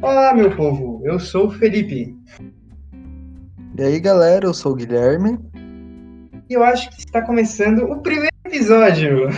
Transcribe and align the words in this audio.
Olá, 0.00 0.32
meu 0.32 0.54
povo, 0.54 1.02
eu 1.04 1.18
sou 1.18 1.48
o 1.48 1.50
Felipe. 1.50 2.16
E 3.76 3.82
aí, 3.82 3.98
galera, 3.98 4.46
eu 4.46 4.54
sou 4.54 4.70
o 4.70 4.74
Guilherme. 4.76 5.36
E 6.48 6.54
eu 6.54 6.62
acho 6.62 6.88
que 6.90 7.00
está 7.00 7.20
começando 7.20 7.82
o 7.82 8.00
primeiro 8.00 8.32
episódio. 8.46 9.28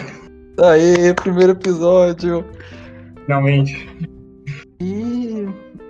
Aê, 0.62 1.14
primeiro 1.14 1.52
episódio. 1.52 2.44
Finalmente. 3.24 3.88
E 4.82 5.46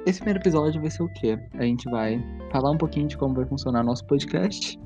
esse 0.06 0.20
primeiro 0.20 0.38
episódio 0.38 0.80
vai 0.80 0.90
ser 0.90 1.02
o 1.02 1.12
quê? 1.14 1.36
A 1.54 1.64
gente 1.64 1.90
vai 1.90 2.24
falar 2.52 2.70
um 2.70 2.78
pouquinho 2.78 3.08
de 3.08 3.16
como 3.16 3.34
vai 3.34 3.46
funcionar 3.46 3.82
nosso 3.82 4.06
podcast. 4.06 4.78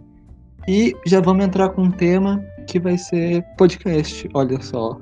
E 0.66 0.96
já 1.06 1.20
vamos 1.20 1.44
entrar 1.44 1.68
com 1.68 1.82
um 1.82 1.90
tema 1.90 2.42
que 2.66 2.80
vai 2.80 2.96
ser 2.96 3.44
podcast. 3.58 4.26
Olha 4.32 4.58
só, 4.62 4.98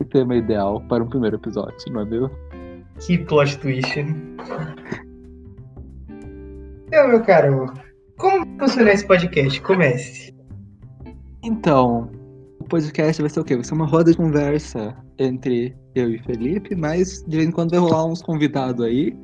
o 0.00 0.04
tema 0.06 0.36
ideal 0.36 0.80
para 0.88 1.04
um 1.04 1.08
primeiro 1.08 1.36
episódio, 1.36 1.76
não 1.92 2.00
é 2.00 2.04
mesmo? 2.06 2.30
Que 3.00 3.18
plot 3.18 3.58
twist. 3.58 3.98
Então, 6.86 7.08
meu 7.08 7.22
caro, 7.22 7.72
como 8.18 8.46
funciona 8.58 8.92
esse 8.92 9.06
podcast? 9.06 9.60
Comece. 9.62 10.34
Então, 11.42 12.10
o 12.60 12.64
podcast 12.64 13.20
vai 13.20 13.30
ser 13.30 13.40
o 13.40 13.44
quê? 13.44 13.56
Vai 13.56 13.64
ser 13.64 13.74
uma 13.74 13.86
roda 13.86 14.10
de 14.10 14.16
conversa 14.16 14.96
entre 15.18 15.74
eu 15.94 16.10
e 16.10 16.18
Felipe, 16.22 16.74
mas 16.76 17.24
de 17.26 17.36
vez 17.36 17.48
em 17.48 17.52
quando 17.52 17.70
vai 17.70 17.80
rolar 17.80 18.04
uns 18.04 18.22
convidados 18.22 18.84
aí. 18.84 19.16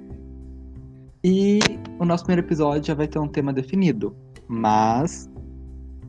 E 1.22 1.58
o 1.98 2.05
nosso 2.05 2.24
primeiro 2.24 2.46
episódio 2.46 2.86
já 2.86 2.94
vai 2.94 3.06
ter 3.06 3.19
um 3.19 3.28
tema 3.28 3.52
definido. 3.52 4.16
Mas 4.48 5.30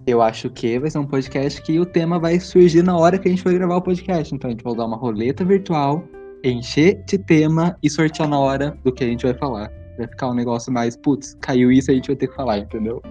eu 0.07 0.21
acho 0.21 0.49
que 0.49 0.79
vai 0.79 0.89
ser 0.89 0.99
um 0.99 1.05
podcast 1.05 1.61
que 1.61 1.79
o 1.79 1.85
tema 1.85 2.17
vai 2.19 2.39
surgir 2.39 2.83
na 2.83 2.97
hora 2.97 3.17
que 3.17 3.27
a 3.27 3.31
gente 3.31 3.43
for 3.43 3.53
gravar 3.53 3.75
o 3.75 3.81
podcast. 3.81 4.33
Então 4.33 4.47
a 4.49 4.51
gente 4.51 4.63
vai 4.63 4.75
dar 4.75 4.85
uma 4.85 4.97
roleta 4.97 5.43
virtual, 5.45 6.03
encher 6.43 7.03
de 7.05 7.17
tema 7.17 7.75
e 7.83 7.89
sortear 7.89 8.27
na 8.27 8.39
hora 8.39 8.77
do 8.83 8.91
que 8.91 9.03
a 9.03 9.07
gente 9.07 9.25
vai 9.25 9.33
falar. 9.33 9.71
Vai 9.97 10.07
ficar 10.07 10.29
um 10.29 10.33
negócio 10.33 10.71
mais, 10.71 10.95
putz, 10.95 11.37
caiu 11.41 11.71
isso, 11.71 11.91
a 11.91 11.93
gente 11.93 12.07
vai 12.07 12.15
ter 12.15 12.27
que 12.27 12.35
falar, 12.35 12.59
entendeu? 12.59 13.01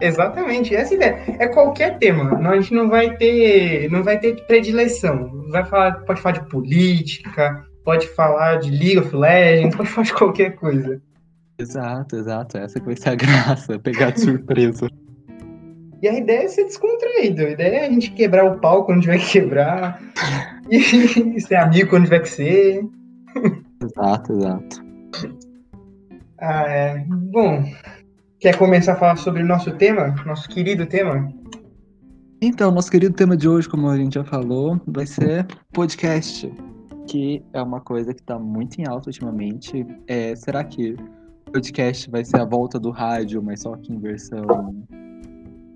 Exatamente, 0.00 0.74
essa 0.74 0.94
ideia. 0.94 1.22
É 1.38 1.48
qualquer 1.48 1.98
tema. 1.98 2.24
Não, 2.38 2.50
a 2.50 2.60
gente 2.60 2.74
não 2.74 2.88
vai 2.88 3.16
ter, 3.16 3.90
não 3.90 4.02
vai 4.02 4.18
ter 4.18 4.36
predileção. 4.46 5.46
Vai 5.50 5.64
falar, 5.64 5.92
pode 6.04 6.20
falar 6.20 6.38
de 6.38 6.48
política, 6.50 7.64
pode 7.84 8.06
falar 8.08 8.56
de 8.56 8.70
League 8.70 8.98
of 8.98 9.14
Legends, 9.14 9.74
pode 9.74 9.88
falar 9.88 10.04
de 10.04 10.12
qualquer 10.12 10.56
coisa. 10.56 11.00
Exato, 11.58 12.16
exato. 12.16 12.58
Essa 12.58 12.78
que 12.78 12.86
vai 12.86 12.96
ser 12.96 13.10
a 13.10 13.14
graça, 13.14 13.78
pegar 13.78 14.10
de 14.10 14.20
surpresa. 14.20 14.90
E 16.06 16.08
a 16.08 16.18
ideia 16.18 16.44
é 16.44 16.48
ser 16.48 16.62
descontraído. 16.66 17.42
A 17.42 17.50
ideia 17.50 17.78
é 17.78 17.86
a 17.86 17.90
gente 17.90 18.12
quebrar 18.12 18.44
o 18.44 18.60
pau 18.60 18.84
quando 18.84 19.00
tiver 19.00 19.18
que 19.18 19.32
quebrar. 19.32 20.00
e 20.70 20.80
ser 21.42 21.56
amigo 21.56 21.90
quando 21.90 22.04
tiver 22.04 22.20
que 22.20 22.28
ser. 22.28 22.88
Exato, 23.82 24.32
exato. 24.32 24.84
Ah, 26.38 26.62
é. 26.68 27.04
Bom, 27.08 27.64
quer 28.38 28.56
começar 28.56 28.92
a 28.92 28.96
falar 28.96 29.16
sobre 29.16 29.42
o 29.42 29.46
nosso 29.46 29.72
tema? 29.72 30.14
Nosso 30.24 30.48
querido 30.48 30.86
tema? 30.86 31.28
Então, 32.40 32.70
nosso 32.70 32.90
querido 32.92 33.16
tema 33.16 33.36
de 33.36 33.48
hoje, 33.48 33.68
como 33.68 33.88
a 33.88 33.96
gente 33.96 34.14
já 34.14 34.22
falou, 34.22 34.80
vai 34.86 35.06
ser 35.06 35.44
podcast, 35.72 36.48
que 37.08 37.42
é 37.52 37.60
uma 37.60 37.80
coisa 37.80 38.14
que 38.14 38.20
está 38.20 38.38
muito 38.38 38.80
em 38.80 38.86
alta 38.86 39.08
ultimamente. 39.08 39.84
É, 40.06 40.36
será 40.36 40.62
que 40.62 40.94
podcast 41.52 42.08
vai 42.08 42.24
ser 42.24 42.40
a 42.40 42.44
volta 42.44 42.78
do 42.78 42.92
rádio, 42.92 43.42
mas 43.42 43.62
só 43.62 43.76
que 43.76 43.92
em 43.92 43.98
versão 43.98 44.86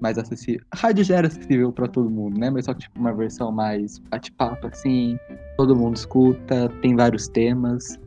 mais 0.01 0.19
acessível? 0.19 0.63
A 0.71 0.77
rádio 0.77 1.05
já 1.05 1.17
era 1.17 1.27
acessível 1.27 1.73
para 1.73 1.87
todo 1.87 2.11
mundo, 2.11 2.39
né? 2.39 2.51
Mas 2.51 2.65
só 2.65 2.75
que 2.75 2.81
tipo, 2.81 2.99
uma 2.99 3.13
versão 3.13 3.53
mais 3.53 3.99
bate-papo, 3.99 4.67
assim, 4.67 5.19
todo 5.57 5.77
mundo 5.77 5.97
escuta, 5.97 6.69
tem 6.83 6.97
vários 6.97 7.29
temas. 7.29 7.99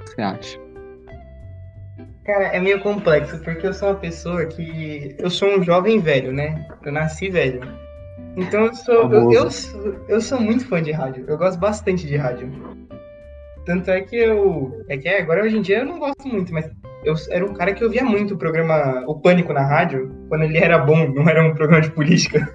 O 0.00 0.04
que 0.04 0.10
você 0.10 0.22
acha? 0.22 0.66
Cara, 2.24 2.46
é 2.46 2.58
meio 2.58 2.80
complexo, 2.80 3.38
porque 3.38 3.66
eu 3.66 3.72
sou 3.72 3.90
uma 3.90 3.94
pessoa 3.94 4.44
que. 4.46 5.14
Eu 5.16 5.30
sou 5.30 5.48
um 5.48 5.62
jovem 5.62 6.00
velho, 6.00 6.32
né? 6.32 6.66
Eu 6.84 6.90
nasci 6.90 7.30
velho. 7.30 7.60
Então 8.36 8.64
eu 8.64 8.74
sou. 8.74 9.12
Eu, 9.12 9.32
eu, 9.32 9.48
eu, 10.08 10.20
sou 10.20 10.40
muito 10.40 10.66
fã 10.66 10.82
de 10.82 10.90
rádio. 10.90 11.24
Eu 11.28 11.38
gosto 11.38 11.58
bastante 11.58 12.04
de 12.04 12.16
rádio. 12.16 12.50
Tanto 13.64 13.90
é 13.90 14.00
que 14.00 14.16
eu. 14.16 14.84
É 14.88 14.96
que 14.96 15.08
agora 15.08 15.44
hoje 15.44 15.56
em 15.56 15.62
dia 15.62 15.78
eu 15.78 15.86
não 15.86 16.00
gosto 16.00 16.26
muito, 16.26 16.52
mas 16.52 16.68
eu 17.04 17.14
era 17.30 17.44
um 17.44 17.54
cara 17.54 17.72
que 17.72 17.84
ouvia 17.84 18.04
muito 18.04 18.34
o 18.34 18.38
programa 18.38 19.04
O 19.06 19.20
Pânico 19.20 19.52
na 19.52 19.64
rádio, 19.64 20.10
quando 20.28 20.42
ele 20.42 20.58
era 20.58 20.78
bom, 20.78 21.08
não 21.08 21.28
era 21.28 21.44
um 21.44 21.54
programa 21.54 21.82
de 21.82 21.90
política. 21.90 22.48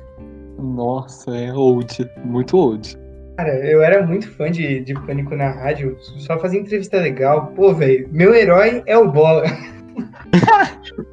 Nossa, 0.58 1.36
é 1.36 1.54
old. 1.54 2.10
Muito 2.24 2.58
old. 2.58 2.98
Cara, 3.38 3.56
eu 3.66 3.82
era 3.82 4.06
muito 4.06 4.30
fã 4.32 4.52
de, 4.52 4.82
de 4.82 4.94
Pânico 4.94 5.36
na 5.36 5.50
rádio, 5.50 5.98
só 6.00 6.38
fazia 6.38 6.60
entrevista 6.60 6.98
legal. 6.98 7.48
Pô, 7.56 7.74
velho, 7.74 8.08
meu 8.12 8.36
herói 8.36 8.84
é 8.86 8.98
o 8.98 9.12
Bola. 9.12 9.44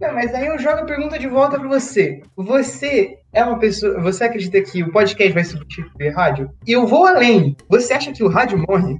Não, 0.00 0.14
mas 0.14 0.32
aí 0.32 0.46
eu 0.46 0.58
jogo 0.60 0.78
a 0.78 0.84
pergunta 0.84 1.18
de 1.18 1.26
volta 1.26 1.58
para 1.58 1.68
você. 1.68 2.22
Você 2.36 3.18
é 3.32 3.42
uma 3.42 3.58
pessoa. 3.58 4.00
Você 4.00 4.22
acredita 4.24 4.62
que 4.62 4.82
o 4.82 4.92
podcast 4.92 5.32
vai 5.32 5.44
substituir 5.44 6.10
rádio? 6.10 6.48
E 6.66 6.72
eu 6.72 6.86
vou 6.86 7.04
além. 7.04 7.56
Você 7.68 7.92
acha 7.92 8.12
que 8.12 8.22
o 8.22 8.28
rádio 8.28 8.64
morre? 8.68 8.96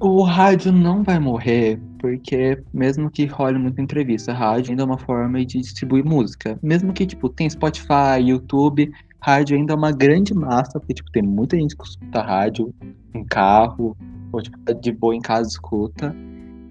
O 0.00 0.22
rádio 0.22 0.72
não 0.72 1.02
vai 1.02 1.18
morrer, 1.18 1.78
porque 2.02 2.60
mesmo 2.74 3.08
que 3.08 3.24
role 3.26 3.56
muita 3.58 3.80
entrevista, 3.80 4.32
rádio 4.32 4.72
ainda 4.72 4.82
é 4.82 4.86
uma 4.86 4.98
forma 4.98 5.38
de 5.46 5.60
distribuir 5.60 6.04
música. 6.04 6.58
Mesmo 6.60 6.92
que, 6.92 7.06
tipo, 7.06 7.28
tem 7.28 7.48
Spotify, 7.48 8.20
YouTube, 8.20 8.92
rádio 9.20 9.56
ainda 9.56 9.72
é 9.72 9.76
uma 9.76 9.92
grande 9.92 10.34
massa, 10.34 10.80
porque, 10.80 10.94
tipo, 10.94 11.10
tem 11.12 11.22
muita 11.22 11.56
gente 11.56 11.76
que 11.76 11.84
escuta 11.84 12.20
rádio 12.20 12.74
em 13.14 13.24
carro, 13.24 13.96
ou, 14.32 14.42
tipo, 14.42 14.58
tá 14.58 14.72
de 14.72 14.90
boa 14.90 15.14
em 15.14 15.20
casa 15.20 15.48
escuta. 15.48 16.14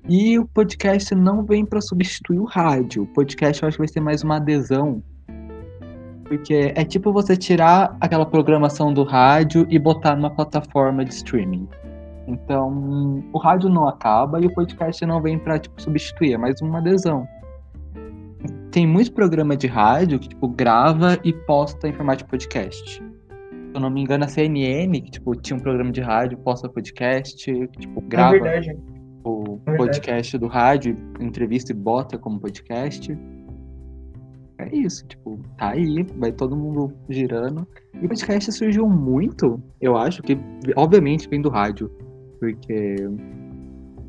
E 0.09 0.37
o 0.37 0.45
podcast 0.45 1.15
não 1.15 1.45
vem 1.45 1.65
para 1.65 1.79
substituir 1.79 2.39
o 2.39 2.45
rádio. 2.45 3.03
O 3.03 3.07
podcast 3.07 3.63
eu 3.63 3.69
acho 3.69 3.77
que 3.77 3.81
vai 3.81 3.87
ser 3.87 4.01
mais 4.01 4.23
uma 4.23 4.35
adesão. 4.35 5.01
Porque 6.25 6.73
é 6.75 6.83
tipo 6.83 7.13
você 7.13 7.37
tirar 7.37 7.95
aquela 8.01 8.25
programação 8.25 8.93
do 8.93 9.03
rádio 9.03 9.65
e 9.69 9.79
botar 9.79 10.15
numa 10.15 10.29
plataforma 10.29 11.05
de 11.05 11.13
streaming. 11.13 11.67
Então, 12.27 13.23
o 13.33 13.37
rádio 13.37 13.69
não 13.69 13.87
acaba 13.87 14.39
e 14.39 14.45
o 14.45 14.53
podcast 14.53 15.05
não 15.05 15.21
vem 15.21 15.39
para 15.39 15.59
tipo, 15.59 15.81
substituir, 15.81 16.33
é 16.33 16.37
mais 16.37 16.61
uma 16.61 16.79
adesão. 16.79 17.27
Tem 18.71 18.87
muito 18.87 19.11
programa 19.11 19.57
de 19.57 19.67
rádio 19.67 20.19
que 20.19 20.29
tipo, 20.29 20.47
grava 20.47 21.17
e 21.23 21.33
posta 21.33 21.87
em 21.87 21.93
formato 21.93 22.19
de 22.19 22.29
podcast. 22.29 22.95
Se 22.95 23.77
eu 23.77 23.81
não 23.81 23.89
me 23.89 24.01
engano, 24.01 24.23
a 24.23 24.27
CNN, 24.27 25.01
que 25.01 25.11
tipo, 25.11 25.35
tinha 25.35 25.57
um 25.57 25.59
programa 25.59 25.91
de 25.91 26.01
rádio, 26.01 26.37
posta 26.37 26.69
podcast, 26.69 27.35
que, 27.67 27.79
tipo, 27.79 28.01
grava 28.01 28.35
é 28.35 28.75
o 29.23 29.59
é 29.65 29.77
podcast 29.77 30.37
do 30.37 30.47
rádio, 30.47 30.97
entrevista 31.19 31.71
e 31.71 31.75
bota 31.75 32.17
como 32.17 32.39
podcast. 32.39 33.17
É 34.57 34.75
isso, 34.75 35.07
tipo, 35.07 35.39
tá 35.57 35.69
aí, 35.69 36.05
vai 36.17 36.31
todo 36.31 36.55
mundo 36.55 36.93
girando. 37.09 37.67
E 37.99 38.05
o 38.05 38.09
podcast 38.09 38.51
surgiu 38.51 38.87
muito, 38.87 39.61
eu 39.79 39.97
acho 39.97 40.21
que, 40.21 40.37
obviamente, 40.75 41.27
vem 41.27 41.41
do 41.41 41.49
rádio 41.49 41.89
porque 42.41 42.97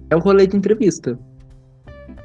é 0.09 0.16
o 0.16 0.19
rolê 0.19 0.47
de 0.47 0.56
entrevista. 0.56 1.19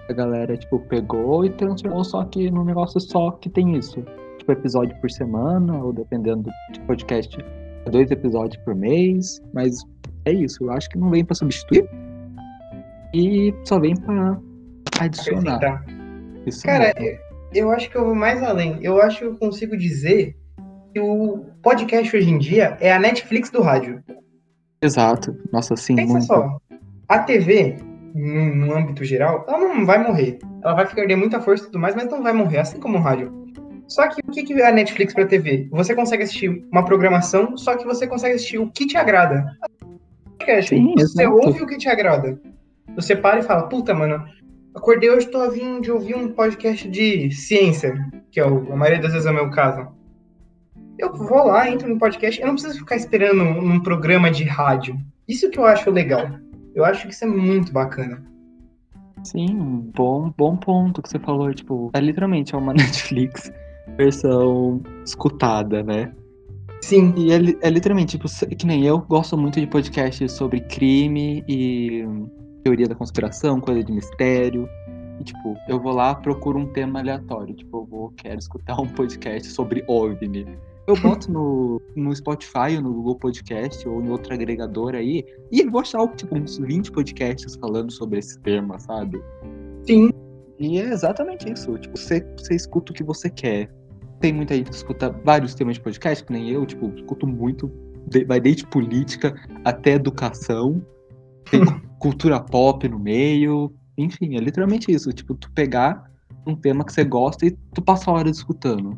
A 0.09 0.13
galera, 0.13 0.55
tipo, 0.55 0.79
pegou 0.87 1.43
e 1.43 1.49
transformou 1.49 2.03
só 2.05 2.23
que 2.23 2.49
num 2.49 2.63
negócio 2.63 2.99
só 3.01 3.31
que 3.31 3.49
tem 3.49 3.75
isso. 3.75 4.01
Tipo, 4.37 4.53
episódio 4.53 4.95
por 5.01 5.11
semana, 5.11 5.83
ou 5.83 5.91
dependendo 5.91 6.43
do 6.43 6.79
podcast, 6.87 7.37
dois 7.91 8.09
episódios 8.09 8.55
por 8.63 8.73
mês, 8.73 9.41
mas 9.53 9.83
é 10.23 10.31
isso. 10.31 10.63
Eu 10.63 10.71
acho 10.71 10.89
que 10.89 10.97
não 10.97 11.09
vem 11.09 11.25
para 11.25 11.35
substituir 11.35 11.87
e 13.13 13.53
só 13.65 13.77
vem 13.77 13.95
para 13.97 14.39
adicionar. 15.01 15.85
Isso 16.45 16.63
Cara, 16.63 16.93
eu, 16.97 17.17
eu 17.53 17.71
acho 17.71 17.89
que 17.89 17.97
eu 17.97 18.05
vou 18.05 18.15
mais 18.15 18.41
além. 18.41 18.79
Eu 18.81 19.01
acho 19.01 19.19
que 19.19 19.25
eu 19.25 19.35
consigo 19.35 19.75
dizer 19.75 20.37
que 20.93 21.01
o 21.01 21.45
podcast 21.61 22.15
hoje 22.15 22.29
em 22.29 22.37
dia 22.37 22.77
é 22.79 22.93
a 22.93 22.99
Netflix 22.99 23.49
do 23.49 23.61
rádio. 23.61 24.01
Exato. 24.81 25.35
Nossa, 25.51 25.75
sim, 25.75 25.95
Pensa 25.95 26.13
muito. 26.13 26.25
só, 26.25 26.57
a 27.07 27.19
TV, 27.19 27.77
no, 28.13 28.55
no, 28.55 28.75
âmbito 28.75 29.03
geral, 29.03 29.45
ela 29.47 29.59
não 29.59 29.85
vai 29.85 30.01
morrer. 30.01 30.39
Ela 30.63 30.73
vai 30.73 30.87
perder 30.87 31.15
muita 31.15 31.41
força 31.41 31.63
e 31.63 31.67
tudo 31.67 31.79
mais, 31.79 31.95
mas 31.95 32.09
não 32.09 32.21
vai 32.21 32.33
morrer, 32.33 32.59
assim 32.59 32.79
como 32.79 32.97
o 32.97 33.01
rádio. 33.01 33.31
Só 33.87 34.07
que 34.07 34.21
o 34.21 34.31
que 34.31 34.53
é 34.53 34.67
a 34.67 34.71
Netflix 34.71 35.13
pra 35.13 35.25
TV? 35.25 35.67
Você 35.71 35.95
consegue 35.95 36.23
assistir 36.23 36.65
uma 36.71 36.83
programação, 36.83 37.57
só 37.57 37.77
que 37.77 37.85
você 37.85 38.05
consegue 38.05 38.35
assistir 38.35 38.57
o 38.57 38.69
que 38.69 38.85
te 38.85 38.97
agrada. 38.97 39.45
Sim, 40.63 40.93
você 40.95 41.23
exato. 41.23 41.37
ouve 41.37 41.61
o 41.61 41.67
que 41.67 41.77
te 41.77 41.89
agrada. 41.89 42.39
Você 42.95 43.15
para 43.15 43.39
e 43.39 43.43
fala, 43.43 43.63
puta, 43.63 43.93
mano, 43.93 44.25
acordei 44.75 45.09
hoje, 45.09 45.27
tô 45.27 45.39
a 45.39 45.49
vir 45.49 45.81
de 45.81 45.91
ouvir 45.91 46.15
um 46.15 46.31
podcast 46.31 46.87
de 46.87 47.31
ciência, 47.31 47.95
que 48.31 48.39
é 48.39 48.45
o, 48.45 48.71
a 48.71 48.75
maioria 48.75 49.01
das 49.01 49.11
vezes 49.11 49.27
é 49.27 49.31
o 49.31 49.33
meu 49.33 49.49
caso. 49.49 49.87
Eu 50.97 51.13
vou 51.13 51.45
lá, 51.45 51.69
entro 51.69 51.87
no 51.87 51.99
podcast, 51.99 52.41
eu 52.41 52.47
não 52.47 52.55
preciso 52.55 52.79
ficar 52.79 52.95
esperando 52.95 53.43
num 53.43 53.79
programa 53.79 54.31
de 54.31 54.43
rádio. 54.43 54.97
Isso 55.27 55.49
que 55.49 55.59
eu 55.59 55.65
acho 55.65 55.91
legal. 55.91 56.27
Eu 56.73 56.83
acho 56.83 57.07
que 57.07 57.13
isso 57.13 57.23
é 57.23 57.27
muito 57.27 57.71
bacana. 57.71 58.23
Sim, 59.23 59.91
bom, 59.95 60.33
bom 60.37 60.55
ponto 60.55 61.01
que 61.01 61.09
você 61.09 61.19
falou. 61.19 61.53
Tipo, 61.53 61.91
é 61.93 61.99
literalmente 61.99 62.55
é 62.55 62.57
uma 62.57 62.73
Netflix 62.73 63.51
versão 63.97 64.81
escutada, 65.05 65.83
né? 65.83 66.13
Sim. 66.81 67.13
E 67.17 67.31
é, 67.31 67.37
é 67.61 67.69
literalmente, 67.69 68.17
tipo, 68.17 68.27
que 68.55 68.65
nem 68.65 68.85
eu 68.85 68.99
gosto 68.99 69.37
muito 69.37 69.59
de 69.59 69.67
podcasts 69.67 70.31
sobre 70.31 70.61
crime 70.61 71.43
e 71.47 72.05
teoria 72.63 72.87
da 72.87 72.95
conspiração, 72.95 73.59
coisa 73.59 73.83
de 73.83 73.91
mistério. 73.91 74.69
E, 75.19 75.23
tipo, 75.23 75.55
eu 75.67 75.79
vou 75.79 75.93
lá, 75.93 76.15
procuro 76.15 76.59
um 76.59 76.67
tema 76.67 76.99
aleatório. 76.99 77.55
Tipo, 77.55 77.77
eu 77.77 77.85
vou, 77.85 78.13
quero 78.15 78.39
escutar 78.39 78.79
um 78.79 78.87
podcast 78.87 79.47
sobre 79.49 79.83
OVNI. 79.87 80.57
Eu 80.87 80.95
boto 81.01 81.29
no, 81.29 81.81
no 81.97 82.15
Spotify 82.15 82.77
ou 82.77 82.81
no 82.81 82.93
Google 82.93 83.15
Podcast 83.17 83.87
ou 83.87 84.01
em 84.01 84.09
outro 84.09 84.33
agregador 84.33 84.95
aí 84.95 85.21
e 85.51 85.63
vou 85.65 85.81
achar, 85.81 86.07
tipo, 86.15 86.33
uns 86.37 86.57
20 86.57 86.91
podcasts 86.93 87.55
falando 87.57 87.91
sobre 87.91 88.19
esse 88.19 88.39
tema, 88.39 88.79
sabe? 88.79 89.21
Sim. 89.85 90.09
E 90.57 90.79
é 90.79 90.85
exatamente 90.91 91.51
isso. 91.51 91.77
Tipo, 91.77 91.97
você, 91.97 92.25
você 92.37 92.55
escuta 92.55 92.93
o 92.93 92.95
que 92.95 93.03
você 93.03 93.29
quer. 93.29 93.69
Tem 94.21 94.31
muita 94.33 94.55
gente 94.55 94.69
que 94.69 94.75
escuta 94.77 95.09
vários 95.25 95.53
temas 95.53 95.75
de 95.75 95.81
podcast, 95.81 96.23
que 96.23 96.31
nem 96.31 96.49
eu, 96.49 96.65
tipo, 96.65 96.87
escuto 96.95 97.27
muito. 97.27 97.69
vai 98.25 98.39
desde 98.39 98.65
política 98.67 99.35
até 99.65 99.91
educação. 99.95 100.81
Tem 101.51 101.65
cu- 101.65 101.81
cultura 101.99 102.39
pop 102.39 102.87
no 102.87 102.97
meio. 102.97 103.73
Enfim, 103.97 104.37
é 104.37 104.39
literalmente 104.39 104.89
isso. 104.91 105.11
Tipo, 105.11 105.35
tu 105.35 105.51
pegar 105.51 106.09
um 106.47 106.55
tema 106.55 106.85
que 106.85 106.93
você 106.93 107.03
gosta 107.03 107.45
e 107.45 107.51
tu 107.73 107.81
passa 107.81 108.09
a 108.09 108.13
hora 108.13 108.29
escutando. 108.29 108.97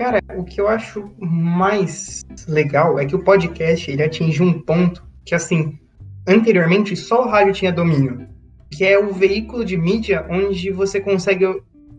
Cara, 0.00 0.18
o 0.34 0.44
que 0.44 0.58
eu 0.58 0.66
acho 0.66 1.10
mais 1.18 2.22
legal 2.48 2.98
é 2.98 3.04
que 3.04 3.14
o 3.14 3.22
podcast 3.22 3.90
ele 3.90 4.02
atinge 4.02 4.42
um 4.42 4.58
ponto 4.58 5.06
que, 5.26 5.34
assim, 5.34 5.78
anteriormente 6.26 6.96
só 6.96 7.26
o 7.26 7.28
rádio 7.28 7.52
tinha 7.52 7.70
domínio, 7.70 8.26
que 8.70 8.82
é 8.82 8.98
o 8.98 9.12
veículo 9.12 9.62
de 9.62 9.76
mídia 9.76 10.24
onde 10.30 10.70
você 10.70 11.02
consegue 11.02 11.44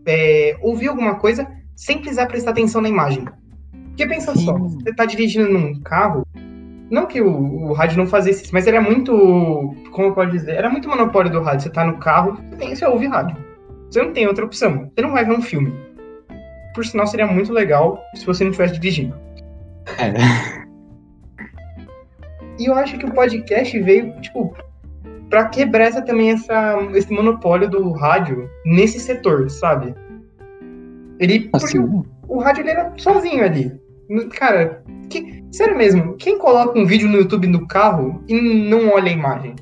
é, 0.04 0.58
ouvir 0.60 0.88
alguma 0.88 1.14
coisa 1.14 1.46
sem 1.76 1.98
precisar 1.98 2.26
prestar 2.26 2.50
atenção 2.50 2.82
na 2.82 2.88
imagem. 2.88 3.24
Porque 3.90 4.04
pensa 4.04 4.34
só, 4.34 4.56
Sim. 4.56 4.78
você 4.80 4.92
tá 4.96 5.04
dirigindo 5.04 5.48
num 5.48 5.80
carro, 5.82 6.26
não 6.90 7.06
que 7.06 7.20
o, 7.20 7.68
o 7.68 7.72
rádio 7.72 7.98
não 7.98 8.06
fazesse 8.08 8.42
isso, 8.42 8.52
mas 8.52 8.66
era 8.66 8.80
muito, 8.80 9.76
como 9.92 10.08
eu 10.08 10.12
posso 10.12 10.32
dizer, 10.32 10.56
era 10.56 10.68
muito 10.68 10.88
monopólio 10.88 11.30
do 11.30 11.40
rádio. 11.40 11.60
Você 11.60 11.70
tá 11.70 11.84
no 11.84 11.98
carro, 11.98 12.36
você, 12.50 12.56
tem, 12.56 12.74
você 12.74 12.84
ouve 12.84 13.06
rádio. 13.06 13.36
Você 13.88 14.02
não 14.02 14.12
tem 14.12 14.26
outra 14.26 14.44
opção. 14.44 14.90
Você 14.92 15.02
não 15.02 15.12
vai 15.12 15.24
ver 15.24 15.34
um 15.34 15.42
filme. 15.42 15.91
Por 16.74 16.84
sinal, 16.84 17.06
seria 17.06 17.26
muito 17.26 17.52
legal 17.52 18.02
se 18.14 18.24
você 18.24 18.44
não 18.44 18.50
estivesse 18.50 18.74
dirigindo. 18.78 19.14
É. 19.98 20.12
E 22.58 22.66
eu 22.66 22.74
acho 22.74 22.98
que 22.98 23.06
o 23.06 23.12
podcast 23.12 23.78
veio, 23.80 24.12
tipo, 24.20 24.54
pra 25.28 25.46
quebrar 25.46 25.84
essa, 25.84 26.02
também 26.02 26.30
essa, 26.30 26.78
esse 26.94 27.12
monopólio 27.12 27.68
do 27.68 27.90
rádio 27.92 28.48
nesse 28.64 29.00
setor, 29.00 29.50
sabe? 29.50 29.94
Ele, 31.18 31.48
porque 31.48 31.66
Assim, 31.66 31.78
o, 31.78 32.04
o 32.28 32.38
rádio 32.38 32.62
ele 32.62 32.70
era 32.70 32.92
sozinho 32.98 33.44
ali. 33.44 33.72
Cara, 34.32 34.82
que, 35.08 35.42
sério 35.50 35.76
mesmo, 35.76 36.14
quem 36.16 36.38
coloca 36.38 36.78
um 36.78 36.84
vídeo 36.84 37.08
no 37.08 37.18
YouTube 37.18 37.46
no 37.46 37.66
carro 37.66 38.22
e 38.28 38.68
não 38.68 38.90
olha 38.90 39.10
a 39.10 39.14
imagem? 39.14 39.56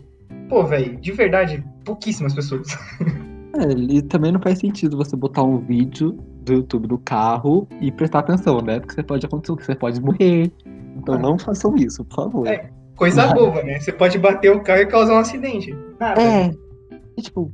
Pô, 0.49 0.65
velho, 0.65 0.97
de 0.97 1.13
verdade, 1.13 1.65
pouquíssimas 1.85 2.35
pessoas. 2.35 2.77
é, 3.57 3.73
e 3.73 4.03
também 4.03 4.33
não 4.33 4.41
faz 4.41 4.59
sentido 4.59 4.97
você 4.97 5.15
botar 5.15 5.45
um 5.45 5.59
vídeo 5.59 6.19
do 6.43 6.53
YouTube 6.55 6.89
no 6.89 6.99
carro 6.99 7.67
e 7.81 7.91
prestar 7.93 8.21
atenção, 8.21 8.61
né? 8.61 8.81
Porque 8.81 8.95
você 8.95 9.03
pode 9.03 9.27
acontecer, 9.27 9.65
você 9.65 9.75
pode 9.75 10.01
morrer. 10.01 10.51
Então 10.97 11.19
não 11.19 11.39
façam 11.39 11.75
isso, 11.77 12.05
por 12.05 12.17
favor. 12.17 12.47
É. 12.47 12.71
Coisa 12.97 13.27
Mas- 13.27 13.35
boba, 13.35 13.63
né? 13.63 13.79
Você 13.81 13.93
pode 13.93 14.19
bater 14.19 14.51
o 14.55 14.63
carro 14.63 14.81
e 14.83 14.87
causar 14.87 15.15
um 15.15 15.19
acidente. 15.19 15.75
Nada. 15.99 16.21
É. 16.21 16.51
E, 17.17 17.23
tipo, 17.23 17.51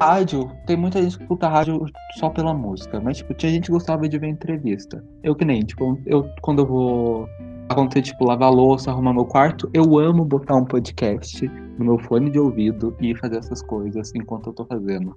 rádio, 0.00 0.50
tem 0.66 0.76
muita 0.76 1.00
gente 1.00 1.16
que 1.16 1.22
escuta 1.22 1.48
rádio 1.48 1.84
só 2.18 2.28
pela 2.30 2.52
música, 2.52 3.00
mas, 3.00 3.18
tipo, 3.18 3.32
tinha 3.34 3.52
gente 3.52 3.66
que 3.66 3.72
gostava 3.72 4.08
de 4.08 4.18
ver 4.18 4.28
entrevista. 4.28 5.04
Eu 5.22 5.34
que 5.34 5.44
nem, 5.44 5.60
tipo, 5.60 5.98
eu, 6.04 6.28
quando 6.42 6.60
eu 6.62 6.66
vou 6.66 7.28
acontecer, 7.68 8.02
tipo, 8.02 8.24
lavar 8.24 8.52
louça, 8.52 8.90
arrumar 8.90 9.12
meu 9.12 9.24
quarto, 9.24 9.68
eu 9.72 9.98
amo 9.98 10.24
botar 10.24 10.56
um 10.56 10.64
podcast 10.64 11.48
no 11.78 11.84
meu 11.84 11.98
fone 11.98 12.30
de 12.30 12.38
ouvido 12.38 12.96
e 13.00 13.14
fazer 13.16 13.38
essas 13.38 13.62
coisas 13.62 14.12
enquanto 14.14 14.48
eu 14.48 14.52
tô 14.52 14.64
fazendo. 14.64 15.16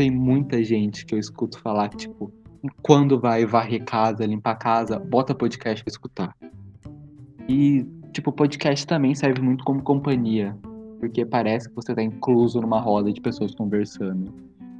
Tem 0.00 0.10
muita 0.10 0.64
gente 0.64 1.04
que 1.04 1.14
eu 1.14 1.18
escuto 1.18 1.60
falar 1.60 1.90
que, 1.90 1.98
tipo, 1.98 2.32
quando 2.80 3.20
vai 3.20 3.44
varrer 3.44 3.84
casa, 3.84 4.24
limpar 4.24 4.54
casa, 4.54 4.98
bota 4.98 5.34
podcast 5.34 5.84
pra 5.84 5.90
escutar. 5.90 6.34
E, 7.46 7.86
tipo, 8.10 8.32
podcast 8.32 8.86
também 8.86 9.14
serve 9.14 9.42
muito 9.42 9.62
como 9.62 9.82
companhia 9.82 10.56
porque 10.98 11.26
parece 11.26 11.68
que 11.68 11.74
você 11.74 11.94
tá 11.94 12.02
incluso 12.02 12.62
numa 12.62 12.80
roda 12.80 13.12
de 13.12 13.20
pessoas 13.20 13.54
conversando. 13.54 14.32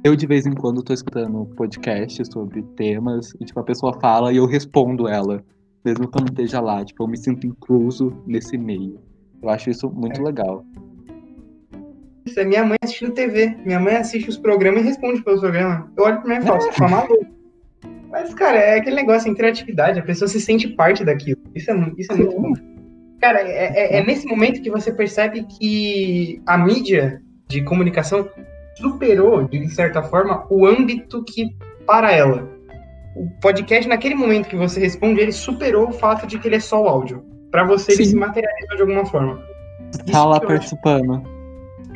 Eu, 0.03 0.15
de 0.15 0.25
vez 0.25 0.47
em 0.47 0.55
quando, 0.55 0.81
tô 0.81 0.91
escutando 0.91 1.45
podcast 1.55 2.25
sobre 2.25 2.63
temas 2.75 3.35
e, 3.39 3.45
tipo, 3.45 3.59
a 3.59 3.63
pessoa 3.63 3.93
fala 4.01 4.33
e 4.33 4.37
eu 4.37 4.47
respondo 4.47 5.07
ela, 5.07 5.43
mesmo 5.85 6.07
que 6.07 6.17
eu 6.17 6.21
não 6.21 6.29
esteja 6.29 6.59
lá. 6.59 6.83
Tipo, 6.83 7.03
eu 7.03 7.07
me 7.07 7.17
sinto 7.19 7.45
incluso 7.45 8.11
nesse 8.25 8.57
meio. 8.57 8.99
Eu 9.39 9.49
acho 9.49 9.69
isso 9.69 9.87
muito 9.87 10.19
legal. 10.23 10.65
Isso 12.31 12.39
é 12.39 12.45
minha 12.45 12.63
mãe 12.63 12.77
assistindo 12.81 13.11
TV. 13.11 13.57
Minha 13.65 13.79
mãe 13.79 13.97
assiste 13.97 14.29
os 14.29 14.37
programas 14.37 14.83
e 14.83 14.85
responde 14.87 15.21
pelos 15.21 15.41
programas. 15.41 15.83
Eu 15.97 16.03
olho 16.05 16.17
pra 16.21 16.27
minha 16.27 16.39
e 16.39 16.43
falo, 16.43 16.61
você 16.61 16.71
tá 16.71 16.87
maluco? 16.87 17.25
Mas, 18.09 18.33
cara, 18.33 18.57
é 18.57 18.77
aquele 18.77 18.95
negócio, 18.95 19.27
a 19.27 19.31
interatividade, 19.31 19.99
a 19.99 20.03
pessoa 20.03 20.29
se 20.29 20.39
sente 20.39 20.69
parte 20.69 21.03
daquilo. 21.03 21.41
Isso 21.53 21.69
é, 21.69 21.91
isso 21.97 22.11
é 22.11 22.15
muito 22.15 22.39
bom. 22.39 22.53
Cara, 23.19 23.41
é, 23.41 23.97
é- 23.97 23.97
é 23.99 24.05
nesse 24.05 24.25
momento 24.25 24.61
que 24.61 24.71
você 24.71 24.93
percebe 24.93 25.43
que 25.43 26.41
a 26.45 26.57
mídia 26.57 27.21
de 27.49 27.61
comunicação 27.63 28.29
superou, 28.75 29.43
de 29.43 29.69
certa 29.69 30.01
forma, 30.01 30.45
o 30.49 30.65
âmbito 30.65 31.23
que 31.25 31.49
para 31.85 32.13
ela. 32.13 32.49
O 33.13 33.29
podcast, 33.41 33.89
naquele 33.89 34.15
momento 34.15 34.47
que 34.47 34.55
você 34.55 34.79
responde, 34.79 35.19
ele 35.19 35.33
superou 35.33 35.89
o 35.89 35.91
fato 35.91 36.25
de 36.25 36.39
que 36.39 36.47
ele 36.47 36.55
é 36.55 36.61
só 36.61 36.81
o 36.81 36.87
áudio. 36.87 37.25
Pra 37.51 37.65
você, 37.65 37.91
ele 37.91 38.05
Sim. 38.05 38.11
se 38.11 38.15
materializou 38.15 38.75
de 38.77 38.81
alguma 38.83 39.05
forma. 39.05 39.37
Tá 40.09 40.23
lá 40.25 40.39
participando. 40.39 41.21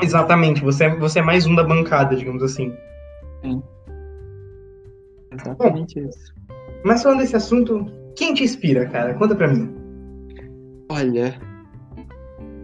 Exatamente, 0.01 0.61
você, 0.61 0.85
é- 0.85 0.95
você 0.95 1.19
é 1.19 1.21
mais 1.21 1.45
um 1.45 1.55
da 1.55 1.63
bancada, 1.63 2.15
digamos 2.15 2.43
assim. 2.43 2.73
Exatamente 5.31 5.99
isso. 5.99 6.33
Mas 6.83 7.03
falando 7.03 7.19
desse 7.19 7.35
assunto, 7.35 7.85
quem 8.15 8.33
te 8.33 8.43
inspira, 8.43 8.87
cara? 8.87 9.13
Conta 9.15 9.35
pra 9.35 9.47
mim. 9.47 9.73
Olha, 10.91 11.35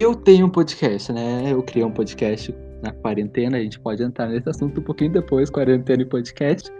eu 0.00 0.14
tenho 0.14 0.46
um 0.46 0.50
podcast, 0.50 1.12
né? 1.12 1.52
Eu 1.52 1.62
criei 1.62 1.84
um 1.84 1.90
podcast 1.92 2.54
na 2.82 2.92
quarentena, 2.92 3.56
a 3.58 3.60
gente 3.60 3.78
pode 3.80 4.02
entrar 4.02 4.26
nesse 4.28 4.48
assunto 4.48 4.80
um 4.80 4.84
pouquinho 4.84 5.12
depois, 5.12 5.50
quarentena 5.50 6.02
e 6.02 6.06
podcast. 6.06 6.70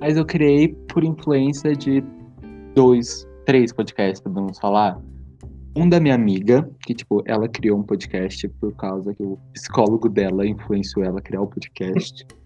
Mas 0.00 0.16
eu 0.16 0.24
criei 0.24 0.68
por 0.92 1.04
influência 1.04 1.74
de 1.74 2.02
dois, 2.74 3.26
três 3.46 3.72
podcasts, 3.72 4.20
podemos 4.20 4.58
falar. 4.58 5.00
Um 5.74 5.88
da 5.88 5.98
minha 5.98 6.14
amiga, 6.14 6.68
que, 6.84 6.94
tipo, 6.94 7.22
ela 7.26 7.48
criou 7.48 7.78
um 7.78 7.82
podcast 7.82 8.46
por 8.60 8.74
causa 8.76 9.14
que 9.14 9.22
o 9.22 9.38
psicólogo 9.54 10.08
dela 10.08 10.46
influenciou 10.46 11.04
ela 11.04 11.18
a 11.18 11.22
criar 11.22 11.40
o 11.42 11.46
podcast. 11.46 12.26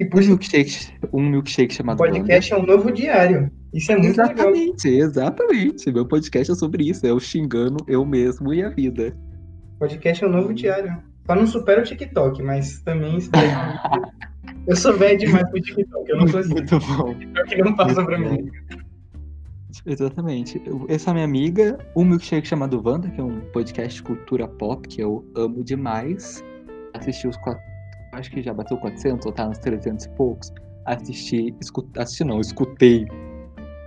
E 0.00 0.04
Um 0.04 0.08
puxa, 0.08 0.26
milkshake, 0.26 0.88
um 1.12 1.22
milkshake 1.22 1.72
o 1.72 1.76
chamado 1.76 1.98
podcast 1.98 2.52
é 2.52 2.56
um 2.58 2.66
novo 2.66 2.90
diário. 2.90 3.48
Isso 3.72 3.92
é 3.92 3.96
muito 3.96 4.20
legal. 4.20 4.32
Exatamente, 4.34 4.88
exatamente. 4.88 5.92
Meu 5.92 6.04
podcast 6.04 6.50
é 6.50 6.54
sobre 6.56 6.88
isso, 6.90 7.06
é 7.06 7.10
eu 7.10 7.20
xingando 7.20 7.76
eu 7.86 8.04
mesmo 8.04 8.52
e 8.52 8.60
a 8.62 8.70
vida. 8.70 9.16
Podcast 9.78 10.24
é 10.24 10.26
um 10.26 10.30
novo 10.30 10.52
diário. 10.52 11.00
Só 11.26 11.34
não 11.36 11.46
supera 11.46 11.80
o 11.80 11.84
TikTok, 11.84 12.42
mas 12.42 12.80
também 12.80 13.18
isso 13.18 13.30
daí. 13.30 13.48
Eu 14.66 14.76
sou 14.76 14.96
velho 14.96 15.18
demais 15.18 15.48
pro 15.50 15.60
TikTok. 15.60 16.10
Eu 16.10 16.16
não 16.16 16.28
sou 16.28 16.40
assim. 16.40 16.54
Muito 16.54 16.78
bom. 16.78 17.14
TikTok 17.14 17.62
não 17.62 17.76
passa 17.76 18.04
pra 18.04 18.18
mim. 18.18 18.50
Exatamente. 19.86 20.60
Essa 20.88 21.10
é 21.10 21.12
a 21.12 21.14
minha 21.14 21.24
amiga, 21.24 21.78
um 21.96 22.04
milkshake 22.04 22.46
chamado 22.46 22.80
Wanda, 22.84 23.08
que 23.10 23.20
é 23.20 23.24
um 23.24 23.40
podcast 23.52 23.96
de 23.96 24.02
cultura 24.02 24.46
pop 24.46 24.86
que 24.88 25.00
eu 25.00 25.24
amo 25.36 25.62
demais. 25.64 26.44
Assisti 26.94 27.26
os 27.26 27.36
quatro, 27.38 27.62
acho 28.12 28.30
que 28.30 28.42
já 28.42 28.54
bateu 28.54 28.76
400 28.76 29.26
ou 29.26 29.32
tá 29.32 29.46
nos 29.48 29.58
300 29.58 30.04
e 30.04 30.08
poucos. 30.10 30.52
Assisti, 30.86 31.54
escu, 31.60 31.88
assisti 31.98 32.24
não, 32.24 32.40
escutei 32.40 33.06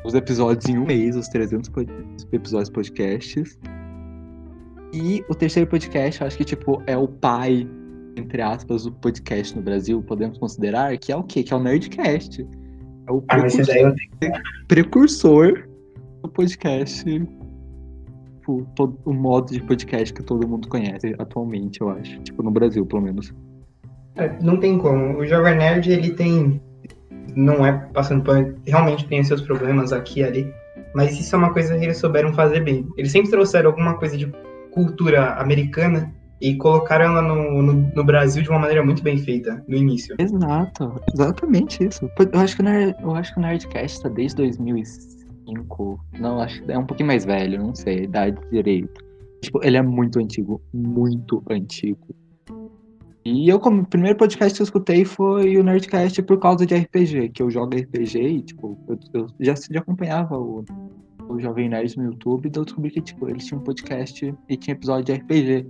os 0.03 0.13
episódios 0.13 0.65
em 0.67 0.77
um 0.77 0.86
mês, 0.86 1.15
os 1.15 1.27
300 1.27 1.70
pod- 1.70 1.91
episódios 2.32 2.70
podcasts. 2.70 3.58
E 4.94 5.24
o 5.29 5.36
terceiro 5.36 5.70
podcast, 5.70 6.22
eu 6.22 6.27
acho 6.27 6.38
que 6.38 6.46
tipo 6.46 6.82
é 6.88 6.98
o 6.98 7.08
pai, 7.08 7.67
entre 8.15 8.41
aspas, 8.41 8.84
do 8.84 8.91
podcast 8.94 9.56
no 9.56 9.62
Brasil, 9.62 10.01
podemos 10.01 10.38
considerar 10.38 10.98
que 10.98 11.12
é 11.12 11.15
o 11.15 11.24
quê? 11.24 11.44
Que 11.44 11.53
é 11.53 11.58
o 11.58 11.60
Nerdcast. 11.62 12.41
É 13.08 13.12
o 13.12 13.24
Ah, 13.29 13.38
mas 13.38 13.58
esse 13.58 13.72
daí 13.72 13.82
eu 13.84 13.94
precursor 14.67 15.67
podcast. 16.27 17.03
Tipo, 17.03 18.67
todo, 18.75 18.98
o 19.05 19.13
modo 19.13 19.51
de 19.51 19.62
podcast 19.62 20.13
que 20.13 20.24
todo 20.24 20.48
mundo 20.48 20.67
conhece 20.67 21.15
atualmente, 21.19 21.81
eu 21.81 21.89
acho. 21.89 22.19
Tipo, 22.22 22.43
no 22.43 22.51
Brasil, 22.51 22.86
pelo 22.86 23.01
menos. 23.01 23.34
É, 24.15 24.38
Não 24.41 24.57
tem 24.57 24.77
como. 24.77 25.17
O 25.17 25.25
Jovem 25.25 25.55
Nerd, 25.57 25.91
ele 25.91 26.12
tem. 26.12 26.62
Não 27.36 27.65
é 27.65 27.74
passando 27.93 28.24
por. 28.24 28.55
Realmente 28.65 29.07
tem 29.07 29.24
seus 29.24 29.41
problemas 29.41 29.91
aqui 29.91 30.22
e 30.22 30.24
ali. 30.24 30.53
Mas 30.96 31.19
isso 31.19 31.36
é 31.36 31.38
uma 31.38 31.53
coisa 31.53 31.77
que 31.77 31.84
eles 31.84 31.98
souberam 31.98 32.34
fazer 32.34 32.62
bem. 32.62 32.88
Eles 32.98 33.12
sempre 33.12 33.29
trouxeram 33.29 33.69
alguma 33.69 33.96
coisa 33.98 34.17
de 34.17 34.31
cultura 34.72 35.34
americana 35.36 36.13
e 36.39 36.55
colocaram 36.55 37.05
ela 37.05 37.22
no, 37.22 37.62
no, 37.62 37.74
no 37.74 38.03
Brasil 38.03 38.43
de 38.43 38.50
uma 38.50 38.60
maneira 38.60 38.84
muito 38.84 39.03
bem 39.03 39.17
feita, 39.17 39.63
no 39.67 39.75
início. 39.75 40.15
Exato, 40.19 41.01
exatamente 41.13 41.84
isso. 41.84 42.10
Eu 42.31 42.39
acho 42.39 42.55
que 42.55 42.62
o, 42.62 42.65
Nerd, 42.65 42.96
eu 43.01 43.15
acho 43.15 43.34
que 43.34 43.39
o 43.39 43.41
Nerdcast 43.41 44.03
tá 44.03 44.10
desde 44.10 44.41
Cinco. 45.48 46.00
Não, 46.20 46.42
acho 46.42 46.62
que 46.63 46.72
é 46.72 46.77
um 46.77 46.86
pouquinho 46.86 47.08
mais 47.08 47.24
velho, 47.24 47.60
não 47.60 47.74
sei, 47.74 48.04
idade 48.04 48.38
direito. 48.51 49.01
Tipo, 49.42 49.63
ele 49.63 49.77
é 49.77 49.82
muito 49.82 50.20
antigo, 50.20 50.62
muito 50.74 51.42
antigo. 51.50 52.08
E 53.24 53.50
eu, 53.50 53.60
como 53.60 53.82
o 53.82 53.86
primeiro 53.86 54.18
podcast 54.18 54.56
que 54.56 54.62
eu 54.62 54.66
escutei 54.66 55.06
foi 55.06 55.58
o 55.58 55.63
Nerdcast 55.63 56.22
por 56.24 56.39
causa 56.39 56.66
de 56.66 56.75
RPG, 56.75 57.30
que 57.30 57.44
eu 57.44 57.50
jogo 57.50 57.75
RPG 57.75 58.20
e, 58.20 58.42
tipo, 58.42 58.77
eu, 58.88 59.00
eu 59.13 59.27
já, 59.39 59.54
já 59.70 59.80
acompanhava 59.80 60.38
o, 60.38 60.63
o 61.27 61.39
Jovem 61.39 61.70
Nerd 61.70 61.98
no 61.98 62.06
YouTube, 62.06 62.48
então 62.48 62.62
eu 62.62 62.66
descobri 62.66 62.89
que, 62.89 63.01
tipo, 63.01 63.30
eles 63.30 63.46
tinham 63.46 63.60
um 63.60 63.63
podcast 63.63 64.34
e 64.50 64.58
tinha 64.58 64.74
episódio 64.74 65.06
de 65.06 65.13
RPG. 65.13 65.68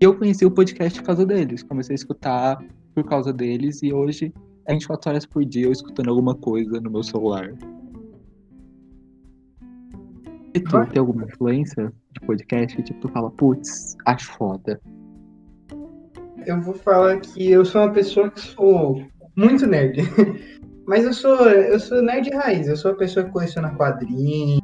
E 0.00 0.04
eu 0.04 0.16
conheci 0.16 0.46
o 0.46 0.50
podcast 0.50 1.00
por 1.00 1.06
causa 1.06 1.26
deles. 1.26 1.62
Comecei 1.62 1.94
a 1.94 1.96
escutar 1.96 2.64
por 2.94 3.04
causa 3.04 3.32
deles 3.32 3.82
e 3.82 3.92
hoje 3.92 4.32
é 4.66 4.72
24 4.72 5.10
horas 5.10 5.26
por 5.26 5.44
dia 5.44 5.66
eu 5.66 5.72
escutando 5.72 6.08
alguma 6.08 6.34
coisa 6.34 6.80
no 6.80 6.90
meu 6.90 7.02
celular. 7.02 7.52
E 10.54 10.60
tu 10.60 10.86
tem 10.86 10.98
alguma 10.98 11.24
influência 11.24 11.92
de 12.12 12.20
podcast? 12.26 12.82
Tipo, 12.82 13.00
tu 13.00 13.08
fala, 13.08 13.30
putz, 13.30 13.96
acho 14.04 14.32
foda 14.32 14.80
eu 16.46 16.60
vou 16.60 16.74
falar 16.74 17.20
que 17.20 17.50
eu 17.50 17.64
sou 17.64 17.82
uma 17.82 17.92
pessoa 17.92 18.30
que 18.30 18.40
sou 18.40 19.04
muito 19.36 19.66
nerd. 19.66 20.02
Mas 20.86 21.04
eu 21.04 21.12
sou, 21.12 21.36
eu 21.46 21.78
sou 21.78 22.02
nerd 22.02 22.30
raiz, 22.30 22.66
eu 22.66 22.76
sou 22.76 22.92
a 22.92 22.96
pessoa 22.96 23.24
que 23.24 23.30
coleciona 23.30 23.74
quadrinhos, 23.74 24.60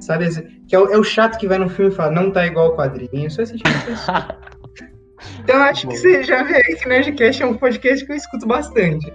sabe? 0.00 0.28
Que 0.66 0.74
é 0.74 0.78
o, 0.78 0.92
é 0.92 0.98
o, 0.98 1.04
chato 1.04 1.38
que 1.38 1.48
vai 1.48 1.56
no 1.56 1.68
filme 1.68 1.90
e 1.90 1.94
fala, 1.94 2.10
não 2.10 2.30
tá 2.30 2.46
igual 2.46 2.66
ao 2.66 2.76
quadrinho. 2.76 3.24
Eu 3.24 3.30
sou 3.30 3.42
esse 3.42 3.56
tipo 3.56 3.70
de 3.70 3.86
pessoa. 3.86 4.38
então 5.40 5.56
acho 5.62 5.88
que 5.88 5.96
você 5.96 6.22
já 6.24 6.42
vê 6.42 6.62
que 6.62 6.88
Nerdcast 6.88 7.42
é 7.42 7.46
um 7.46 7.56
podcast 7.56 8.04
que 8.04 8.12
eu 8.12 8.16
escuto 8.16 8.46
bastante. 8.46 9.10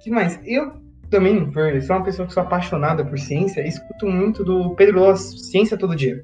que 0.00 0.10
mais? 0.10 0.40
Eu 0.44 0.81
também 1.12 1.52
sou 1.82 1.96
uma 1.96 2.04
pessoa 2.04 2.26
que 2.26 2.34
sou 2.34 2.42
apaixonada 2.42 3.04
por 3.04 3.18
ciência 3.18 3.66
escuto 3.66 4.06
muito 4.06 4.42
do 4.42 4.74
Pedro 4.74 4.98
Loss 4.98 5.50
Ciência 5.50 5.76
Todo 5.76 5.94
Dia. 5.94 6.22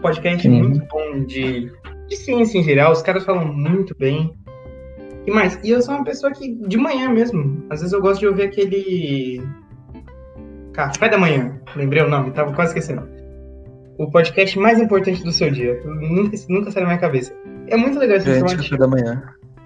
Podcast 0.00 0.46
uhum. 0.46 0.58
muito 0.60 0.86
bom 0.86 1.24
de 1.24 1.72
de 2.08 2.16
ciência 2.16 2.58
em 2.58 2.62
geral, 2.62 2.92
os 2.92 3.02
caras 3.02 3.24
falam 3.24 3.52
muito 3.52 3.96
bem. 3.98 4.32
E 5.26 5.30
mais, 5.30 5.58
e 5.62 5.70
eu 5.70 5.80
sou 5.80 5.94
uma 5.94 6.04
pessoa 6.04 6.32
que, 6.32 6.54
de 6.54 6.76
manhã 6.76 7.08
mesmo, 7.08 7.64
às 7.70 7.80
vezes 7.80 7.92
eu 7.92 8.00
gosto 8.00 8.20
de 8.20 8.26
ouvir 8.26 8.42
aquele. 8.42 9.42
Café 10.72 11.08
da 11.08 11.16
manhã, 11.16 11.58
lembrei 11.76 12.02
o 12.02 12.08
nome, 12.08 12.32
tava 12.32 12.52
quase 12.52 12.70
esquecendo. 12.70 13.08
O 13.96 14.10
podcast 14.10 14.58
mais 14.58 14.80
importante 14.80 15.22
do 15.22 15.30
seu 15.30 15.50
dia. 15.50 15.80
Nunca, 15.84 16.36
nunca 16.48 16.70
sai 16.70 16.82
da 16.82 16.88
minha 16.88 16.98
cabeça. 16.98 17.32
É 17.68 17.76
muito 17.76 17.98
legal 17.98 18.16
esse 18.16 18.34
Gente, 18.34 18.56
café 18.56 18.76
da 18.76 18.88
manhã. 18.88 19.22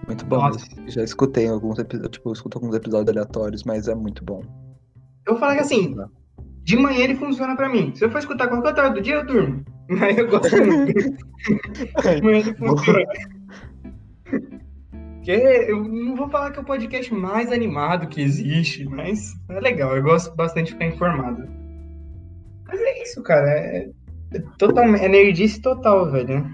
Muito 0.08 0.24
bom. 0.24 0.38
Nossa. 0.38 0.66
Já 0.86 1.04
escutei 1.04 1.46
alguns 1.46 1.78
episódios, 1.78 2.12
tipo, 2.12 2.30
eu 2.30 2.32
escuto 2.32 2.56
alguns 2.56 2.74
episódios 2.74 3.14
aleatórios, 3.14 3.62
mas 3.62 3.86
é 3.88 3.94
muito 3.94 4.24
bom. 4.24 4.42
Eu 5.26 5.34
vou 5.34 5.38
falar 5.38 5.54
que 5.56 5.60
assim, 5.60 5.94
de 6.64 6.76
manhã 6.76 7.04
ele 7.04 7.14
funciona 7.14 7.54
pra 7.54 7.68
mim. 7.68 7.94
Se 7.94 8.04
eu 8.04 8.10
for 8.10 8.18
escutar 8.18 8.48
qualquer 8.48 8.68
outra 8.68 8.84
hora 8.84 8.94
do 8.94 9.02
dia, 9.02 9.16
eu 9.16 9.26
durmo. 9.26 9.64
Mas 9.88 10.18
eu 10.18 10.28
gosto 10.28 10.56
muito. 10.56 10.92
de 12.14 12.22
manhã 12.22 12.38
ele 12.38 12.54
funciona. 12.54 13.04
Porque 15.28 15.30
eu 15.70 15.84
não 15.84 16.16
vou 16.16 16.30
falar 16.30 16.50
que 16.52 16.58
é 16.58 16.62
o 16.62 16.64
podcast 16.64 17.12
mais 17.12 17.52
animado 17.52 18.08
que 18.08 18.22
existe, 18.22 18.86
mas 18.86 19.34
é 19.50 19.60
legal. 19.60 19.94
Eu 19.94 20.02
gosto 20.02 20.34
bastante 20.34 20.68
de 20.68 20.72
ficar 20.72 20.86
informado. 20.86 21.46
Mas 22.66 22.80
é 22.80 23.02
isso, 23.02 23.22
cara. 23.22 23.46
É, 23.50 23.90
é, 24.32 24.40
total, 24.56 24.84
é 24.84 25.06
nerdice 25.06 25.60
total, 25.60 26.10
velho. 26.10 26.46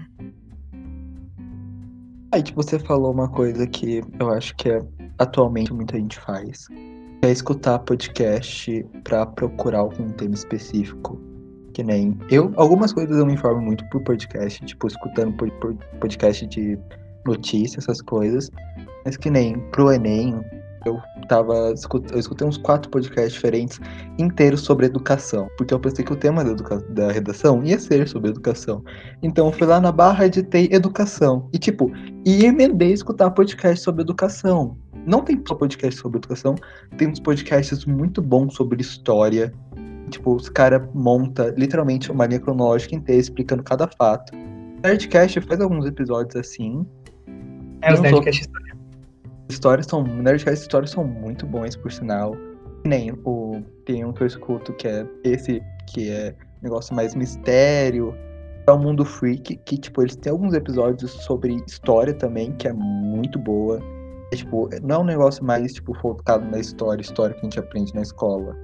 Aí, 2.35 2.43
tipo, 2.43 2.61
você 2.61 2.77
falou 2.77 3.13
uma 3.13 3.29
coisa 3.29 3.65
que 3.65 4.03
eu 4.19 4.29
acho 4.29 4.53
que 4.57 4.69
é, 4.69 4.81
atualmente 5.17 5.71
muita 5.71 5.95
gente 5.95 6.19
faz 6.19 6.67
é 7.21 7.31
escutar 7.31 7.79
podcast 7.79 8.85
para 9.05 9.25
procurar 9.25 9.79
algum 9.79 10.09
tema 10.09 10.35
específico. 10.35 11.17
Que 11.71 11.81
nem 11.81 12.19
eu, 12.29 12.51
algumas 12.57 12.91
coisas 12.91 13.17
eu 13.17 13.25
me 13.25 13.35
informo 13.35 13.61
muito 13.61 13.85
por 13.89 14.03
podcast, 14.03 14.65
tipo, 14.65 14.85
escutando 14.85 15.31
por, 15.37 15.49
por 15.61 15.75
podcast 16.01 16.45
de 16.47 16.77
notícias, 17.25 17.85
essas 17.85 18.01
coisas. 18.01 18.51
Mas 19.05 19.15
que 19.15 19.29
nem 19.29 19.57
pro 19.71 19.93
Enem, 19.93 20.43
eu 20.85 21.01
tava. 21.27 21.73
Eu 22.11 22.19
escutei 22.19 22.47
uns 22.47 22.57
quatro 22.57 22.89
podcasts 22.89 23.33
diferentes 23.33 23.79
inteiros 24.17 24.61
sobre 24.61 24.85
educação. 24.85 25.47
Porque 25.57 25.73
eu 25.73 25.79
pensei 25.79 26.05
que 26.05 26.13
o 26.13 26.15
tema 26.15 26.43
da, 26.43 26.53
da 26.89 27.11
redação 27.11 27.63
ia 27.63 27.79
ser 27.79 28.07
sobre 28.07 28.29
educação. 28.29 28.83
Então 29.21 29.47
eu 29.47 29.51
fui 29.51 29.67
lá 29.67 29.79
na 29.79 29.91
barra 29.91 30.25
editei 30.25 30.69
educação. 30.71 31.49
E 31.51 31.57
tipo, 31.57 31.91
e 32.25 32.45
emendei 32.45 32.93
escutar 32.93 33.31
podcast 33.31 33.83
sobre 33.83 34.01
educação. 34.01 34.77
Não 35.05 35.21
tem 35.21 35.41
só 35.47 35.53
podcast 35.53 36.01
sobre 36.01 36.17
educação, 36.17 36.55
tem 36.97 37.07
uns 37.07 37.19
podcasts 37.19 37.85
muito 37.85 38.21
bons 38.21 38.55
sobre 38.55 38.81
história. 38.81 39.53
Tipo, 40.09 40.35
os 40.35 40.49
caras 40.49 40.81
monta 40.93 41.53
literalmente 41.57 42.11
uma 42.11 42.25
linha 42.25 42.39
cronológica 42.39 42.95
inteira 42.95 43.21
explicando 43.21 43.63
cada 43.63 43.87
fato. 43.87 44.33
Nerdcast 44.83 45.41
faz 45.41 45.59
alguns 45.61 45.85
episódios 45.85 46.35
assim. 46.35 46.85
É, 47.81 47.93
os 47.93 48.01
Nerdcast 48.01 48.41
história. 48.41 48.64
Histórias 49.49 49.87
são. 49.87 50.03
Nerdcast 50.03 50.61
histórias 50.61 50.91
são 50.91 51.03
muito 51.03 51.45
bons, 51.45 51.75
por 51.75 51.91
sinal. 51.91 52.35
Nem 52.85 53.11
o. 53.23 53.61
Tem 53.85 54.03
um 54.05 54.13
que 54.13 54.23
eu 54.23 54.27
escuto 54.27 54.73
que 54.73 54.87
é 54.87 55.05
esse, 55.23 55.61
que 55.87 56.09
é 56.09 56.35
negócio 56.61 56.95
mais 56.95 57.15
mistério. 57.15 58.15
É 58.67 58.71
o 58.71 58.79
Mundo 58.79 59.05
Freak, 59.05 59.57
que, 59.57 59.77
tipo, 59.77 60.01
eles 60.01 60.15
têm 60.15 60.31
alguns 60.31 60.53
episódios 60.55 61.11
sobre 61.11 61.63
história 61.67 62.13
também, 62.13 62.51
que 62.53 62.67
é 62.67 62.73
muito 62.73 63.37
boa. 63.37 63.79
É, 64.33 64.35
tipo, 64.35 64.67
não 64.81 64.95
é 64.95 64.99
um 64.99 65.03
negócio 65.03 65.43
mais, 65.45 65.73
tipo, 65.73 65.93
focado 65.99 66.43
na 66.49 66.57
história, 66.57 67.01
história 67.01 67.35
que 67.35 67.41
a 67.41 67.43
gente 67.43 67.59
aprende 67.59 67.93
na 67.93 68.01
escola. 68.01 68.57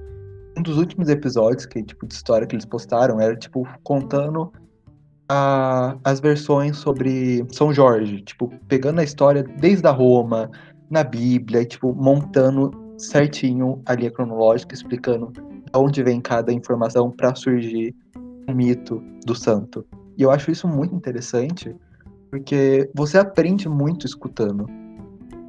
Um 0.58 0.62
dos 0.62 0.76
últimos 0.76 1.08
episódios 1.08 1.66
que, 1.66 1.82
tipo, 1.84 2.04
de 2.04 2.14
história 2.14 2.46
que 2.46 2.56
eles 2.56 2.66
postaram 2.66 3.20
era, 3.20 3.36
tipo, 3.36 3.66
contando 3.84 4.52
a, 5.28 5.96
as 6.04 6.20
versões 6.20 6.76
sobre 6.76 7.46
São 7.50 7.72
Jorge, 7.72 8.22
tipo, 8.22 8.52
pegando 8.68 9.00
a 9.00 9.04
história 9.04 9.42
desde 9.42 9.86
a 9.86 9.90
Roma, 9.90 10.50
na 10.92 11.02
Bíblia, 11.02 11.62
e, 11.62 11.64
tipo, 11.64 11.94
montando 11.94 12.70
certinho 12.98 13.80
a 13.86 13.94
linha 13.94 14.10
cronológica, 14.10 14.74
explicando 14.74 15.32
de 15.32 15.42
onde 15.74 16.02
vem 16.02 16.20
cada 16.20 16.52
informação 16.52 17.10
para 17.10 17.34
surgir 17.34 17.94
o 18.46 18.52
mito 18.52 19.02
do 19.24 19.34
santo. 19.34 19.86
E 20.18 20.22
eu 20.22 20.30
acho 20.30 20.50
isso 20.50 20.68
muito 20.68 20.94
interessante, 20.94 21.74
porque 22.30 22.90
você 22.94 23.16
aprende 23.16 23.68
muito 23.68 24.04
escutando. 24.06 24.66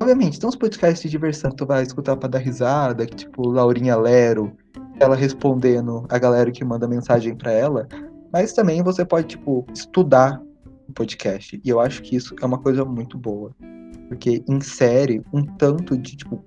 Obviamente, 0.01 0.39
tem 0.39 0.47
uns 0.47 0.55
podcasts 0.55 1.01
de 1.03 1.09
diversão 1.09 1.51
que 1.51 1.57
tu 1.57 1.65
vai 1.65 1.83
escutar 1.83 2.15
pra 2.15 2.29
dar 2.29 2.39
risada, 2.39 3.05
que 3.05 3.15
tipo, 3.15 3.49
Laurinha 3.49 3.97
Lero, 3.97 4.53
ela 4.97 5.15
respondendo 5.15 6.05
a 6.09 6.17
galera 6.17 6.51
que 6.51 6.63
manda 6.63 6.87
mensagem 6.87 7.35
para 7.35 7.51
ela, 7.51 7.87
mas 8.31 8.53
também 8.53 8.81
você 8.81 9.03
pode, 9.03 9.27
tipo, 9.27 9.65
estudar 9.73 10.41
o 10.87 10.93
podcast. 10.93 11.59
E 11.63 11.69
eu 11.69 11.81
acho 11.81 12.01
que 12.01 12.15
isso 12.15 12.33
é 12.41 12.45
uma 12.45 12.57
coisa 12.57 12.85
muito 12.85 13.17
boa. 13.17 13.53
Porque 14.13 14.43
insere 14.47 15.21
um 15.33 15.43
tanto 15.43 15.97
de, 15.97 16.15
tipo, 16.15 16.43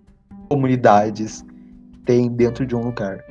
comunidades 0.49 1.45
que 1.93 1.99
tem 2.01 2.31
dentro 2.31 2.65
de 2.65 2.75
um 2.75 2.83
lugar. 2.83 3.25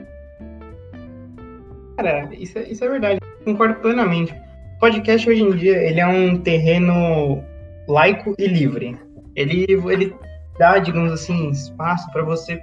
Cara, 1.98 2.30
isso, 2.36 2.58
é, 2.58 2.70
isso 2.70 2.84
é 2.84 2.89
verdade. 2.89 3.20
Concordo 3.44 3.75
plenamente. 3.75 4.34
O 4.75 4.80
podcast 4.80 5.30
hoje 5.30 5.42
em 5.42 5.56
dia, 5.56 5.77
ele 5.77 6.00
é 6.00 6.08
um 6.08 6.38
terreno 6.38 7.42
laico 7.88 8.36
e 8.38 8.48
livre 8.48 8.98
ele, 9.36 9.65
ele 9.70 10.15
dá, 10.58 10.80
digamos 10.80 11.12
assim, 11.12 11.50
espaço 11.50 12.10
para 12.12 12.24
você, 12.24 12.60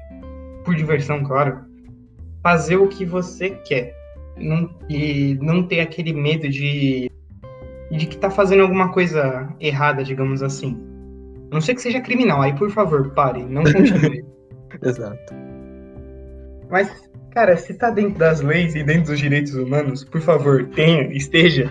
por 0.64 0.74
diversão, 0.74 1.22
claro, 1.22 1.60
fazer 2.42 2.76
o 2.76 2.88
que 2.88 3.04
você 3.04 3.50
quer. 3.50 3.94
Não, 4.36 4.74
e 4.88 5.38
não 5.42 5.62
ter 5.62 5.80
aquele 5.80 6.12
medo 6.12 6.48
de, 6.48 7.10
de 7.90 8.06
que 8.06 8.16
tá 8.16 8.30
fazendo 8.30 8.62
alguma 8.62 8.90
coisa 8.90 9.54
errada, 9.60 10.02
digamos 10.02 10.42
assim. 10.42 10.80
Não 11.52 11.60
sei 11.60 11.74
que 11.74 11.82
seja 11.82 12.00
criminal, 12.00 12.42
aí 12.42 12.54
por 12.56 12.70
favor, 12.70 13.10
pare, 13.10 13.44
não 13.44 13.62
continue. 13.62 14.24
Exato. 14.82 15.34
Mas, 16.70 16.90
cara, 17.30 17.56
se 17.56 17.74
tá 17.74 17.90
dentro 17.90 18.18
das 18.18 18.40
leis 18.40 18.74
e 18.74 18.82
dentro 18.82 19.12
dos 19.12 19.20
direitos 19.20 19.54
humanos, 19.54 20.04
por 20.04 20.20
favor, 20.20 20.66
tenha, 20.70 21.02
esteja. 21.12 21.70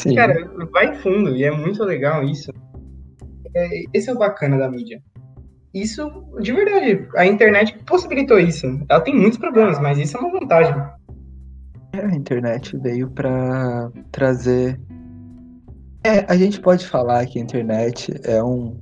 Sim. 0.00 0.14
Cara, 0.16 0.34
vai 0.72 0.94
fundo, 0.96 1.36
e 1.36 1.44
é 1.44 1.50
muito 1.50 1.82
legal 1.84 2.24
isso 2.24 2.52
é, 3.54 3.84
esse 3.92 4.10
é 4.10 4.12
o 4.12 4.18
bacana 4.18 4.58
da 4.58 4.68
mídia. 4.68 5.00
Isso, 5.72 6.08
de 6.40 6.52
verdade, 6.52 7.08
a 7.16 7.26
internet 7.26 7.76
possibilitou 7.84 8.38
isso. 8.38 8.66
Ela 8.88 9.00
tem 9.00 9.14
muitos 9.14 9.38
problemas, 9.38 9.78
mas 9.80 9.98
isso 9.98 10.16
é 10.16 10.20
uma 10.20 10.30
vantagem. 10.30 10.74
É, 11.92 12.00
a 12.00 12.14
internet 12.14 12.76
veio 12.78 13.10
para 13.10 13.90
trazer. 14.12 14.80
É, 16.04 16.24
a 16.28 16.36
gente 16.36 16.60
pode 16.60 16.86
falar 16.86 17.24
que 17.26 17.38
a 17.38 17.42
internet 17.42 18.12
é 18.24 18.42
um 18.42 18.76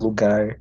lugar 0.00 0.58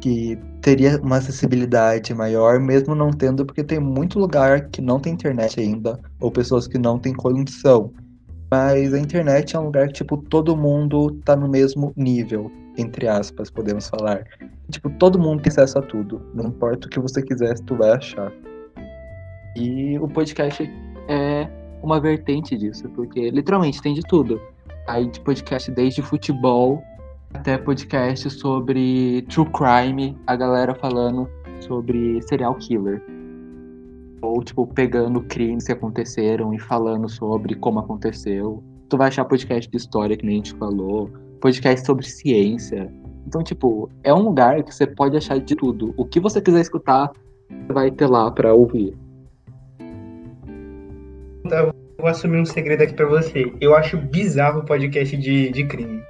que 0.00 0.38
teria 0.60 1.00
uma 1.00 1.16
acessibilidade 1.16 2.12
maior, 2.12 2.60
mesmo 2.60 2.94
não 2.94 3.10
tendo, 3.10 3.46
porque 3.46 3.62
tem 3.62 3.78
muito 3.78 4.18
lugar 4.18 4.68
que 4.68 4.82
não 4.82 4.98
tem 4.98 5.12
internet 5.12 5.60
ainda, 5.60 5.98
ou 6.20 6.30
pessoas 6.30 6.66
que 6.66 6.76
não 6.76 6.98
têm 6.98 7.14
condição. 7.14 7.92
Mas 8.50 8.92
a 8.92 8.98
internet 8.98 9.56
é 9.56 9.58
um 9.58 9.66
lugar 9.66 9.86
que, 9.86 9.94
tipo, 9.94 10.16
todo 10.16 10.56
mundo 10.56 11.10
tá 11.24 11.34
no 11.34 11.48
mesmo 11.48 11.92
nível 11.96 12.50
entre 12.76 13.08
aspas, 13.08 13.50
podemos 13.50 13.88
falar. 13.88 14.24
Tipo, 14.70 14.90
todo 14.90 15.18
mundo 15.18 15.42
tem 15.42 15.50
acesso 15.50 15.78
a 15.78 15.82
tudo. 15.82 16.20
Não 16.34 16.46
importa 16.46 16.86
o 16.86 16.90
que 16.90 16.98
você 16.98 17.22
quiser, 17.22 17.54
tu 17.60 17.76
vai 17.76 17.90
achar. 17.90 18.32
E 19.56 19.98
o 19.98 20.08
podcast 20.08 20.68
é 21.08 21.48
uma 21.82 22.00
vertente 22.00 22.56
disso, 22.56 22.88
porque 22.90 23.30
literalmente 23.30 23.80
tem 23.80 23.94
de 23.94 24.02
tudo. 24.02 24.40
Aí 24.86 25.06
de 25.06 25.20
podcast 25.20 25.70
desde 25.70 26.02
futebol 26.02 26.82
até 27.34 27.58
podcast 27.58 28.30
sobre 28.30 29.22
true 29.22 29.48
crime, 29.50 30.16
a 30.26 30.36
galera 30.36 30.74
falando 30.74 31.28
sobre 31.60 32.22
serial 32.22 32.54
killer. 32.54 33.02
Ou, 34.22 34.42
tipo, 34.42 34.66
pegando 34.66 35.20
crimes 35.22 35.66
que 35.66 35.72
aconteceram 35.72 36.54
e 36.54 36.58
falando 36.58 37.08
sobre 37.08 37.54
como 37.54 37.80
aconteceu. 37.80 38.62
Tu 38.88 38.96
vai 38.96 39.08
achar 39.08 39.24
podcast 39.24 39.70
de 39.70 39.76
história, 39.76 40.16
que 40.16 40.24
nem 40.24 40.34
a 40.34 40.36
gente 40.36 40.54
falou. 40.54 41.10
Podcast 41.40 41.84
sobre 41.84 42.06
ciência. 42.06 42.90
Então, 43.26 43.42
tipo, 43.42 43.90
é 44.02 44.14
um 44.14 44.22
lugar 44.22 44.62
que 44.62 44.74
você 44.74 44.86
pode 44.86 45.16
achar 45.16 45.38
de 45.38 45.54
tudo. 45.56 45.92
O 45.96 46.04
que 46.04 46.20
você 46.20 46.40
quiser 46.40 46.60
escutar, 46.60 47.10
vai 47.68 47.90
ter 47.90 48.06
lá 48.06 48.30
pra 48.30 48.54
ouvir. 48.54 48.96
Eu 51.50 51.83
vou 52.04 52.10
assumir 52.10 52.36
um 52.36 52.44
segredo 52.44 52.82
aqui 52.82 52.92
pra 52.92 53.06
você. 53.06 53.50
Eu 53.62 53.74
acho 53.74 53.96
bizarro 53.96 54.60
o 54.60 54.64
podcast 54.66 55.16
de, 55.16 55.48
de 55.48 55.64
crime. 55.64 56.02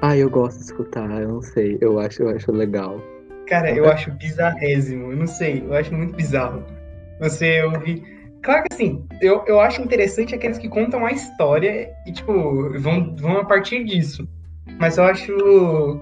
Ah, 0.00 0.16
eu 0.16 0.30
gosto 0.30 0.58
de 0.58 0.66
escutar, 0.66 1.20
eu 1.20 1.26
não 1.26 1.42
sei. 1.42 1.76
Eu 1.80 1.98
acho, 1.98 2.22
eu 2.22 2.28
acho 2.28 2.52
legal. 2.52 3.02
Cara, 3.48 3.72
eu 3.72 3.90
acho 3.90 4.12
bizarrésimo. 4.12 5.10
Eu 5.10 5.16
não 5.16 5.26
sei, 5.26 5.64
eu 5.66 5.74
acho 5.74 5.92
muito 5.92 6.14
bizarro. 6.14 6.62
Você 7.18 7.60
ouvir. 7.64 8.04
Claro 8.40 8.62
que 8.62 8.72
assim, 8.72 9.04
eu, 9.20 9.42
eu 9.48 9.58
acho 9.58 9.82
interessante 9.82 10.32
aqueles 10.32 10.58
que 10.58 10.68
contam 10.68 11.04
a 11.04 11.10
história 11.10 11.90
e, 12.06 12.12
tipo, 12.12 12.32
vão, 12.78 13.16
vão 13.16 13.38
a 13.38 13.44
partir 13.44 13.82
disso. 13.82 14.28
Mas 14.78 14.96
eu 14.96 15.04
acho, 15.04 16.00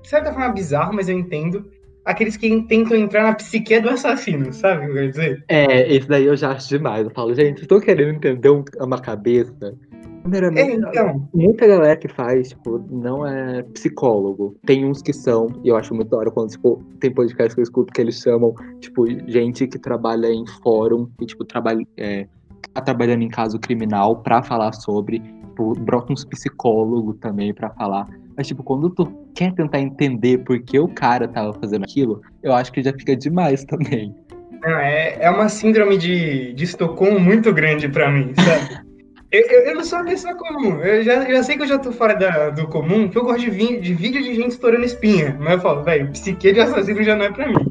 de 0.00 0.08
certa 0.08 0.32
forma, 0.32 0.50
bizarro, 0.50 0.92
mas 0.92 1.08
eu 1.08 1.18
entendo. 1.18 1.68
Aqueles 2.04 2.36
que 2.36 2.62
tentam 2.62 2.96
entrar 2.96 3.24
na 3.24 3.34
psique 3.34 3.78
do 3.80 3.90
assassino, 3.90 4.52
sabe 4.52 4.78
o 4.78 4.80
que 4.80 4.90
eu 4.90 4.94
quero 4.94 5.10
dizer? 5.10 5.44
É, 5.48 5.94
esse 5.94 6.08
daí 6.08 6.24
eu 6.24 6.36
já 6.36 6.52
acho 6.52 6.68
demais. 6.68 7.04
Eu 7.04 7.10
falo, 7.10 7.34
gente, 7.34 7.62
estou 7.62 7.80
querendo 7.80 8.16
entender 8.16 8.48
uma 8.80 8.98
cabeça. 8.98 9.76
Primeiramente, 10.22 10.72
é, 10.72 10.74
então. 10.74 11.28
muita 11.32 11.66
galera 11.66 11.96
que 11.96 12.08
faz, 12.08 12.50
tipo, 12.50 12.78
não 12.90 13.26
é 13.26 13.62
psicólogo. 13.62 14.56
Tem 14.66 14.84
uns 14.84 15.00
que 15.00 15.12
são, 15.12 15.48
e 15.64 15.68
eu 15.68 15.76
acho 15.76 15.94
muito 15.94 16.10
da 16.10 16.18
hora 16.18 16.30
quando, 16.30 16.50
tipo, 16.50 16.82
tem 17.00 17.12
podcast 17.12 17.54
que 17.54 17.60
eu 17.60 17.62
escuto 17.62 17.92
que 17.92 18.00
eles 18.00 18.20
chamam, 18.20 18.54
tipo, 18.80 19.06
gente 19.26 19.66
que 19.66 19.78
trabalha 19.78 20.26
em 20.26 20.44
fórum 20.62 21.08
e, 21.20 21.26
tipo, 21.26 21.44
trabalha, 21.44 21.82
é, 21.96 22.26
tá 22.74 22.82
trabalhando 22.82 23.22
em 23.22 23.28
caso 23.28 23.58
criminal 23.58 24.22
pra 24.22 24.42
falar 24.42 24.72
sobre. 24.72 25.20
Tipo, 25.20 25.72
brota 25.80 26.12
uns 26.12 26.24
psicólogos 26.24 27.16
também 27.18 27.54
pra 27.54 27.70
falar. 27.70 28.06
Mas, 28.38 28.46
tipo, 28.46 28.62
quando 28.62 28.88
tu 28.88 29.04
quer 29.34 29.52
tentar 29.52 29.80
entender 29.80 30.38
por 30.38 30.62
que 30.62 30.78
o 30.78 30.86
cara 30.86 31.26
tava 31.26 31.52
fazendo 31.54 31.82
aquilo, 31.82 32.22
eu 32.40 32.52
acho 32.54 32.72
que 32.72 32.80
já 32.80 32.92
fica 32.92 33.16
demais 33.16 33.64
também. 33.64 34.14
Não, 34.62 34.78
é, 34.78 35.16
é 35.20 35.28
uma 35.28 35.48
síndrome 35.48 35.98
de, 35.98 36.52
de 36.52 36.62
Estocolmo 36.62 37.18
muito 37.18 37.52
grande 37.52 37.88
pra 37.88 38.08
mim, 38.08 38.32
sabe? 38.36 38.86
Eu, 39.30 39.42
eu, 39.42 39.60
eu, 39.66 39.74
não 39.74 39.84
sou 39.84 39.98
uma 39.98 40.06
pessoa 40.06 40.34
comum. 40.34 40.80
Eu 40.80 41.04
já, 41.04 41.22
já 41.30 41.42
sei 41.42 41.58
que 41.58 41.62
eu 41.62 41.66
já 41.66 41.78
tô 41.78 41.92
fora 41.92 42.14
da, 42.14 42.48
do 42.48 42.66
comum, 42.66 43.02
porque 43.02 43.18
eu 43.18 43.24
gosto 43.24 43.40
de, 43.40 43.50
vi, 43.50 43.78
de 43.78 43.92
vídeo 43.92 44.22
de 44.22 44.34
gente 44.34 44.52
estourando 44.52 44.86
espinha. 44.86 45.36
Mas 45.38 45.52
eu 45.52 45.60
falo, 45.60 45.84
velho, 45.84 46.10
psique 46.12 46.50
de 46.50 46.60
assassino 46.60 47.02
já 47.02 47.14
não 47.14 47.26
é 47.26 47.30
pra 47.30 47.46
mim. 47.46 47.70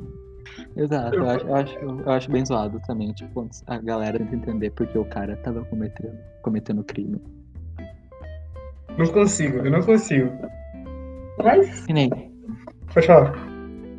Exato, 0.76 1.16
eu, 1.16 1.24
eu 1.24 1.30
acho, 1.32 1.48
eu, 1.48 1.56
acho, 1.56 1.78
eu 1.80 2.12
acho 2.12 2.32
bem 2.32 2.46
zoado 2.46 2.80
também, 2.86 3.12
tipo, 3.12 3.50
a 3.66 3.78
galera 3.80 4.20
tenta 4.20 4.36
entender 4.36 4.70
porque 4.70 5.00
o 5.00 5.06
cara 5.06 5.36
tava 5.38 5.66
cometendo, 5.66 6.16
cometendo 6.44 6.84
crime. 6.84 7.20
Não 8.98 9.08
consigo, 9.08 9.58
eu 9.60 9.72
não 9.72 9.82
consigo. 9.82 10.32
Mas. 11.44 11.86
Que 11.86 11.94
nem. 11.94 12.10
Pode 12.94 13.06
falar. 13.06 13.34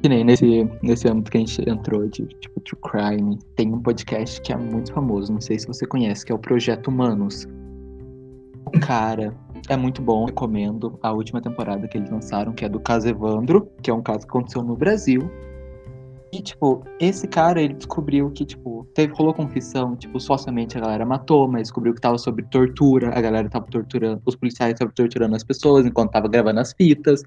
Que 0.02 0.08
nem 0.08 0.24
nesse, 0.24 0.68
nesse 0.82 1.08
âmbito 1.08 1.30
que 1.30 1.38
a 1.38 1.40
gente 1.40 1.68
entrou 1.68 2.08
de 2.08 2.26
tipo 2.26 2.60
true 2.60 2.80
crime, 2.82 3.38
tem 3.56 3.72
um 3.72 3.80
podcast 3.80 4.40
que 4.40 4.52
é 4.52 4.56
muito 4.56 4.92
famoso, 4.92 5.32
não 5.32 5.40
sei 5.40 5.58
se 5.58 5.66
você 5.66 5.86
conhece, 5.86 6.24
que 6.24 6.30
é 6.30 6.34
o 6.34 6.38
Projeto 6.38 6.88
Humanos. 6.88 7.46
Cara, 8.80 9.34
é 9.68 9.76
muito 9.76 10.00
bom, 10.02 10.26
recomendo 10.26 10.98
a 11.02 11.12
última 11.12 11.40
temporada 11.40 11.88
que 11.88 11.98
eles 11.98 12.10
lançaram, 12.10 12.52
que 12.52 12.64
é 12.64 12.68
do 12.68 12.78
caso 12.78 13.08
Evandro, 13.08 13.68
que 13.82 13.90
é 13.90 13.94
um 13.94 14.02
caso 14.02 14.20
que 14.20 14.26
aconteceu 14.26 14.62
no 14.62 14.76
Brasil. 14.76 15.28
E, 16.30 16.42
tipo, 16.42 16.84
esse 17.00 17.26
cara, 17.26 17.60
ele 17.60 17.72
descobriu 17.72 18.30
que, 18.30 18.44
tipo, 18.44 18.86
teve, 18.94 19.14
rolou 19.14 19.32
confissão, 19.32 19.96
tipo, 19.96 20.20
socialmente 20.20 20.76
a 20.76 20.80
galera 20.80 21.06
matou, 21.06 21.48
mas 21.48 21.62
descobriu 21.62 21.94
que 21.94 22.00
tava 22.00 22.18
sobre 22.18 22.44
tortura, 22.44 23.16
a 23.16 23.20
galera 23.20 23.48
tava 23.48 23.66
torturando, 23.66 24.20
os 24.26 24.36
policiais 24.36 24.74
estavam 24.74 24.92
torturando 24.92 25.34
as 25.34 25.42
pessoas 25.42 25.86
enquanto 25.86 26.10
tava 26.10 26.28
gravando 26.28 26.60
as 26.60 26.74
fitas. 26.74 27.22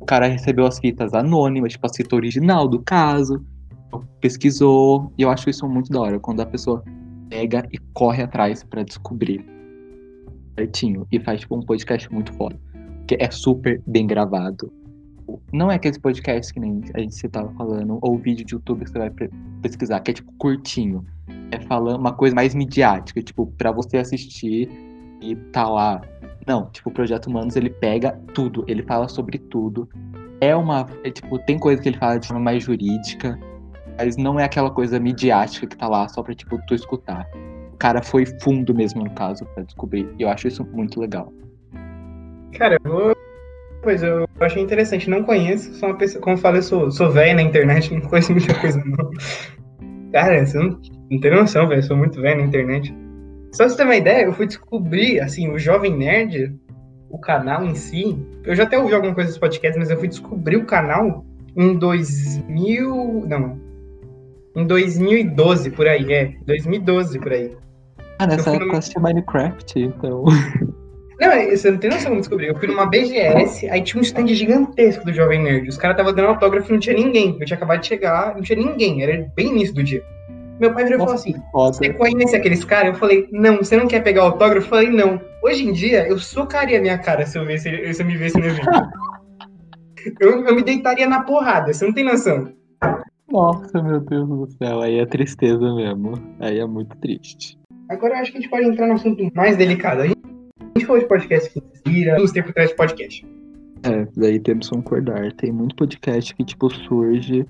O 0.00 0.04
cara 0.04 0.26
recebeu 0.26 0.66
as 0.66 0.80
fitas 0.80 1.14
anônimas, 1.14 1.72
tipo, 1.72 1.86
a 1.86 1.94
fita 1.94 2.16
original 2.16 2.66
do 2.66 2.82
caso, 2.82 3.44
pesquisou, 4.20 5.12
e 5.16 5.22
eu 5.22 5.30
acho 5.30 5.48
isso 5.48 5.68
muito 5.68 5.92
da 5.92 6.00
hora, 6.00 6.18
quando 6.18 6.40
a 6.40 6.46
pessoa 6.46 6.82
pega 7.28 7.64
e 7.70 7.78
corre 7.94 8.24
atrás 8.24 8.64
para 8.64 8.82
descobrir 8.82 9.46
certinho, 10.58 11.06
e 11.12 11.20
faz, 11.20 11.40
tipo, 11.40 11.56
um 11.56 11.62
podcast 11.62 12.12
muito 12.12 12.32
foda, 12.32 12.58
que 13.06 13.16
é 13.20 13.30
super 13.30 13.80
bem 13.86 14.04
gravado. 14.04 14.72
Não 15.52 15.70
é 15.70 15.76
aqueles 15.76 15.98
podcasts 15.98 16.50
que 16.50 16.58
nem 16.58 16.82
a 16.94 17.00
gente 17.00 17.28
tava 17.28 17.52
falando, 17.52 17.98
ou 18.02 18.18
vídeo 18.18 18.44
de 18.44 18.54
YouTube 18.54 18.84
que 18.84 18.90
você 18.90 18.98
vai 18.98 19.10
pesquisar, 19.60 20.00
que 20.00 20.10
é, 20.10 20.14
tipo, 20.14 20.32
curtinho. 20.38 21.04
É 21.50 21.60
falando 21.60 22.00
uma 22.00 22.12
coisa 22.12 22.34
mais 22.34 22.54
midiática, 22.54 23.22
tipo, 23.22 23.46
para 23.58 23.70
você 23.70 23.98
assistir 23.98 24.68
e 25.20 25.36
tá 25.36 25.68
lá 25.68 26.00
não, 26.46 26.66
tipo, 26.70 26.90
o 26.90 26.92
Projeto 26.92 27.28
Humanos, 27.28 27.56
ele 27.56 27.70
pega 27.70 28.18
tudo, 28.34 28.64
ele 28.66 28.82
fala 28.82 29.08
sobre 29.08 29.38
tudo. 29.38 29.88
É 30.40 30.54
uma. 30.56 30.86
É, 31.04 31.10
tipo, 31.10 31.38
tem 31.38 31.58
coisa 31.58 31.80
que 31.80 31.88
ele 31.88 31.98
fala 31.98 32.18
de 32.18 32.26
forma 32.26 32.42
mais 32.42 32.64
jurídica, 32.64 33.38
mas 33.96 34.16
não 34.16 34.40
é 34.40 34.44
aquela 34.44 34.70
coisa 34.70 34.98
midiática 34.98 35.66
que 35.66 35.76
tá 35.76 35.88
lá 35.88 36.08
só 36.08 36.22
pra, 36.22 36.34
tipo, 36.34 36.60
tu 36.66 36.74
escutar. 36.74 37.28
O 37.72 37.76
cara 37.76 38.02
foi 38.02 38.26
fundo 38.40 38.74
mesmo, 38.74 39.04
no 39.04 39.10
caso, 39.10 39.44
pra 39.54 39.62
descobrir. 39.62 40.08
E 40.18 40.22
eu 40.22 40.28
acho 40.28 40.48
isso 40.48 40.64
muito 40.64 41.00
legal. 41.00 41.32
Cara, 42.52 42.76
eu 42.84 42.90
vou. 42.90 43.21
Pois 43.82 44.02
eu 44.02 44.28
achei 44.38 44.62
interessante, 44.62 45.10
não 45.10 45.24
conheço, 45.24 45.74
sou 45.74 45.88
uma 45.88 45.98
pessoa, 45.98 46.22
como 46.22 46.36
eu 46.36 46.40
falei, 46.40 46.62
sou, 46.62 46.90
sou 46.90 47.10
velho 47.10 47.34
na 47.34 47.42
internet, 47.42 47.92
não 47.94 48.00
conheço 48.02 48.32
muita 48.32 48.54
coisa, 48.54 48.80
não. 48.84 49.10
Cara, 50.12 50.46
você 50.46 50.58
não, 50.58 50.80
não 51.10 51.20
tem 51.20 51.34
noção, 51.34 51.68
velho, 51.68 51.82
sou 51.82 51.96
muito 51.96 52.20
velho 52.20 52.40
na 52.40 52.46
internet. 52.46 52.94
Só 53.52 53.64
pra 53.64 53.68
você 53.68 53.76
ter 53.76 53.84
uma 53.84 53.96
ideia, 53.96 54.24
eu 54.24 54.32
fui 54.32 54.46
descobrir, 54.46 55.20
assim, 55.20 55.50
o 55.50 55.58
Jovem 55.58 55.96
Nerd, 55.96 56.54
o 57.10 57.18
canal 57.18 57.64
em 57.64 57.74
si. 57.74 58.18
Eu 58.44 58.54
já 58.54 58.62
até 58.62 58.78
ouvi 58.78 58.94
alguma 58.94 59.14
coisa 59.14 59.30
dos 59.30 59.38
podcasts, 59.38 59.78
mas 59.78 59.90
eu 59.90 59.98
fui 59.98 60.08
descobrir 60.08 60.56
o 60.56 60.64
canal 60.64 61.24
em 61.56 61.74
2000. 61.74 63.26
Não. 63.28 63.60
Em 64.56 64.66
2012, 64.66 65.70
por 65.70 65.86
aí, 65.86 66.10
é. 66.12 66.34
2012, 66.46 67.18
por 67.18 67.32
aí. 67.32 67.54
Ah, 68.18 68.26
nessa 68.26 68.50
época 68.50 68.76
eu 68.76 68.80
no... 68.96 69.02
Minecraft, 69.02 69.80
então. 69.80 70.24
Não, 71.22 71.30
é, 71.30 71.54
você 71.54 71.70
não 71.70 71.78
tem 71.78 71.88
noção 71.88 72.08
como 72.08 72.20
descobrir. 72.20 72.48
Eu 72.48 72.58
fui 72.58 72.66
numa 72.66 72.84
BGS, 72.86 73.68
aí 73.70 73.80
tinha 73.80 74.00
um 74.00 74.02
stand 74.02 74.26
gigantesco 74.26 75.04
do 75.04 75.12
Jovem 75.12 75.40
Nerd. 75.40 75.68
Os 75.68 75.76
caras 75.76 75.94
estavam 75.94 76.12
dando 76.12 76.30
autógrafo 76.30 76.68
e 76.68 76.72
não 76.72 76.80
tinha 76.80 76.96
ninguém. 76.96 77.36
Eu 77.38 77.46
tinha 77.46 77.56
acabado 77.56 77.80
de 77.80 77.86
chegar, 77.86 78.34
não 78.34 78.42
tinha 78.42 78.58
ninguém. 78.58 79.04
Era 79.04 79.30
bem 79.36 79.50
início 79.50 79.72
do 79.72 79.84
dia. 79.84 80.02
Meu 80.58 80.74
pai 80.74 80.82
virou 80.82 80.98
e 80.98 81.00
falou 81.00 81.14
assim: 81.14 81.34
Você 81.52 81.92
conhece 81.92 82.34
aqueles 82.34 82.64
caras? 82.64 82.94
Eu 82.94 82.98
falei: 82.98 83.28
Não, 83.30 83.58
você 83.58 83.76
não 83.76 83.86
quer 83.86 84.02
pegar 84.02 84.22
autógrafo? 84.22 84.66
Eu 84.66 84.70
falei: 84.70 84.90
Não. 84.90 85.20
Hoje 85.44 85.64
em 85.64 85.72
dia, 85.72 86.08
eu 86.08 86.18
socaria 86.18 86.80
minha 86.80 86.98
cara 86.98 87.24
se 87.24 87.38
eu, 87.38 87.46
ver, 87.46 87.58
se 87.58 87.68
eu 87.68 88.04
me 88.04 88.16
visse 88.16 88.38
no 88.38 88.46
evento. 88.46 88.66
eu, 90.20 90.44
eu 90.44 90.54
me 90.56 90.62
deitaria 90.62 91.08
na 91.08 91.22
porrada, 91.22 91.72
você 91.72 91.86
não 91.86 91.92
tem 91.92 92.04
noção. 92.04 92.52
Nossa, 93.30 93.80
meu 93.80 94.00
Deus 94.00 94.28
do 94.28 94.48
céu, 94.58 94.80
aí 94.80 94.98
é 94.98 95.06
tristeza 95.06 95.72
mesmo. 95.74 96.14
Aí 96.40 96.58
é 96.58 96.66
muito 96.66 96.96
triste. 96.98 97.58
Agora 97.88 98.14
eu 98.14 98.18
acho 98.18 98.32
que 98.32 98.38
a 98.38 98.40
gente 98.40 98.50
pode 98.50 98.66
entrar 98.66 98.86
no 98.88 98.94
assunto 98.94 99.30
mais 99.34 99.56
delicado. 99.56 100.02
A 100.02 100.06
gente, 100.06 100.18
a 100.18 100.28
gente 100.84 101.00
de 101.00 101.06
podcast 101.06 101.50
que 101.50 101.58
inspira, 101.58 102.18
nos 102.18 102.32
tempos 102.32 102.50
atrás 102.50 102.70
de 102.70 102.76
podcast. 102.76 103.26
É, 103.84 104.06
daí 104.16 104.38
temos 104.38 104.68
que 104.68 104.76
concordar. 104.76 105.32
Tem 105.32 105.50
muito 105.50 105.74
podcast 105.74 106.34
que, 106.34 106.44
tipo, 106.44 106.72
surge 106.72 107.46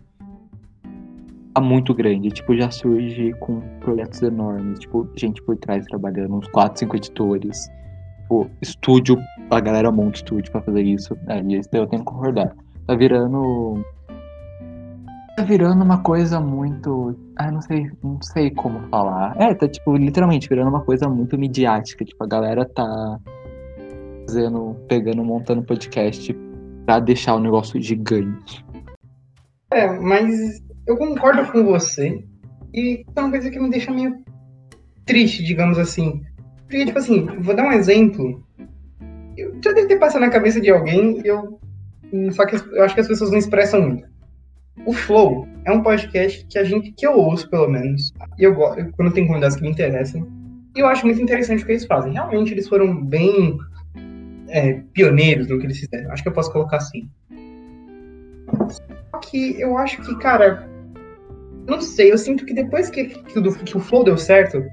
tá 1.54 1.60
muito 1.60 1.94
grande. 1.94 2.30
Tipo, 2.30 2.56
já 2.56 2.70
surge 2.70 3.34
com 3.40 3.60
projetos 3.80 4.22
enormes. 4.22 4.78
Tipo, 4.78 5.08
gente 5.16 5.42
por 5.42 5.56
trás 5.56 5.84
trabalhando, 5.86 6.36
uns 6.36 6.48
4, 6.48 6.78
5 6.80 6.96
editores. 6.96 7.70
Tipo, 8.22 8.50
estúdio, 8.60 9.18
a 9.50 9.60
galera 9.60 9.92
monta 9.92 10.16
estúdio 10.16 10.50
pra 10.50 10.62
fazer 10.62 10.82
isso. 10.82 11.16
É, 11.28 11.40
e 11.40 11.58
isso 11.58 11.68
eu 11.72 11.86
tenho 11.86 12.02
que 12.02 12.10
concordar. 12.10 12.54
Tá 12.86 12.94
virando. 12.94 13.84
Tá 15.42 15.48
virando 15.48 15.82
uma 15.82 16.00
coisa 16.00 16.38
muito. 16.38 17.18
Ah, 17.34 17.50
não 17.50 17.60
sei, 17.60 17.90
não 18.00 18.22
sei 18.22 18.52
como 18.52 18.78
falar. 18.90 19.34
É, 19.36 19.52
tá 19.52 19.66
tipo, 19.66 19.96
literalmente 19.96 20.48
virando 20.48 20.68
uma 20.68 20.84
coisa 20.84 21.08
muito 21.08 21.36
midiática. 21.36 22.04
Tipo, 22.04 22.22
a 22.22 22.28
galera 22.28 22.64
tá 22.64 23.18
fazendo, 24.24 24.76
pegando, 24.88 25.24
montando 25.24 25.64
podcast 25.64 26.32
pra 26.86 27.00
deixar 27.00 27.34
o 27.34 27.40
negócio 27.40 27.82
gigante. 27.82 28.64
É, 29.72 29.88
mas 29.98 30.62
eu 30.86 30.96
concordo 30.96 31.50
com 31.50 31.64
você. 31.64 32.24
E 32.72 33.04
é 33.16 33.20
uma 33.20 33.30
coisa 33.30 33.50
que 33.50 33.58
me 33.58 33.68
deixa 33.68 33.90
meio 33.90 34.22
triste, 35.04 35.42
digamos 35.42 35.76
assim. 35.76 36.22
Porque, 36.68 36.86
tipo 36.86 37.00
assim, 37.00 37.26
vou 37.40 37.56
dar 37.56 37.64
um 37.64 37.72
exemplo. 37.72 38.46
Eu 39.36 39.56
já 39.60 39.72
deve 39.72 39.88
ter 39.88 39.98
passado 39.98 40.20
na 40.20 40.30
cabeça 40.30 40.60
de 40.60 40.70
alguém, 40.70 41.20
eu. 41.24 41.58
Só 42.30 42.46
que 42.46 42.54
eu 42.54 42.84
acho 42.84 42.94
que 42.94 43.00
as 43.00 43.08
pessoas 43.08 43.32
não 43.32 43.38
expressam 43.38 43.82
muito. 43.82 44.11
O 44.86 44.92
Flow, 44.92 45.46
é 45.64 45.70
um 45.70 45.82
podcast 45.82 46.44
que 46.46 46.58
a 46.58 46.64
gente, 46.64 46.92
que 46.92 47.06
eu 47.06 47.16
ouço 47.16 47.48
pelo 47.48 47.68
menos, 47.68 48.12
e 48.38 48.44
eu 48.44 48.54
gosto, 48.54 48.90
quando 48.92 49.12
tem 49.12 49.26
convidados 49.26 49.56
que 49.56 49.62
me 49.62 49.70
interessam, 49.70 50.26
e 50.74 50.80
eu 50.80 50.86
acho 50.86 51.04
muito 51.04 51.20
interessante 51.20 51.62
o 51.62 51.66
que 51.66 51.72
eles 51.72 51.84
fazem. 51.84 52.12
Realmente 52.12 52.52
eles 52.52 52.66
foram 52.66 53.04
bem 53.04 53.58
é, 54.48 54.80
pioneiros 54.92 55.48
no 55.48 55.58
que 55.58 55.66
eles 55.66 55.78
fizeram. 55.78 56.10
Acho 56.10 56.22
que 56.22 56.28
eu 56.28 56.32
posso 56.32 56.50
colocar 56.52 56.78
assim. 56.78 57.08
Só 58.68 59.18
que 59.18 59.60
eu 59.60 59.76
acho 59.76 60.00
que, 60.00 60.16
cara, 60.18 60.66
não 61.66 61.80
sei, 61.80 62.10
eu 62.10 62.18
sinto 62.18 62.44
que 62.46 62.54
depois 62.54 62.88
que, 62.88 63.04
que, 63.04 63.38
o, 63.38 63.54
que 63.54 63.76
o 63.76 63.80
Flow 63.80 64.02
deu 64.02 64.16
certo, 64.16 64.64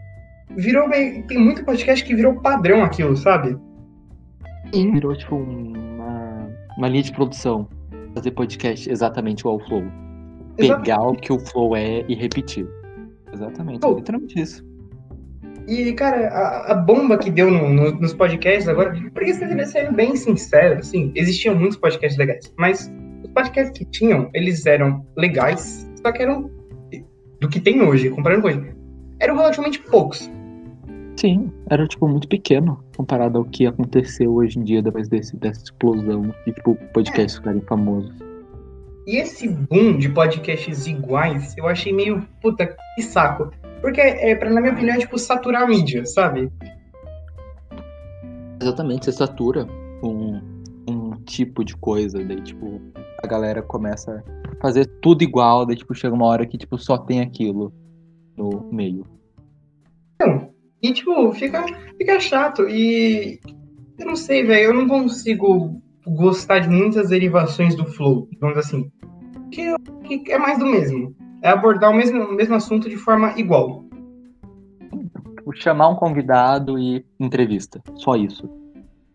virou 0.56 0.88
meio, 0.88 1.26
tem 1.28 1.38
muito 1.38 1.66
podcast 1.66 2.04
que 2.04 2.16
virou 2.16 2.42
padrão 2.42 2.84
aquilo, 2.84 3.16
sabe? 3.16 3.58
Sim, 4.74 4.92
virou 4.94 5.16
tipo 5.16 5.36
uma, 5.36 6.50
uma 6.78 6.88
linha 6.88 7.04
de 7.04 7.12
produção. 7.12 7.68
Fazer 8.20 8.32
podcast 8.32 8.92
exatamente 8.92 9.40
igual 9.40 9.56
o 9.56 9.60
Flow. 9.60 9.84
Pegar 10.58 10.78
exatamente. 10.78 11.18
o 11.18 11.22
que 11.22 11.32
o 11.32 11.40
Flow 11.40 11.74
é 11.74 12.04
e 12.06 12.14
repetir. 12.14 12.68
Exatamente, 13.32 13.86
oh. 13.86 13.96
literalmente 13.96 14.42
isso. 14.42 14.68
E, 15.66 15.94
cara, 15.94 16.28
a, 16.28 16.74
a 16.74 16.76
bomba 16.76 17.18
que 17.18 17.32
deu 17.32 17.50
no, 17.50 17.70
no, 17.70 17.92
nos 17.92 18.14
podcasts 18.14 18.68
agora, 18.68 18.94
porque 19.14 19.34
sendo 19.34 19.94
bem 19.94 20.18
sincero, 20.18 20.80
assim, 20.80 21.14
existiam 21.16 21.56
muitos 21.56 21.78
podcasts 21.78 22.18
legais, 22.18 22.54
mas 22.58 22.92
os 23.24 23.30
podcasts 23.32 23.78
que 23.78 23.86
tinham, 23.86 24.30
eles 24.34 24.66
eram 24.66 25.06
legais, 25.16 25.90
só 26.04 26.12
que 26.12 26.22
eram 26.22 26.52
do 27.40 27.48
que 27.48 27.62
tem 27.62 27.82
hoje, 27.82 28.10
comparando 28.10 28.42
com 28.42 28.48
hoje, 28.50 28.76
eram 29.22 29.38
relativamente 29.38 29.80
poucos. 29.84 30.30
Sim, 31.20 31.52
era 31.70 31.86
tipo 31.86 32.08
muito 32.08 32.30
pequeno 32.30 32.82
comparado 32.96 33.40
ao 33.40 33.44
que 33.44 33.68
aconteceu 33.68 34.36
hoje 34.36 34.58
em 34.58 34.64
dia 34.64 34.82
depois 34.82 35.10
desse, 35.10 35.36
dessa 35.36 35.66
explosão 35.66 36.34
de 36.48 36.54
tipo 36.54 36.76
podcasts 36.94 37.36
é. 37.36 37.40
ficarem 37.40 37.62
famosos. 37.64 38.16
E 39.06 39.18
esse 39.18 39.50
boom 39.50 39.98
de 39.98 40.08
podcasts 40.08 40.88
iguais, 40.88 41.58
eu 41.58 41.68
achei 41.68 41.92
meio 41.92 42.26
puta 42.42 42.74
que 42.96 43.02
saco. 43.02 43.52
Porque, 43.82 44.00
é, 44.00 44.34
pra, 44.34 44.50
na 44.50 44.62
minha 44.62 44.72
opinião, 44.72 44.96
é 44.96 45.00
tipo 45.00 45.18
saturar 45.18 45.64
a 45.64 45.68
mídia, 45.68 46.06
sabe? 46.06 46.50
Exatamente, 48.62 49.04
você 49.04 49.12
satura 49.12 49.68
um, 50.02 50.40
um 50.88 51.12
tipo 51.26 51.66
de 51.66 51.76
coisa, 51.76 52.24
daí 52.24 52.40
tipo, 52.40 52.80
a 53.22 53.28
galera 53.28 53.62
começa 53.62 54.24
a 54.54 54.62
fazer 54.62 54.86
tudo 55.02 55.22
igual, 55.22 55.66
daí 55.66 55.76
tipo, 55.76 55.94
chega 55.94 56.16
uma 56.16 56.28
hora 56.28 56.46
que 56.46 56.58
tipo, 56.58 56.78
só 56.78 56.98
tem 56.98 57.20
aquilo 57.20 57.74
no 58.38 58.70
meio. 58.72 59.06
Não, 60.22 60.49
e 60.82 60.94
tipo, 60.94 61.32
fica, 61.34 61.66
fica 61.98 62.20
chato. 62.20 62.68
E 62.68 63.40
eu 63.98 64.06
não 64.06 64.16
sei, 64.16 64.46
velho, 64.46 64.70
eu 64.70 64.74
não 64.74 64.88
consigo 64.88 65.82
gostar 66.06 66.60
de 66.60 66.70
muitas 66.70 67.10
derivações 67.10 67.76
do 67.76 67.86
flow, 67.86 68.28
vamos 68.40 68.58
assim. 68.58 68.90
Que, 69.52 69.76
que 70.04 70.32
é 70.32 70.38
mais 70.38 70.58
do 70.60 70.66
mesmo. 70.66 71.16
É 71.42 71.50
abordar 71.50 71.92
o 71.92 71.96
mesmo, 71.96 72.24
o 72.24 72.34
mesmo 72.34 72.56
assunto 72.56 72.90
de 72.90 72.98
forma 72.98 73.34
igual. 73.38 73.86
Chamar 75.56 75.90
um 75.90 75.96
convidado 75.96 76.78
e 76.78 77.04
entrevista. 77.20 77.82
Só 77.96 78.16
isso. 78.16 78.48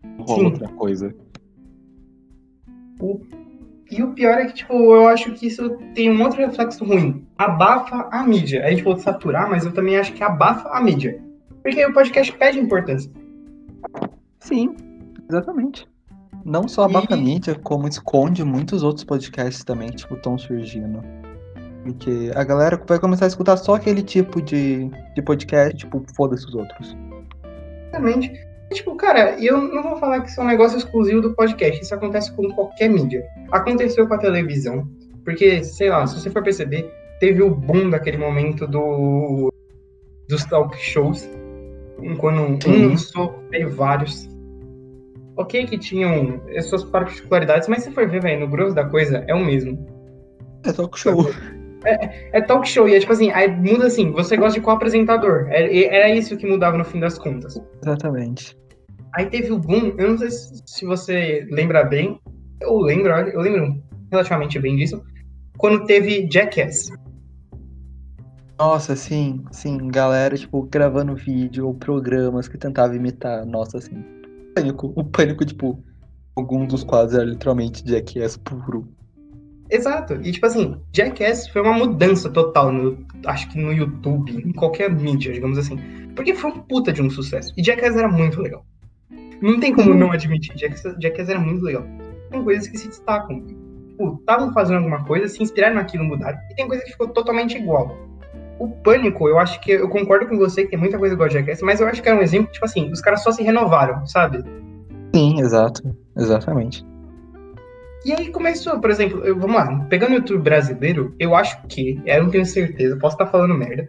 Não 0.03 0.25
rola 0.25 0.45
outra 0.47 0.69
coisa. 0.69 1.15
O, 3.01 3.21
e 3.91 4.03
o 4.03 4.13
pior 4.13 4.39
é 4.39 4.47
que, 4.47 4.55
tipo, 4.55 4.73
eu 4.73 5.07
acho 5.07 5.33
que 5.33 5.47
isso 5.47 5.79
tem 5.95 6.11
um 6.11 6.21
outro 6.23 6.39
reflexo 6.39 6.85
ruim. 6.85 7.25
Abafa 7.39 8.09
a 8.11 8.27
mídia. 8.27 8.65
A 8.67 8.71
gente 8.71 8.83
pode 8.83 9.03
saturar, 9.03 9.49
mas 9.49 9.65
eu 9.65 9.73
também 9.73 9.97
acho 9.97 10.13
que 10.13 10.25
abafa 10.25 10.71
a 10.71 10.83
mídia. 10.83 11.23
Porque 11.65 11.85
o 11.87 11.95
podcast 11.95 12.31
pede 12.37 12.61
importância. 12.61 13.11
Sim, 14.39 14.77
exatamente. 15.29 15.89
Não 16.45 16.69
só 16.69 16.85
a 16.85 17.17
mídia, 17.17 17.55
como 17.55 17.89
esconde 17.89 18.45
muitos 18.45 18.83
outros 18.83 19.03
podcasts 19.03 19.65
também 19.65 19.89
tipo, 19.89 20.15
estão 20.15 20.37
surgindo. 20.37 21.01
Porque 21.83 22.31
a 22.35 22.45
galera 22.45 22.81
vai 22.87 22.99
começar 22.99 23.25
a 23.25 23.29
escutar 23.29 23.57
só 23.57 23.77
aquele 23.77 24.03
tipo 24.03 24.43
de, 24.43 24.91
de 25.15 25.23
podcast, 25.23 25.75
tipo, 25.75 26.05
foda-se 26.15 26.47
os 26.47 26.55
outros. 26.55 26.95
Exatamente. 27.89 28.31
Tipo, 28.75 28.95
cara, 28.97 29.43
eu 29.43 29.57
não 29.57 29.83
vou 29.83 29.97
falar 29.97 30.21
que 30.21 30.29
isso 30.29 30.41
é 30.43 30.45
um 30.45 30.49
negócio 30.49 30.77
exclusivo 30.77 31.23
do 31.23 31.35
podcast. 31.35 31.81
Isso 31.81 31.95
acontece 31.95 32.31
com 32.33 32.47
qualquer 32.51 32.91
mídia. 32.91 33.25
Aconteceu 33.51 34.07
com 34.07 34.13
a 34.13 34.19
televisão. 34.19 34.87
Porque, 35.25 35.65
sei 35.65 35.89
lá, 35.89 36.07
se 36.07 36.21
você 36.21 36.29
for 36.29 36.43
perceber, 36.43 36.93
teve 37.21 37.43
o 37.43 37.55
boom 37.55 37.89
daquele 37.89 38.19
momento 38.19 38.67
do 38.67 39.51
dos 40.29 40.45
talk 40.45 40.77
shows 40.79 41.29
quando 42.19 42.41
um 42.41 42.89
lançou, 42.89 43.35
veio 43.51 43.71
vários. 43.71 44.29
Ok 45.37 45.67
que 45.67 45.79
tinham 45.79 46.41
as 46.57 46.67
suas 46.67 46.85
particularidades, 46.85 47.69
mas 47.69 47.83
se 47.83 47.91
for 47.91 48.09
ver, 48.09 48.23
velho, 48.23 48.41
no 48.41 48.49
grosso 48.49 48.75
da 48.75 48.85
coisa, 48.85 49.25
é 49.27 49.35
o 49.35 49.45
mesmo. 49.45 49.87
É 50.65 50.73
talk 50.73 50.99
show. 50.99 51.27
É, 51.85 52.39
é, 52.39 52.41
talk 52.41 52.67
show, 52.67 52.89
e 52.89 52.95
é 52.95 53.01
tipo 53.01 53.13
assim, 53.13 53.31
aí 53.31 53.51
muda 53.51 53.87
assim, 53.87 54.11
você 54.11 54.37
gosta 54.37 54.59
de 54.59 54.65
qual 54.65 54.77
apresentador? 54.77 55.47
Era, 55.51 55.67
é, 55.71 55.85
era 55.85 56.11
isso 56.15 56.37
que 56.37 56.47
mudava 56.47 56.79
no 56.79 56.85
fim 56.85 56.99
das 57.01 57.19
contas. 57.19 57.61
Exatamente. 57.83 58.57
Aí 59.15 59.27
teve 59.27 59.53
o 59.53 59.59
boom, 59.59 59.95
eu 59.99 60.11
não 60.11 60.19
sei 60.19 60.31
se 60.31 60.85
você 60.85 61.47
lembra 61.51 61.85
bem, 61.85 62.19
eu 62.61 62.79
lembro, 62.79 63.13
eu 63.13 63.41
lembro 63.41 63.83
relativamente 64.11 64.59
bem 64.59 64.77
disso, 64.77 65.03
quando 65.59 65.85
teve 65.85 66.29
Jackass. 66.31 66.89
Nossa, 68.59 68.95
sim, 68.95 69.45
sim, 69.51 69.89
galera, 69.89 70.37
tipo, 70.37 70.63
gravando 70.63 71.15
vídeo 71.17 71.67
ou 71.67 71.75
programas 71.75 72.47
que 72.47 72.57
tentavam 72.57 72.95
imitar, 72.95 73.45
nossa, 73.45 73.79
assim. 73.79 74.05
Pânico, 74.55 74.93
o 74.95 75.03
pânico, 75.03 75.45
tipo, 75.45 75.83
alguns 76.37 76.69
dos 76.69 76.85
quadros 76.85 77.15
era 77.15 77.25
literalmente 77.25 77.83
Jackass 77.85 78.37
puro. 78.37 78.87
Exato, 79.71 80.15
e 80.23 80.31
tipo 80.31 80.47
assim, 80.47 80.77
Jackass 80.93 81.49
foi 81.49 81.63
uma 81.63 81.73
mudança 81.73 82.31
total, 82.31 82.71
no, 82.71 83.05
acho 83.27 83.51
que 83.51 83.59
no 83.59 83.73
YouTube, 83.73 84.31
em 84.31 84.53
qualquer 84.53 84.89
mídia, 84.89 85.33
digamos 85.33 85.59
assim. 85.59 85.79
Porque 86.15 86.35
foi 86.35 86.53
um 86.53 86.61
puta 86.61 86.93
de 86.93 87.03
um 87.03 87.11
sucesso. 87.11 87.53
E 87.57 87.65
Jackass 87.65 87.97
era 87.97 88.09
muito 88.09 88.41
legal. 88.41 88.65
Não 89.43 89.59
tem 89.59 89.75
como 89.75 89.93
não 89.95 90.13
admitir, 90.13 90.57
Jackass, 90.57 90.95
Jackass 91.01 91.29
era 91.29 91.41
muito 91.41 91.65
legal. 91.65 91.85
Tem 92.31 92.45
coisas 92.45 92.69
que 92.69 92.79
se 92.79 92.87
destacam. 92.87 93.45
Tipo, 93.45 94.17
estavam 94.21 94.53
fazendo 94.53 94.79
alguma 94.79 95.05
coisa, 95.05 95.27
se 95.29 95.43
inspiraram 95.43 95.77
naquilo, 95.77 96.05
mudaram. 96.05 96.39
E 96.51 96.55
tem 96.55 96.69
coisa 96.69 96.85
que 96.85 96.93
ficou 96.93 97.09
totalmente 97.09 97.57
igual. 97.57 97.97
O 98.59 98.69
Pânico, 98.69 99.29
eu 99.29 99.39
acho 99.39 99.61
que 99.61 99.73
eu 99.73 99.89
concordo 99.89 100.27
com 100.27 100.39
você 100.39 100.65
que 100.65 100.71
tem 100.71 100.79
muita 100.79 100.99
coisa 100.99 101.15
igual 101.15 101.29
a 101.29 101.33
Jackass, 101.33 101.63
mas 101.63 101.81
eu 101.81 101.89
acho 101.89 102.03
que 102.03 102.09
é 102.09 102.15
um 102.15 102.23
exemplo, 102.23 102.53
tipo 102.53 102.65
assim, 102.65 102.91
os 102.91 103.01
caras 103.01 103.23
só 103.23 103.33
se 103.33 103.43
renovaram, 103.43 104.07
sabe? 104.07 104.45
Sim, 105.15 105.41
exato. 105.41 105.83
Exatamente. 106.17 106.85
E 108.05 108.13
aí 108.13 108.29
começou, 108.29 108.79
por 108.81 108.91
exemplo, 108.91 109.25
eu, 109.25 109.39
vamos 109.39 109.57
lá, 109.57 109.87
pegando 109.89 110.13
o 110.13 110.17
YouTube 110.17 110.43
brasileiro, 110.43 111.15
eu 111.19 111.35
acho 111.35 111.59
que, 111.67 112.01
eu 112.05 112.23
não 112.23 112.31
tenho 112.31 112.45
certeza, 112.45 112.99
posso 112.99 113.15
estar 113.15 113.27
falando 113.27 113.55
merda, 113.55 113.89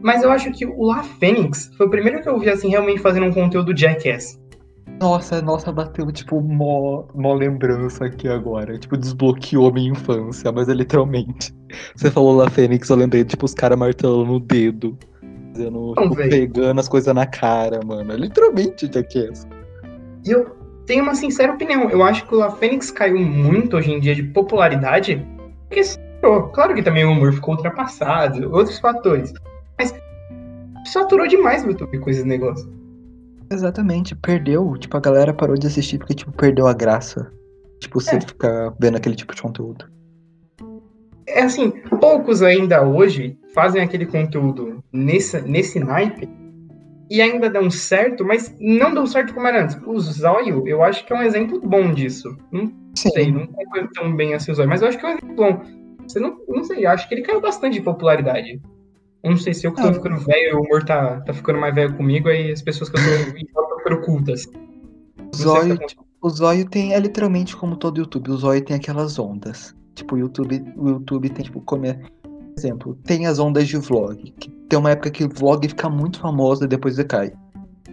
mas 0.00 0.22
eu 0.22 0.30
acho 0.30 0.52
que 0.52 0.64
o 0.64 0.84
La 0.84 1.02
Fênix 1.02 1.70
foi 1.76 1.86
o 1.86 1.90
primeiro 1.90 2.22
que 2.22 2.28
eu 2.28 2.38
vi, 2.38 2.48
assim, 2.48 2.68
realmente 2.68 3.00
fazendo 3.00 3.26
um 3.26 3.32
conteúdo 3.32 3.76
Jackass. 3.76 4.40
Nossa, 5.00 5.40
nossa, 5.40 5.70
bateu, 5.70 6.10
tipo, 6.10 6.40
mó, 6.40 7.04
mó 7.14 7.34
lembrança 7.34 8.06
aqui 8.06 8.28
agora. 8.28 8.76
Tipo, 8.78 8.96
desbloqueou 8.96 9.72
minha 9.72 9.92
infância, 9.92 10.50
mas 10.50 10.68
é 10.68 10.74
literalmente. 10.74 11.54
Você 11.94 12.10
falou 12.10 12.36
lá 12.36 12.50
Fênix, 12.50 12.88
eu 12.88 12.96
lembrei, 12.96 13.24
tipo, 13.24 13.46
os 13.46 13.54
caras 13.54 13.78
martelando 13.78 14.32
o 14.32 14.40
dedo. 14.40 14.98
Fazendo, 15.52 15.94
tipo, 15.94 16.16
pegando 16.16 16.80
as 16.80 16.88
coisas 16.88 17.14
na 17.14 17.26
cara, 17.26 17.80
mano. 17.84 18.12
É 18.12 18.16
literalmente 18.16 18.90
Jackass. 18.92 19.46
E 20.26 20.30
eu 20.30 20.56
tenho 20.86 21.04
uma 21.04 21.14
sincera 21.14 21.52
opinião. 21.52 21.88
Eu 21.90 22.02
acho 22.02 22.26
que 22.26 22.34
o 22.34 22.38
La 22.38 22.50
Fênix 22.50 22.90
caiu 22.90 23.18
muito 23.18 23.76
hoje 23.76 23.92
em 23.92 24.00
dia 24.00 24.14
de 24.14 24.24
popularidade 24.24 25.24
porque 25.68 25.84
saturou. 25.84 26.48
Claro 26.48 26.74
que 26.74 26.82
também 26.82 27.04
o 27.04 27.12
humor 27.12 27.32
ficou 27.32 27.54
ultrapassado, 27.54 28.52
outros 28.52 28.78
fatores. 28.78 29.32
Mas 29.78 29.94
saturou 30.86 31.28
demais 31.28 31.64
o 31.64 31.68
YouTube 31.68 31.98
com 31.98 32.10
esses 32.10 32.24
negócios. 32.24 32.68
Exatamente, 33.50 34.14
perdeu. 34.14 34.76
Tipo, 34.78 34.96
a 34.96 35.00
galera 35.00 35.32
parou 35.32 35.56
de 35.56 35.66
assistir 35.66 35.98
porque, 35.98 36.14
tipo, 36.14 36.32
perdeu 36.32 36.66
a 36.66 36.74
graça. 36.74 37.32
Tipo, 37.80 38.00
você 38.00 38.16
é. 38.16 38.20
ficar 38.20 38.74
vendo 38.80 38.96
aquele 38.96 39.14
tipo 39.14 39.34
de 39.34 39.42
conteúdo. 39.42 39.86
É 41.26 41.42
assim, 41.42 41.70
poucos 42.00 42.42
ainda 42.42 42.86
hoje 42.86 43.38
fazem 43.54 43.82
aquele 43.82 44.06
conteúdo 44.06 44.82
nesse, 44.92 45.40
nesse 45.42 45.78
naipe 45.78 46.28
e 47.10 47.20
ainda 47.20 47.48
dão 47.48 47.70
certo, 47.70 48.24
mas 48.24 48.54
não 48.58 48.92
dão 48.92 49.06
certo 49.06 49.34
como 49.34 49.46
era 49.46 49.64
antes. 49.64 49.78
O 49.86 49.98
Zóio, 49.98 50.66
eu 50.66 50.82
acho 50.82 51.06
que 51.06 51.12
é 51.12 51.16
um 51.16 51.22
exemplo 51.22 51.60
bom 51.60 51.92
disso. 51.92 52.36
Não 52.50 52.72
Sim. 52.94 53.10
sei, 53.10 53.32
não 53.32 53.46
conheço 53.46 53.92
tão 53.94 54.14
bem 54.14 54.34
assim 54.34 54.52
o 54.52 54.54
Zóio, 54.54 54.68
mas 54.68 54.82
eu 54.82 54.88
acho 54.88 54.98
que 54.98 55.06
é 55.06 55.08
um 55.08 55.12
exemplo 55.12 55.34
bom. 55.34 55.62
Você 56.06 56.18
não, 56.18 56.38
não 56.48 56.64
sei, 56.64 56.86
eu 56.86 56.90
acho 56.90 57.08
que 57.08 57.14
ele 57.14 57.22
caiu 57.22 57.40
bastante 57.40 57.74
de 57.74 57.82
popularidade. 57.82 58.60
Eu 59.22 59.30
não 59.30 59.38
sei 59.38 59.52
se 59.52 59.66
eu 59.66 59.72
que 59.72 59.82
tô 59.82 59.88
ah. 59.88 59.94
ficando 59.94 60.18
velho, 60.18 60.58
o 60.58 60.62
humor 60.62 60.84
tá, 60.84 61.20
tá 61.22 61.34
ficando 61.34 61.58
mais 61.58 61.74
velho 61.74 61.94
comigo, 61.96 62.28
aí 62.28 62.52
as 62.52 62.62
pessoas 62.62 62.88
que 62.90 62.98
eu 62.98 63.02
tô 63.02 63.36
estão 63.36 63.78
ficando 63.78 64.00
cultas. 64.02 64.44
Zóio, 65.34 65.78
tá 65.78 65.86
o 66.20 66.30
Zóio 66.30 66.68
tem, 66.68 66.94
é 66.94 67.00
literalmente 67.00 67.56
como 67.56 67.76
todo 67.76 67.98
YouTube, 67.98 68.30
o 68.30 68.36
Zóio 68.36 68.64
tem 68.64 68.76
aquelas 68.76 69.18
ondas. 69.18 69.74
Tipo, 69.94 70.14
o 70.16 70.18
YouTube, 70.18 70.64
o 70.76 70.88
YouTube 70.88 71.28
tem, 71.30 71.44
tipo, 71.44 71.60
como 71.60 71.86
é, 71.86 71.98
exemplo, 72.56 72.96
tem 73.04 73.26
as 73.26 73.38
ondas 73.38 73.68
de 73.68 73.76
vlog, 73.76 74.32
que 74.38 74.50
tem 74.68 74.78
uma 74.78 74.90
época 74.90 75.10
que 75.10 75.24
o 75.24 75.28
vlog 75.28 75.66
fica 75.68 75.88
muito 75.88 76.18
famoso 76.18 76.64
e 76.64 76.68
depois 76.68 76.96
decai. 76.96 77.32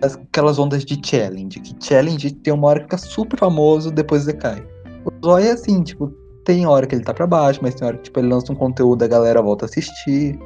Aquelas 0.02 0.60
ondas 0.60 0.84
de 0.84 1.00
challenge, 1.04 1.60
que 1.60 1.76
challenge 1.80 2.32
tem 2.32 2.54
uma 2.54 2.68
hora 2.68 2.80
que 2.80 2.86
fica 2.86 2.98
super 2.98 3.40
famoso 3.40 3.92
depois 3.92 4.26
decai. 4.26 4.66
O 5.06 5.26
Zóio 5.26 5.46
é 5.46 5.52
assim, 5.52 5.84
tipo, 5.84 6.12
tem 6.44 6.66
hora 6.66 6.86
que 6.86 6.96
ele 6.96 7.04
tá 7.04 7.14
pra 7.14 7.26
baixo, 7.26 7.60
mas 7.62 7.76
tem 7.76 7.88
hora 7.88 7.98
que 7.98 8.04
tipo, 8.04 8.20
ele 8.20 8.28
lança 8.28 8.52
um 8.52 8.56
conteúdo, 8.56 9.04
a 9.04 9.08
galera 9.08 9.42
volta 9.42 9.66
a 9.66 9.68
assistir. 9.68 10.38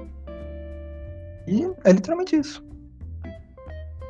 E 1.47 1.67
é 1.83 1.91
literalmente 1.91 2.35
isso. 2.35 2.63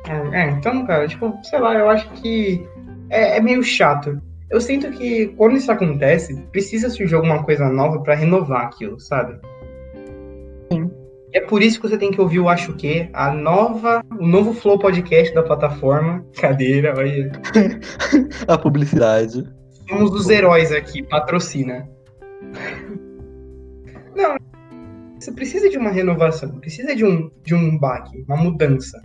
É, 0.06 0.42
é, 0.42 0.50
então, 0.50 0.86
cara, 0.86 1.06
tipo, 1.06 1.38
sei 1.42 1.58
lá, 1.58 1.74
eu 1.74 1.88
acho 1.88 2.10
que 2.14 2.66
é, 3.10 3.36
é 3.36 3.40
meio 3.40 3.62
chato. 3.62 4.20
Eu 4.50 4.60
sinto 4.60 4.90
que 4.90 5.28
quando 5.36 5.56
isso 5.56 5.70
acontece, 5.70 6.36
precisa 6.50 6.90
surgir 6.90 7.14
alguma 7.14 7.44
coisa 7.44 7.68
nova 7.68 8.00
pra 8.00 8.14
renovar 8.14 8.64
aquilo, 8.66 8.98
sabe? 8.98 9.38
Sim. 10.72 10.90
E 11.32 11.38
é 11.38 11.40
por 11.42 11.62
isso 11.62 11.80
que 11.80 11.88
você 11.88 11.96
tem 11.96 12.10
que 12.10 12.20
ouvir 12.20 12.40
o 12.40 12.48
Acho 12.48 12.74
Que, 12.74 13.08
a 13.12 13.30
nova, 13.32 14.02
o 14.18 14.26
novo 14.26 14.52
Flow 14.52 14.78
Podcast 14.78 15.32
da 15.32 15.44
plataforma. 15.44 16.24
Cadeira, 16.40 16.94
olha. 16.96 17.30
a 18.48 18.58
publicidade. 18.58 19.48
Somos 19.88 20.12
os 20.12 20.28
heróis 20.28 20.72
aqui, 20.72 21.02
patrocina. 21.02 21.88
Não, 24.16 24.36
você 25.20 25.32
precisa 25.32 25.68
de 25.68 25.76
uma 25.76 25.90
renovação, 25.90 26.58
precisa 26.58 26.94
de 26.94 27.04
um, 27.04 27.30
de 27.44 27.54
um 27.54 27.78
baque, 27.78 28.24
uma 28.26 28.36
mudança. 28.36 29.00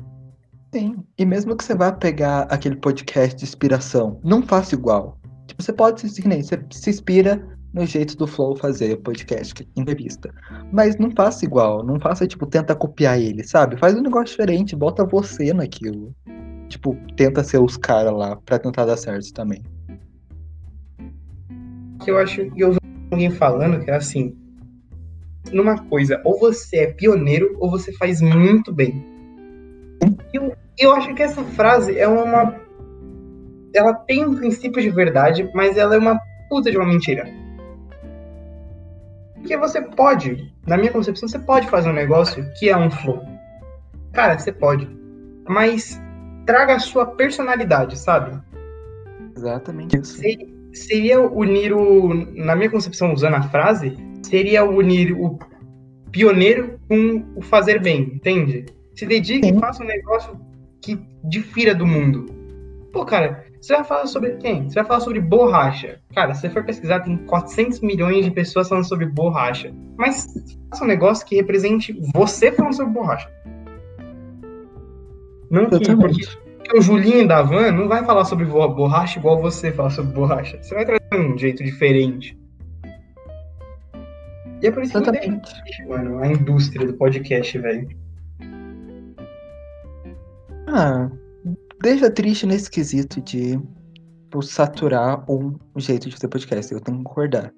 Sim, 0.73 0.97
e 1.17 1.25
mesmo 1.25 1.55
que 1.55 1.63
você 1.63 1.75
vá 1.75 1.91
pegar 1.91 2.43
aquele 2.43 2.75
podcast 2.77 3.35
de 3.37 3.43
inspiração, 3.43 4.19
não 4.23 4.41
faça 4.41 4.75
igual. 4.75 5.19
Tipo, 5.47 5.61
você 5.61 5.73
pode 5.73 6.01
se, 6.01 6.21
você 6.21 6.65
se 6.71 6.89
inspira 6.89 7.45
no 7.73 7.85
jeito 7.85 8.15
do 8.17 8.25
Flow 8.25 8.55
fazer 8.55 8.97
podcast, 8.97 9.67
entrevista. 9.75 10.33
Mas 10.71 10.97
não 10.97 11.11
faça 11.11 11.45
igual, 11.45 11.85
não 11.85 11.99
faça, 11.99 12.25
tipo, 12.25 12.45
tenta 12.45 12.73
copiar 12.75 13.19
ele, 13.19 13.43
sabe? 13.43 13.77
Faz 13.77 13.93
um 13.95 14.01
negócio 14.01 14.27
diferente, 14.27 14.75
bota 14.75 15.05
você 15.05 15.53
naquilo. 15.53 16.15
Tipo, 16.69 16.97
tenta 17.15 17.43
ser 17.43 17.59
os 17.59 17.77
caras 17.77 18.13
lá 18.13 18.35
pra 18.37 18.57
tentar 18.57 18.85
dar 18.85 18.97
certo 18.97 19.31
também 19.33 19.61
eu 22.09 22.17
acho 22.17 22.49
que 22.51 22.61
eu 22.61 22.73
vi 22.73 22.79
alguém 23.11 23.31
falando 23.31 23.83
que 23.83 23.89
é 23.89 23.95
assim, 23.95 24.35
numa 25.51 25.77
coisa, 25.85 26.21
ou 26.23 26.39
você 26.39 26.77
é 26.77 26.87
pioneiro 26.87 27.55
ou 27.59 27.69
você 27.69 27.91
faz 27.93 28.21
muito 28.21 28.73
bem. 28.73 29.05
E 30.33 30.37
eu, 30.37 30.55
eu 30.77 30.93
acho 30.93 31.13
que 31.13 31.23
essa 31.23 31.43
frase 31.43 31.97
é 31.97 32.07
uma 32.07 32.63
ela 33.73 33.93
tem 33.93 34.25
um 34.25 34.35
princípio 34.35 34.81
de 34.81 34.89
verdade, 34.89 35.49
mas 35.53 35.77
ela 35.77 35.95
é 35.95 35.99
uma 35.99 36.19
puta 36.49 36.71
de 36.71 36.77
uma 36.77 36.87
mentira. 36.87 37.27
Porque 39.35 39.57
você 39.57 39.81
pode, 39.81 40.51
na 40.65 40.77
minha 40.77 40.91
concepção, 40.91 41.27
você 41.27 41.37
pode 41.37 41.67
fazer 41.67 41.89
um 41.89 41.93
negócio 41.93 42.45
que 42.57 42.69
é 42.69 42.77
um 42.77 42.89
flow. 42.89 43.21
Cara, 44.13 44.39
você 44.39 44.51
pode. 44.51 44.87
Mas 45.47 46.01
traga 46.45 46.75
a 46.75 46.79
sua 46.79 47.05
personalidade, 47.05 47.99
sabe? 47.99 48.39
Exatamente 49.35 49.97
isso. 49.97 50.17
Você, 50.17 50.37
seria 50.75 51.21
unir 51.21 51.73
o, 51.73 52.13
na 52.35 52.55
minha 52.55 52.69
concepção, 52.69 53.13
usando 53.13 53.35
a 53.35 53.43
frase, 53.43 53.95
seria 54.25 54.63
unir 54.63 55.13
o 55.13 55.39
pioneiro 56.11 56.79
com 56.87 57.25
o 57.35 57.41
fazer 57.41 57.81
bem, 57.81 58.13
entende? 58.15 58.65
Se 58.95 59.05
dedique 59.05 59.47
e 59.47 59.59
faça 59.59 59.83
um 59.83 59.87
negócio 59.87 60.39
que 60.81 60.99
difira 61.23 61.73
do 61.75 61.85
mundo. 61.85 62.25
Pô, 62.93 63.03
cara, 63.03 63.45
você 63.59 63.73
vai 63.75 63.83
falar 63.83 64.07
sobre 64.07 64.37
quem? 64.37 64.69
Você 64.69 64.75
vai 64.75 64.85
falar 64.85 64.99
sobre 65.01 65.19
borracha. 65.19 65.99
Cara, 66.13 66.33
se 66.33 66.41
você 66.41 66.49
for 66.49 66.63
pesquisar, 66.63 67.01
tem 67.01 67.17
400 67.17 67.81
milhões 67.81 68.23
de 68.23 68.31
pessoas 68.31 68.69
falando 68.69 68.87
sobre 68.87 69.05
borracha. 69.07 69.73
Mas 69.97 70.27
faça 70.69 70.83
um 70.83 70.87
negócio 70.87 71.25
que 71.25 71.35
represente 71.35 71.99
você 72.13 72.51
falando 72.51 72.75
sobre 72.75 72.93
borracha. 72.93 73.29
Não 75.49 75.69
que, 75.69 75.95
porque 75.95 76.25
porque 76.65 76.79
o 76.79 76.81
Julinho 76.81 77.27
da 77.27 77.43
Van 77.43 77.71
não 77.71 77.87
vai 77.87 78.03
falar 78.03 78.25
sobre 78.25 78.45
borracha 78.45 79.19
igual 79.19 79.39
você 79.39 79.71
fala 79.71 79.91
sobre 79.91 80.13
borracha. 80.13 80.57
Você 80.61 80.73
vai 80.73 80.83
trazer 80.83 81.03
um 81.13 81.37
jeito 81.37 81.63
diferente. 81.63 82.35
E 84.61 84.67
é 84.67 84.71
por 84.71 84.83
isso 84.83 84.93
que 85.01 85.85
mano, 85.87 86.19
a 86.19 86.27
indústria 86.27 86.87
do 86.87 86.93
podcast, 86.93 87.57
velho. 87.57 87.87
Ah, 90.67 91.09
deixa 91.81 92.09
triste 92.09 92.45
nesse 92.45 92.69
quesito 92.69 93.21
de 93.21 93.59
por 94.31 94.43
saturar 94.43 95.23
um 95.29 95.55
jeito 95.77 96.09
de 96.09 96.15
fazer 96.15 96.27
podcast. 96.27 96.73
Eu 96.73 96.81
tenho 96.81 96.97
que 96.97 97.03
concordar. 97.03 97.53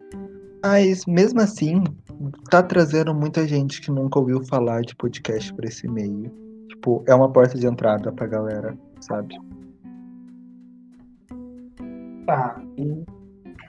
Mas 0.63 1.05
mesmo 1.05 1.39
assim, 1.39 1.83
tá 2.49 2.61
trazendo 2.61 3.13
muita 3.13 3.47
gente 3.47 3.79
que 3.79 3.91
nunca 3.91 4.19
ouviu 4.19 4.43
falar 4.45 4.81
de 4.81 4.95
podcast 4.95 5.53
por 5.53 5.65
esse 5.65 5.87
meio. 5.87 6.31
Tipo, 6.67 7.03
é 7.07 7.15
uma 7.15 7.31
porta 7.31 7.57
de 7.57 7.65
entrada 7.65 8.11
pra 8.11 8.27
galera 8.27 8.77
sabe? 9.01 9.39
Tá. 12.25 12.61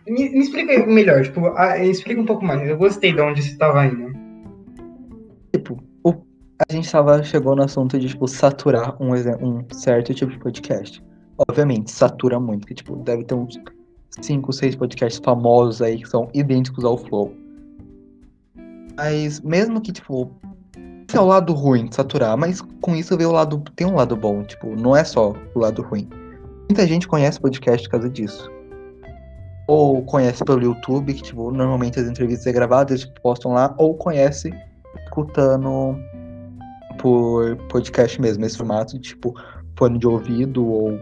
Me, 0.09 0.31
me 0.31 0.40
explica 0.40 0.87
melhor, 0.87 1.23
tipo, 1.23 1.47
a, 1.57 1.79
explica 1.85 2.21
um 2.21 2.27
pouco 2.27 2.44
mais. 2.44 2.68
Eu 2.68 2.77
gostei 2.77 3.12
de 3.12 3.21
onde 3.21 3.42
você 3.42 3.51
estava 3.51 3.87
indo. 3.87 4.12
Tipo, 5.53 5.83
o, 6.05 6.14
a 6.68 6.73
gente 6.73 6.90
tava, 6.90 7.23
chegou 7.23 7.55
no 7.55 7.62
assunto 7.62 7.99
de, 7.99 8.09
tipo, 8.09 8.27
saturar 8.27 8.97
um, 9.01 9.12
um 9.12 9.64
certo 9.73 10.14
tipo 10.14 10.33
de 10.33 10.38
podcast. 10.38 11.03
Obviamente, 11.49 11.90
satura 11.90 12.40
muito, 12.40 12.66
que, 12.66 12.75
tipo, 12.75 12.97
deve 12.97 13.25
ter 13.25 13.35
uns 13.35 13.61
5, 14.21 14.53
6 14.53 14.77
podcasts 14.77 15.21
famosos 15.25 15.83
aí 15.83 15.99
que 15.99 16.09
são 16.09 16.29
idênticos 16.35 16.85
ao 16.85 16.99
Flow. 16.99 17.35
Mas 18.97 19.40
mesmo 19.40 19.81
que, 19.81 19.92
tipo, 19.92 20.31
esse 21.09 21.16
é 21.16 21.21
o 21.21 21.27
lado 21.27 21.53
ruim 21.55 21.87
de 21.87 21.94
saturar, 21.94 22.37
mas 22.37 22.61
com 22.81 22.94
isso 22.94 23.16
vê 23.16 23.25
o 23.25 23.33
lado. 23.33 23.62
Tem 23.77 23.87
um 23.87 23.94
lado 23.94 24.16
bom, 24.16 24.42
tipo, 24.42 24.75
não 24.77 24.97
é 24.97 25.05
só 25.05 25.35
o 25.55 25.59
lado 25.59 25.83
ruim. 25.83 26.09
Muita 26.68 26.87
gente 26.87 27.09
conhece 27.09 27.40
podcast 27.40 27.87
por 27.87 27.92
causa 27.92 28.11
disso. 28.11 28.58
Ou 29.69 30.03
conhece 30.03 30.45
pelo 30.45 30.63
YouTube, 30.63 31.15
que 31.15 31.23
tipo, 31.23 31.53
normalmente 31.53 32.01
as 32.01 32.09
entrevistas 32.09 32.47
é 32.47 32.53
gravadas, 32.53 33.01
tipo, 33.01 33.21
postam 33.21 33.53
lá, 33.53 33.75
ou 33.79 33.95
conhece 33.95 34.51
escutando 35.05 35.97
por 36.99 37.57
podcast 37.69 38.21
mesmo, 38.21 38.45
esse 38.45 38.57
formato, 38.57 38.99
tipo, 38.99 39.33
fone 39.79 39.99
de 39.99 40.07
ouvido 40.07 40.67
ou 40.67 40.99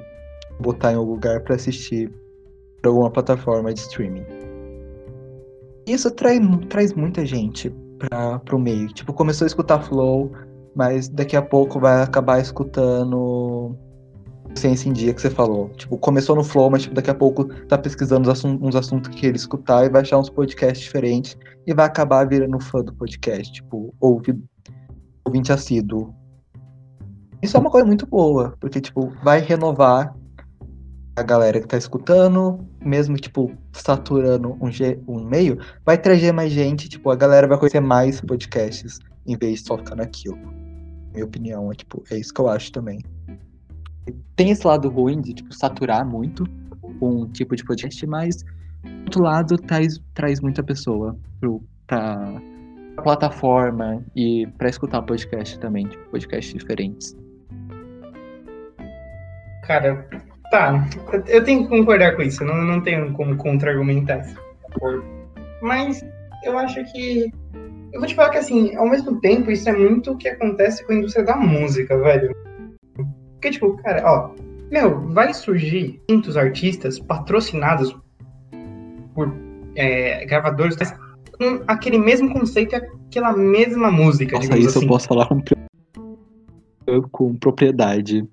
botar 0.60 0.92
em 0.92 0.96
algum 0.96 1.12
lugar 1.12 1.40
para 1.40 1.54
assistir 1.54 2.10
por 2.82 2.88
alguma 2.88 3.10
plataforma 3.10 3.72
de 3.72 3.80
streaming. 3.80 4.26
Isso 5.86 6.10
trai, 6.10 6.40
traz 6.68 6.92
muita 6.92 7.24
gente 7.24 7.70
para 7.98 8.38
pro 8.40 8.58
meio. 8.58 8.88
Tipo, 8.88 9.12
começou 9.12 9.44
a 9.44 9.46
escutar 9.46 9.80
Flow, 9.80 10.30
mas 10.74 11.08
daqui 11.08 11.36
a 11.36 11.42
pouco 11.42 11.78
vai 11.78 12.02
acabar 12.02 12.40
escutando 12.40 13.76
Ciência 14.58 14.88
em 14.88 14.92
Dia 14.92 15.14
que 15.14 15.20
você 15.20 15.30
falou. 15.30 15.68
Tipo, 15.70 15.96
começou 15.98 16.36
no 16.36 16.44
Flow, 16.44 16.70
mas 16.70 16.82
tipo, 16.82 16.94
daqui 16.94 17.10
a 17.10 17.14
pouco 17.14 17.44
tá 17.66 17.76
pesquisando 17.76 18.30
uns 18.60 18.76
assuntos 18.76 19.14
que 19.14 19.26
ele 19.26 19.36
escutar 19.36 19.84
e 19.84 19.88
vai 19.88 20.02
achar 20.02 20.18
uns 20.18 20.30
podcasts 20.30 20.84
diferentes 20.84 21.36
e 21.66 21.74
vai 21.74 21.86
acabar 21.86 22.26
virando 22.26 22.58
fã 22.60 22.82
do 22.82 22.92
podcast, 22.94 23.52
tipo, 23.52 23.94
ouvi, 24.00 24.38
ouvinte 25.24 25.52
assíduo. 25.52 26.14
Isso 27.42 27.56
é 27.56 27.60
uma 27.60 27.70
coisa 27.70 27.86
muito 27.86 28.06
boa, 28.06 28.56
porque, 28.60 28.80
tipo, 28.80 29.12
vai 29.22 29.40
renovar 29.40 30.14
a 31.16 31.22
galera 31.22 31.60
que 31.60 31.66
tá 31.66 31.78
escutando, 31.78 32.66
mesmo, 32.84 33.16
tipo, 33.16 33.50
saturando 33.72 34.56
um, 34.60 34.70
um 35.08 35.24
meio, 35.24 35.58
vai 35.84 35.96
trazer 35.96 36.32
mais 36.32 36.52
gente, 36.52 36.88
tipo, 36.88 37.10
a 37.10 37.16
galera 37.16 37.46
vai 37.46 37.58
conhecer 37.58 37.80
mais 37.80 38.20
podcasts, 38.20 38.98
em 39.26 39.36
vez 39.36 39.60
de 39.60 39.66
só 39.66 39.78
ficar 39.78 39.96
naquilo. 39.96 40.38
Minha 41.12 41.24
opinião, 41.24 41.72
é, 41.72 41.74
tipo, 41.74 42.02
é 42.10 42.18
isso 42.18 42.32
que 42.32 42.40
eu 42.40 42.48
acho 42.48 42.70
também. 42.70 43.00
Tem 44.34 44.50
esse 44.50 44.66
lado 44.66 44.88
ruim 44.88 45.20
de, 45.20 45.34
tipo, 45.34 45.52
saturar 45.54 46.06
muito 46.06 46.44
um 47.00 47.26
tipo 47.28 47.56
de 47.56 47.64
podcast, 47.64 48.06
mas, 48.06 48.42
do 48.82 49.04
outro 49.04 49.22
lado, 49.22 49.58
traz, 49.58 50.00
traz 50.14 50.40
muita 50.40 50.62
pessoa 50.62 51.16
pro, 51.40 51.62
pra 51.86 52.40
plataforma 53.02 54.02
e 54.14 54.46
para 54.58 54.68
escutar 54.68 55.02
podcast 55.02 55.58
também, 55.58 55.86
tipo, 55.86 56.10
podcasts 56.10 56.54
diferentes. 56.54 57.16
Cara, 59.66 60.06
Tá, 60.50 60.86
eu 61.26 61.42
tenho 61.44 61.64
que 61.64 61.68
concordar 61.68 62.14
com 62.14 62.22
isso, 62.22 62.44
não, 62.44 62.54
não 62.54 62.80
tenho 62.80 63.12
como 63.12 63.36
contra-argumentar 63.36 64.20
isso. 64.20 64.36
Mas 65.60 66.04
eu 66.44 66.56
acho 66.58 66.84
que. 66.92 67.32
Eu 67.92 68.00
vou 68.00 68.06
te 68.06 68.14
falar 68.14 68.30
que, 68.30 68.38
assim, 68.38 68.76
ao 68.76 68.88
mesmo 68.88 69.20
tempo, 69.20 69.50
isso 69.50 69.68
é 69.68 69.72
muito 69.72 70.12
o 70.12 70.16
que 70.16 70.28
acontece 70.28 70.84
com 70.84 70.92
a 70.92 70.96
indústria 70.96 71.24
da 71.24 71.36
música, 71.36 71.98
velho. 71.98 72.34
Porque, 73.46 73.50
tipo, 73.50 73.76
cara, 73.76 74.02
ó, 74.04 74.30
meu, 74.72 75.08
vai 75.12 75.32
surgir 75.32 76.00
muitos 76.10 76.36
artistas 76.36 76.98
patrocinados 76.98 77.96
por 79.14 79.32
é, 79.76 80.24
gravadores 80.26 80.76
com 81.38 81.62
aquele 81.68 81.96
mesmo 81.98 82.32
conceito 82.32 82.74
e 82.74 82.76
aquela 82.76 83.32
mesma 83.36 83.90
música. 83.92 84.36
Nossa, 84.36 84.58
isso 84.58 84.78
assim. 84.78 84.82
eu 84.82 84.88
posso 84.88 85.06
falar 85.06 85.28
com, 85.28 85.40
com 87.12 87.36
propriedade. 87.36 88.28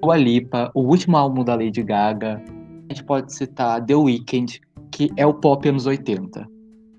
Dua 0.00 0.16
Lipa, 0.16 0.70
o 0.74 0.80
último 0.80 1.18
álbum 1.18 1.44
da 1.44 1.54
Lady 1.54 1.82
Gaga. 1.82 2.42
A 2.88 2.92
gente 2.94 3.04
pode 3.04 3.34
citar 3.34 3.84
The 3.84 3.94
Weeknd, 3.94 4.58
que 4.90 5.10
é 5.18 5.26
o 5.26 5.34
pop 5.34 5.68
anos 5.68 5.84
80. 5.84 6.48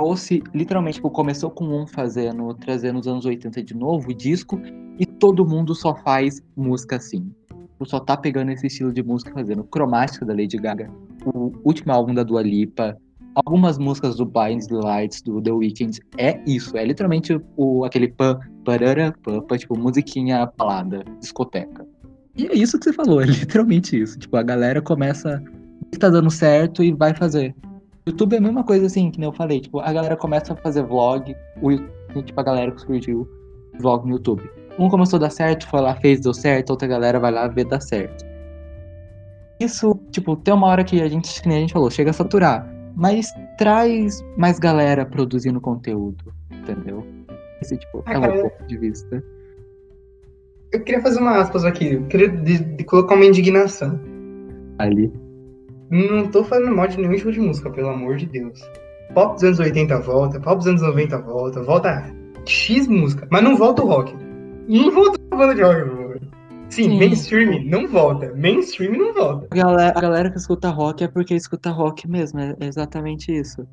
Ou 0.02 0.18
se 0.18 0.42
literalmente 0.54 0.96
tipo, 0.96 1.12
começou 1.12 1.52
com 1.52 1.66
um 1.66 1.86
fazendo, 1.86 2.54
trazendo 2.56 3.00
os 3.00 3.08
anos 3.08 3.24
80 3.24 3.62
de 3.62 3.76
novo, 3.76 4.10
o 4.10 4.14
disco, 4.14 4.60
e 5.00 5.06
todo 5.06 5.46
mundo 5.46 5.76
só 5.76 5.96
faz 5.96 6.42
música 6.56 6.96
assim. 6.96 7.32
Tipo, 7.50 7.86
só 7.86 8.00
tá 8.00 8.18
pegando 8.18 8.52
esse 8.52 8.66
estilo 8.66 8.92
de 8.92 9.04
música 9.04 9.32
fazendo. 9.32 9.64
Cromática 9.64 10.26
da 10.26 10.34
Lady 10.34 10.58
Gaga, 10.58 10.90
o 11.26 11.52
último 11.64 11.94
álbum 11.94 12.16
da 12.16 12.24
Dua 12.24 12.42
Lipa, 12.42 12.98
algumas 13.36 13.78
músicas 13.78 14.16
do 14.16 14.26
Blind 14.26 14.64
Lights, 14.72 15.22
do 15.22 15.40
The 15.40 15.52
Weeknd, 15.52 16.00
é 16.18 16.42
isso. 16.48 16.76
É 16.76 16.84
literalmente 16.84 17.40
o, 17.56 17.86
aquele 17.86 18.08
pã, 18.08 18.40
parara, 18.66 19.14
pã, 19.24 19.58
tipo, 19.58 19.78
musiquinha 19.78 20.52
balada, 20.58 21.04
discoteca. 21.20 21.86
E 22.36 22.48
é 22.48 22.56
isso 22.56 22.80
que 22.80 22.86
você 22.86 22.94
falou, 22.94 23.22
é 23.22 23.26
literalmente 23.26 24.02
isso. 24.02 24.18
Tipo, 24.18 24.38
a 24.38 24.44
galera 24.44 24.82
começa. 24.82 25.44
tá 26.00 26.10
dando 26.10 26.32
certo 26.32 26.84
e 26.84 26.92
vai 26.92 27.14
fazer. 27.14 27.56
YouTube 28.08 28.34
é 28.34 28.38
a 28.38 28.42
mesma 28.42 28.64
coisa 28.64 28.88
assim, 28.88 29.12
que 29.12 29.20
nem 29.20 29.28
eu 29.28 29.34
falei. 29.34 29.60
Tipo, 29.60 29.80
a 29.80 29.94
galera 29.94 30.16
começa 30.16 30.54
a 30.54 30.56
fazer 30.56 30.84
vlog, 30.84 31.36
o, 31.62 32.22
tipo, 32.22 32.40
a 32.40 32.44
galera 32.44 32.72
que 32.72 32.82
surgiu 32.82 33.30
vlog 33.80 34.06
no 34.06 34.14
YouTube. 34.14 34.50
Um 34.80 34.90
começou 34.90 35.18
a 35.18 35.22
dar 35.22 35.30
certo, 35.30 35.68
foi 35.68 35.82
lá, 35.82 35.96
fez, 35.96 36.22
deu 36.22 36.34
certo, 36.34 36.72
outra 36.72 36.88
galera 36.88 37.20
vai 37.20 37.32
lá 37.32 37.48
ver, 37.48 37.66
dá 37.66 37.80
certo. 37.80 38.26
Isso, 39.60 40.00
tipo, 40.12 40.36
tem 40.36 40.54
uma 40.54 40.68
hora 40.68 40.84
que 40.84 41.02
a 41.02 41.08
gente, 41.08 41.42
que 41.42 41.48
nem 41.48 41.58
a 41.58 41.62
gente 41.62 41.74
falou, 41.74 41.92
chega 41.92 42.10
a 42.10 42.14
saturar. 42.14 42.68
Mas 42.96 43.32
traz 43.58 44.20
mais 44.38 44.58
galera 44.58 45.06
produzindo 45.06 45.62
conteúdo, 45.62 46.34
entendeu? 46.52 47.06
Esse, 47.62 47.78
tipo, 47.78 48.04
ah, 48.08 48.14
é 48.14 48.18
o 48.18 48.22
meu 48.22 48.50
ponto 48.50 48.68
de 48.68 48.78
vista. 48.78 49.24
Eu 50.72 50.84
queria 50.84 51.02
fazer 51.02 51.20
uma 51.20 51.38
aspas 51.38 51.64
aqui. 51.64 51.94
Eu 51.94 52.06
queria 52.08 52.30
de, 52.30 52.58
de 52.58 52.84
colocar 52.84 53.16
uma 53.16 53.26
indignação. 53.26 54.00
Ali. 54.80 55.12
Não 55.92 56.26
tô 56.32 56.42
falando 56.46 56.74
mal 56.74 56.88
de 56.88 56.98
nenhum 56.98 57.16
tipo 57.16 57.32
de 57.34 57.42
música, 57.42 57.70
pelo 57.70 57.90
amor 57.90 58.16
de 58.16 58.26
Deus. 58.26 58.62
Pop 59.14 59.34
dos 59.34 59.44
anos 59.44 59.60
80 59.60 60.00
volta, 60.00 60.40
pop 60.40 60.58
dos 60.58 60.68
anos 60.68 60.82
90 60.82 61.18
volta, 61.20 61.62
volta 61.64 62.16
X 62.46 62.88
música, 62.88 63.28
mas 63.30 63.44
não 63.44 63.58
volta 63.58 63.84
o 63.84 63.88
rock. 63.88 64.16
Não 64.70 64.90
volta 64.90 65.20
a 65.32 65.36
banda 65.36 65.54
de 65.54 65.62
rock, 65.62 66.22
Sim, 66.70 66.84
Sim, 66.84 67.00
mainstream 67.00 67.66
não 67.66 67.86
volta. 67.90 68.34
Mainstream 68.34 68.94
não 68.94 69.14
volta. 69.14 69.48
A 69.52 69.56
galera, 69.56 69.94
a 69.94 70.02
galera 70.02 70.32
que 70.32 70.38
escuta 70.38 70.70
rock 70.70 71.04
é 71.04 71.10
porque 71.10 71.36
escuta 71.36 71.70
rock 71.70 72.10
mesmo, 72.10 72.40
é 72.40 72.56
exatamente 72.62 73.30
isso. 73.30 73.68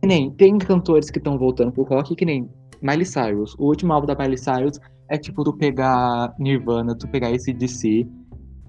Que 0.00 0.06
nem, 0.06 0.30
tem 0.30 0.56
cantores 0.58 1.10
que 1.10 1.18
estão 1.18 1.36
voltando 1.36 1.72
pro 1.72 1.82
rock, 1.82 2.14
que 2.14 2.24
nem 2.24 2.48
Miley 2.80 3.04
Cyrus. 3.04 3.56
O 3.58 3.64
último 3.64 3.92
álbum 3.92 4.06
da 4.06 4.14
Miley 4.14 4.38
Cyrus 4.38 4.78
é 5.08 5.18
tipo 5.18 5.42
tu 5.42 5.52
pegar 5.52 6.32
Nirvana, 6.38 6.94
tu 6.94 7.08
pegar 7.08 7.32
esse 7.32 7.52
DC, 7.52 8.06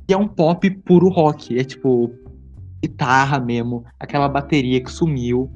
e 0.10 0.14
é 0.14 0.18
um 0.18 0.28
pop 0.28 0.68
puro 0.84 1.10
rock. 1.10 1.56
É 1.56 1.64
tipo 1.64 2.12
guitarra 2.82 3.40
mesmo, 3.40 3.86
aquela 4.00 4.28
bateria 4.28 4.82
que 4.84 4.92
sumiu, 4.92 5.52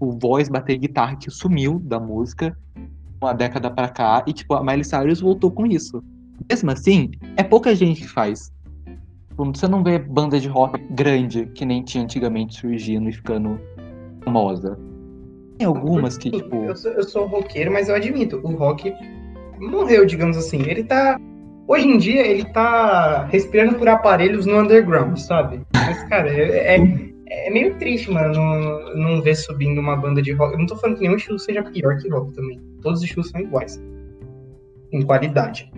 o 0.00 0.12
voz, 0.12 0.48
bateria 0.48 0.80
guitarra 0.80 1.16
que 1.16 1.30
sumiu 1.30 1.78
da 1.78 2.00
música 2.00 2.56
uma 3.24 3.32
década 3.32 3.70
pra 3.70 3.88
cá, 3.88 4.22
e 4.26 4.32
tipo, 4.32 4.54
a 4.54 4.62
Miley 4.62 4.84
Cyrus 4.84 5.20
voltou 5.20 5.50
com 5.50 5.66
isso. 5.66 6.02
Mesmo 6.50 6.70
assim, 6.70 7.10
é 7.36 7.42
pouca 7.42 7.74
gente 7.74 8.02
que 8.02 8.08
faz. 8.08 8.52
Tipo, 9.28 9.44
você 9.46 9.66
não 9.66 9.82
vê 9.82 9.98
banda 9.98 10.38
de 10.38 10.48
rock 10.48 10.78
grande 10.90 11.46
que 11.54 11.64
nem 11.64 11.82
tinha 11.82 12.04
antigamente 12.04 12.60
surgindo 12.60 13.08
e 13.08 13.12
ficando 13.12 13.58
famosa. 14.22 14.78
Tem 15.58 15.66
algumas 15.66 16.18
que, 16.18 16.30
tipo. 16.30 16.56
Eu 16.56 16.76
sou, 16.76 16.92
eu 16.92 17.02
sou 17.04 17.26
roqueiro, 17.26 17.72
mas 17.72 17.88
eu 17.88 17.94
admito, 17.94 18.40
o 18.44 18.54
rock 18.56 18.92
morreu, 19.58 20.04
digamos 20.04 20.36
assim. 20.36 20.60
Ele 20.62 20.84
tá. 20.84 21.18
Hoje 21.66 21.88
em 21.88 21.96
dia, 21.96 22.26
ele 22.26 22.44
tá 22.52 23.24
respirando 23.24 23.76
por 23.76 23.88
aparelhos 23.88 24.44
no 24.44 24.60
underground, 24.60 25.16
sabe? 25.16 25.62
Mas, 25.86 26.04
cara, 26.04 26.30
é, 26.30 26.76
é, 26.76 27.46
é 27.46 27.50
meio 27.50 27.76
triste, 27.78 28.10
mano, 28.10 28.34
não, 28.34 28.94
não 28.96 29.22
ver 29.22 29.34
subindo 29.34 29.80
uma 29.80 29.96
banda 29.96 30.22
de 30.22 30.32
rock. 30.32 30.52
Eu 30.52 30.58
não 30.58 30.66
tô 30.66 30.76
falando 30.76 30.96
que 30.96 31.02
nenhum 31.02 31.16
estilo 31.16 31.38
seja 31.38 31.62
pior 31.62 31.96
que 31.98 32.08
rock 32.08 32.32
também. 32.32 32.60
Todos 32.82 33.00
os 33.00 33.04
estilos 33.04 33.30
são 33.30 33.40
iguais. 33.40 33.82
Em 34.92 35.02
qualidade. 35.02 35.70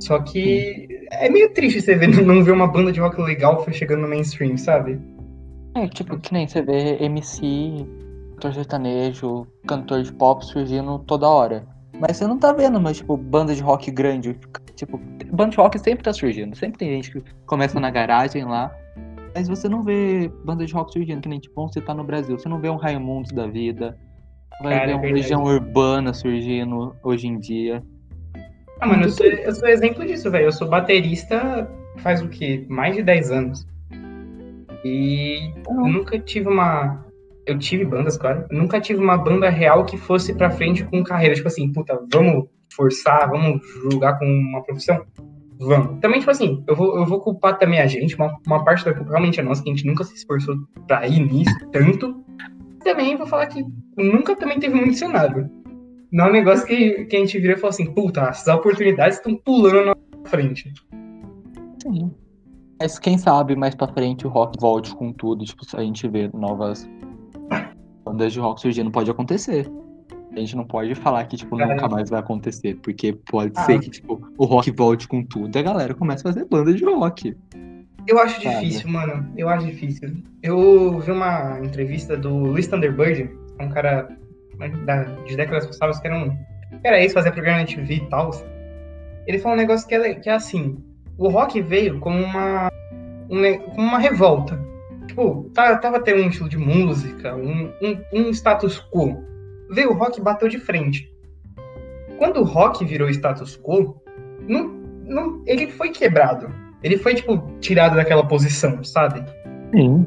Só 0.00 0.20
que 0.20 0.86
é 1.10 1.28
meio 1.28 1.52
triste 1.52 1.80
você 1.80 1.96
ver, 1.96 2.08
não 2.24 2.42
ver 2.42 2.52
uma 2.52 2.66
banda 2.66 2.92
de 2.92 3.00
rock 3.00 3.20
legal 3.20 3.64
chegando 3.72 4.02
no 4.02 4.08
mainstream, 4.08 4.56
sabe? 4.56 5.00
É, 5.74 5.86
tipo, 5.88 6.18
que 6.18 6.32
nem 6.32 6.46
você 6.46 6.62
vê 6.62 6.96
MC, 7.02 7.86
cantor 8.34 8.54
sertanejo, 8.54 9.46
cantor 9.66 10.02
de 10.02 10.12
pop 10.12 10.44
surgindo 10.44 10.98
toda 11.00 11.28
hora. 11.28 11.66
Mas 11.98 12.16
você 12.16 12.26
não 12.26 12.38
tá 12.38 12.52
vendo, 12.52 12.80
mas, 12.80 12.98
tipo, 12.98 13.16
banda 13.16 13.54
de 13.54 13.62
rock 13.62 13.90
grande. 13.90 14.38
Tipo, 14.76 15.00
banda 15.32 15.50
de 15.50 15.56
rock 15.56 15.78
sempre 15.78 16.04
tá 16.04 16.12
surgindo. 16.12 16.56
Sempre 16.56 16.78
tem 16.78 16.90
gente 16.90 17.10
que 17.10 17.22
começa 17.46 17.80
na 17.80 17.90
garagem 17.90 18.44
lá. 18.44 18.70
Mas 19.38 19.46
você 19.46 19.68
não 19.68 19.84
vê 19.84 20.28
banda 20.44 20.66
de 20.66 20.74
rock 20.74 20.92
surgindo, 20.92 21.20
que 21.20 21.28
nem, 21.28 21.38
tipo, 21.38 21.68
você 21.68 21.80
tá 21.80 21.94
no 21.94 22.02
Brasil. 22.02 22.36
Você 22.36 22.48
não 22.48 22.60
vê 22.60 22.68
um 22.68 22.74
Raimundos 22.74 23.30
da 23.30 23.46
vida. 23.46 23.96
Vai 24.60 24.74
Cara, 24.74 24.86
ver 24.86 24.92
é 24.92 24.96
uma 24.96 25.16
região 25.16 25.44
urbana 25.44 26.12
surgindo 26.12 26.96
hoje 27.04 27.28
em 27.28 27.38
dia. 27.38 27.80
Ah, 28.80 28.86
mano, 28.88 29.04
eu 29.04 29.10
sou, 29.10 29.24
eu 29.24 29.54
sou 29.54 29.68
exemplo 29.68 30.04
disso, 30.04 30.28
velho. 30.28 30.46
Eu 30.46 30.52
sou 30.52 30.68
baterista 30.68 31.70
faz 31.98 32.20
o 32.20 32.28
quê? 32.28 32.66
Mais 32.68 32.96
de 32.96 33.02
10 33.04 33.30
anos. 33.30 33.66
E 34.84 35.52
uhum. 35.68 35.92
nunca 35.92 36.18
tive 36.18 36.48
uma. 36.48 37.06
Eu 37.46 37.56
tive 37.60 37.84
bandas, 37.84 38.16
claro. 38.16 38.44
Nunca 38.50 38.80
tive 38.80 39.00
uma 39.00 39.16
banda 39.16 39.48
real 39.48 39.84
que 39.84 39.96
fosse 39.96 40.34
pra 40.34 40.50
frente 40.50 40.82
com 40.82 41.04
carreira. 41.04 41.36
Tipo 41.36 41.46
assim, 41.46 41.72
puta, 41.72 41.96
vamos 42.12 42.48
forçar, 42.74 43.30
vamos 43.30 43.60
julgar 43.88 44.18
com 44.18 44.26
uma 44.26 44.64
profissão? 44.64 45.06
Vamos. 45.58 46.00
Também, 46.00 46.20
tipo 46.20 46.30
assim, 46.30 46.62
eu 46.66 46.76
vou, 46.76 46.96
eu 46.96 47.06
vou 47.06 47.20
culpar 47.20 47.58
também 47.58 47.80
a 47.80 47.86
gente. 47.86 48.14
Uma, 48.16 48.36
uma 48.46 48.64
parte 48.64 48.84
da 48.84 48.94
culpa 48.94 49.10
realmente 49.10 49.40
é 49.40 49.42
nossa, 49.42 49.62
que 49.62 49.70
a 49.70 49.74
gente 49.74 49.86
nunca 49.86 50.04
se 50.04 50.14
esforçou 50.14 50.56
pra 50.86 51.06
ir 51.06 51.20
nisso 51.20 51.54
tanto. 51.72 52.24
Também 52.84 53.16
vou 53.16 53.26
falar 53.26 53.46
que 53.46 53.64
nunca 53.96 54.36
também 54.36 54.60
teve 54.60 54.74
muito 54.74 54.96
cenário. 54.96 55.50
Não 56.12 56.26
é 56.26 56.28
um 56.28 56.32
negócio 56.32 56.66
que, 56.66 57.04
que 57.04 57.16
a 57.16 57.18
gente 57.18 57.38
vira 57.38 57.54
e 57.54 57.56
fala 57.56 57.70
assim, 57.70 57.92
puta, 57.92 58.22
as 58.22 58.46
oportunidades 58.46 59.18
estão 59.18 59.36
pulando 59.36 59.86
na 59.86 60.30
frente. 60.30 60.72
Sim. 61.82 62.10
Mas 62.80 62.98
quem 62.98 63.18
sabe 63.18 63.56
mais 63.56 63.74
pra 63.74 63.88
frente 63.88 64.26
o 64.26 64.30
rock 64.30 64.58
volte 64.60 64.94
com 64.94 65.12
tudo, 65.12 65.44
tipo, 65.44 65.62
a 65.74 65.82
gente 65.82 66.06
vê 66.08 66.30
novas 66.32 66.88
bandas 68.04 68.32
de 68.32 68.38
rock 68.38 68.60
surgindo, 68.60 68.90
pode 68.90 69.10
acontecer. 69.10 69.70
A 70.38 70.40
gente 70.40 70.54
não 70.54 70.64
pode 70.64 70.94
falar 70.94 71.24
que, 71.24 71.36
tipo, 71.36 71.58
nunca 71.58 71.88
mais 71.88 72.08
vai 72.08 72.20
acontecer, 72.20 72.76
porque 72.76 73.12
pode 73.12 73.52
ah. 73.56 73.64
ser 73.64 73.80
que, 73.80 73.90
tipo, 73.90 74.24
o 74.38 74.44
rock 74.44 74.70
volte 74.70 75.08
com 75.08 75.22
tudo 75.24 75.56
e 75.56 75.58
a 75.58 75.62
galera 75.62 75.94
comece 75.94 76.20
a 76.26 76.32
fazer 76.32 76.44
banda 76.44 76.72
de 76.72 76.84
rock. 76.84 77.36
Eu 78.06 78.20
acho 78.20 78.40
sabe? 78.40 78.54
difícil, 78.54 78.88
mano. 78.88 79.28
Eu 79.36 79.48
acho 79.48 79.66
difícil. 79.66 80.22
Eu 80.40 81.00
vi 81.00 81.10
uma 81.10 81.58
entrevista 81.58 82.16
do 82.16 82.32
Luiz 82.36 82.68
Thunderbird, 82.68 83.28
um 83.60 83.68
cara 83.68 84.08
né, 84.58 84.68
da, 84.86 85.02
de 85.02 85.36
décadas 85.36 85.66
passadas, 85.66 85.98
que 85.98 86.06
era 86.06 86.16
um. 86.16 86.38
era 86.84 87.04
isso, 87.04 87.14
fazer 87.14 87.32
programa 87.32 87.58
na 87.58 87.66
TV 87.66 87.94
e 87.96 88.08
tal. 88.08 88.30
Ele 89.26 89.38
falou 89.38 89.58
um 89.58 89.60
negócio 89.60 89.88
que 89.88 89.94
é, 89.96 90.14
que 90.14 90.30
é 90.30 90.34
assim: 90.34 90.78
o 91.18 91.28
rock 91.28 91.60
veio 91.60 91.98
como 91.98 92.22
uma, 92.22 92.70
um, 93.28 93.58
como 93.74 93.88
uma 93.88 93.98
revolta. 93.98 94.58
Tipo, 95.08 95.50
tá, 95.52 95.76
tava 95.78 96.00
tendo 96.00 96.22
um 96.22 96.28
estilo 96.28 96.48
de 96.48 96.56
música, 96.56 97.34
um, 97.34 97.72
um, 97.82 98.00
um 98.12 98.30
status 98.30 98.78
quo. 98.92 99.24
Veio 99.70 99.90
o 99.90 99.94
rock 99.94 100.18
e 100.18 100.22
bateu 100.22 100.48
de 100.48 100.58
frente. 100.58 101.10
Quando 102.16 102.40
o 102.40 102.44
rock 102.44 102.84
virou 102.84 103.08
status 103.10 103.56
quo, 103.56 104.00
não, 104.46 104.68
não, 105.04 105.42
ele 105.46 105.70
foi 105.70 105.90
quebrado. 105.90 106.52
Ele 106.82 106.96
foi, 106.96 107.14
tipo, 107.14 107.38
tirado 107.60 107.96
daquela 107.96 108.26
posição, 108.26 108.82
sabe? 108.84 109.24
Sim 109.74 110.06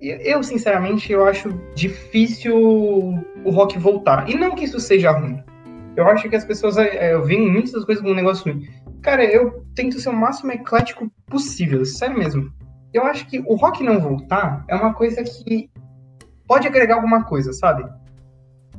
eu, 0.00 0.42
sinceramente, 0.42 1.12
eu 1.12 1.24
acho 1.24 1.50
difícil 1.74 2.54
o 2.56 3.50
rock 3.50 3.78
voltar. 3.78 4.28
E 4.28 4.36
não 4.36 4.54
que 4.54 4.64
isso 4.64 4.78
seja 4.78 5.10
ruim. 5.10 5.42
Eu 5.96 6.06
acho 6.06 6.28
que 6.28 6.36
as 6.36 6.44
pessoas. 6.44 6.76
É, 6.76 7.12
eu 7.12 7.24
vi 7.24 7.36
muitas 7.36 7.72
das 7.72 7.84
coisas 7.84 8.00
como 8.00 8.14
um 8.14 8.16
negócio 8.16 8.44
ruim. 8.44 8.68
Cara, 9.02 9.24
eu 9.24 9.64
tento 9.74 9.98
ser 9.98 10.10
o 10.10 10.16
máximo 10.16 10.52
eclético 10.52 11.10
possível, 11.26 11.84
sério 11.84 12.16
mesmo. 12.16 12.52
Eu 12.92 13.04
acho 13.04 13.26
que 13.26 13.40
o 13.40 13.54
rock 13.54 13.82
não 13.82 14.00
voltar 14.00 14.64
é 14.68 14.74
uma 14.74 14.94
coisa 14.94 15.22
que 15.22 15.70
pode 16.46 16.66
agregar 16.66 16.96
alguma 16.96 17.24
coisa, 17.24 17.52
sabe? 17.52 17.84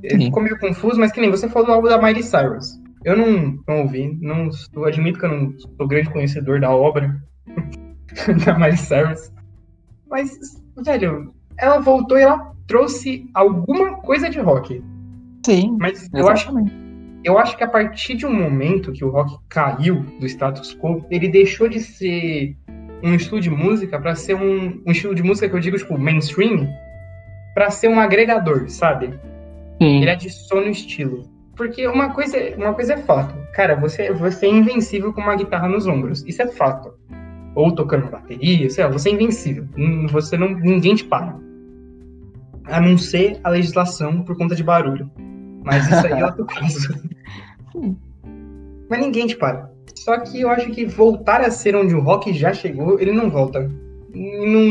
Ficou 0.01 0.43
meio 0.43 0.59
confuso, 0.59 0.99
mas 0.99 1.11
que 1.11 1.21
nem 1.21 1.31
você 1.31 1.49
falou 1.49 1.67
do 1.67 1.73
álbum 1.73 1.87
da 1.89 2.01
Miley 2.01 2.23
Cyrus. 2.23 2.79
Eu 3.03 3.17
não, 3.17 3.59
não 3.67 3.81
ouvi, 3.81 4.17
não, 4.21 4.49
eu 4.73 4.85
admito 4.85 5.19
que 5.19 5.25
eu 5.25 5.29
não 5.29 5.57
sou 5.57 5.87
grande 5.87 6.09
conhecedor 6.09 6.59
da 6.59 6.69
obra 6.69 7.15
da 8.45 8.57
Miley 8.57 8.77
Cyrus. 8.77 9.31
Mas 10.09 10.37
velho, 10.83 11.33
ela 11.57 11.79
voltou 11.79 12.17
e 12.17 12.21
ela 12.21 12.53
trouxe 12.67 13.29
alguma 13.33 13.95
coisa 14.01 14.29
de 14.29 14.39
rock. 14.39 14.83
Sim. 15.45 15.77
Mas 15.79 16.09
eu 16.13 16.27
acho, 16.27 16.51
eu 17.23 17.37
acho 17.37 17.57
que 17.57 17.63
a 17.63 17.67
partir 17.67 18.15
de 18.15 18.25
um 18.25 18.33
momento 18.33 18.91
que 18.91 19.03
o 19.03 19.09
rock 19.09 19.37
caiu 19.49 20.01
do 20.19 20.25
status 20.25 20.77
quo, 20.77 21.05
ele 21.09 21.27
deixou 21.27 21.67
de 21.67 21.79
ser 21.79 22.55
um 23.03 23.13
estilo 23.15 23.39
de 23.39 23.49
música 23.49 23.99
para 23.99 24.15
ser 24.15 24.35
um, 24.35 24.81
um, 24.85 24.91
estilo 24.91 25.15
de 25.15 25.23
música 25.23 25.49
que 25.49 25.55
eu 25.55 25.59
digo, 25.59 25.77
tipo, 25.77 25.97
mainstream, 25.97 26.67
para 27.53 27.69
ser 27.71 27.87
um 27.87 27.99
agregador, 27.99 28.69
sabe? 28.69 29.17
Sim. 29.81 30.01
Ele 30.01 30.09
adiciona 30.09 30.67
o 30.67 30.71
estilo. 30.71 31.29
Porque 31.55 31.87
uma 31.87 32.13
coisa, 32.13 32.37
uma 32.57 32.73
coisa 32.73 32.93
é 32.93 32.97
fato. 32.97 33.35
Cara, 33.53 33.75
você, 33.75 34.11
você 34.13 34.45
é 34.45 34.49
invencível 34.49 35.11
com 35.11 35.21
uma 35.21 35.35
guitarra 35.35 35.67
nos 35.67 35.87
ombros. 35.87 36.23
Isso 36.25 36.41
é 36.41 36.47
fato 36.47 36.93
ou 37.55 37.73
tocando 37.73 38.09
bateria, 38.09 38.69
sei 38.69 38.83
lá, 38.83 38.89
você 38.89 39.09
é 39.09 39.13
invencível. 39.13 39.67
Você 40.11 40.37
não, 40.37 40.49
ninguém 40.49 40.95
te 40.95 41.03
para. 41.03 41.35
A 42.65 42.79
não 42.79 42.97
ser 42.97 43.39
a 43.43 43.49
legislação 43.49 44.23
por 44.23 44.37
conta 44.37 44.55
de 44.55 44.63
barulho. 44.63 45.09
Mas 45.63 45.85
isso 45.87 46.07
aí 46.07 46.13
é 46.13 46.25
outro 46.25 46.45
caso. 46.47 46.93
Mas 48.89 48.99
ninguém 48.99 49.27
te 49.27 49.35
para. 49.35 49.69
Só 49.95 50.17
que 50.19 50.41
eu 50.41 50.49
acho 50.49 50.69
que 50.71 50.85
voltar 50.85 51.41
a 51.41 51.51
ser 51.51 51.75
onde 51.75 51.93
o 51.93 51.99
rock 51.99 52.31
já 52.33 52.53
chegou, 52.53 52.99
ele 52.99 53.11
não 53.11 53.29
volta. 53.29 53.69
Não... 54.13 54.69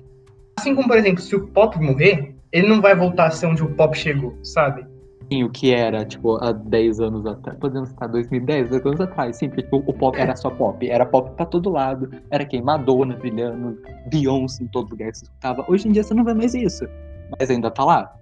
Assim 0.58 0.74
como, 0.74 0.88
por 0.88 0.96
exemplo, 0.96 1.20
se 1.20 1.36
o 1.36 1.46
pop 1.48 1.78
morrer, 1.78 2.34
ele 2.50 2.68
não 2.68 2.80
vai 2.80 2.94
voltar 2.94 3.26
a 3.26 3.30
ser 3.30 3.46
onde 3.46 3.62
o 3.62 3.74
pop 3.74 3.96
chegou, 3.96 4.36
sabe? 4.42 4.86
Sim, 5.30 5.44
o 5.44 5.50
que 5.50 5.72
era, 5.74 6.04
tipo, 6.06 6.42
há 6.42 6.52
10 6.52 7.00
anos 7.00 7.26
atrás. 7.26 7.58
Podemos 7.58 7.90
estar 7.90 8.06
2010, 8.06 8.70
10 8.70 8.86
anos 8.86 9.00
atrás. 9.00 9.36
Sim, 9.36 9.48
porque 9.48 9.62
tipo, 9.62 9.82
o 9.86 9.92
pop 9.92 10.18
era 10.18 10.34
só 10.34 10.48
pop. 10.50 10.88
Era 10.88 11.04
pop 11.04 11.30
pra 11.36 11.44
todo 11.44 11.68
lado. 11.68 12.10
Era 12.30 12.44
quem? 12.46 12.62
Madonna 12.62 13.14
brilhando, 13.16 13.78
Beyoncé 14.10 14.64
em 14.64 14.68
todo 14.68 14.90
lugar 14.90 15.10
que 15.12 15.18
você 15.18 15.24
escutava. 15.24 15.64
Hoje 15.68 15.86
em 15.88 15.92
dia 15.92 16.02
você 16.02 16.14
não 16.14 16.24
vê 16.24 16.32
mais 16.32 16.54
isso. 16.54 16.86
Mas 17.38 17.50
ainda 17.50 17.70
tá 17.70 17.84
lá. 17.84 18.14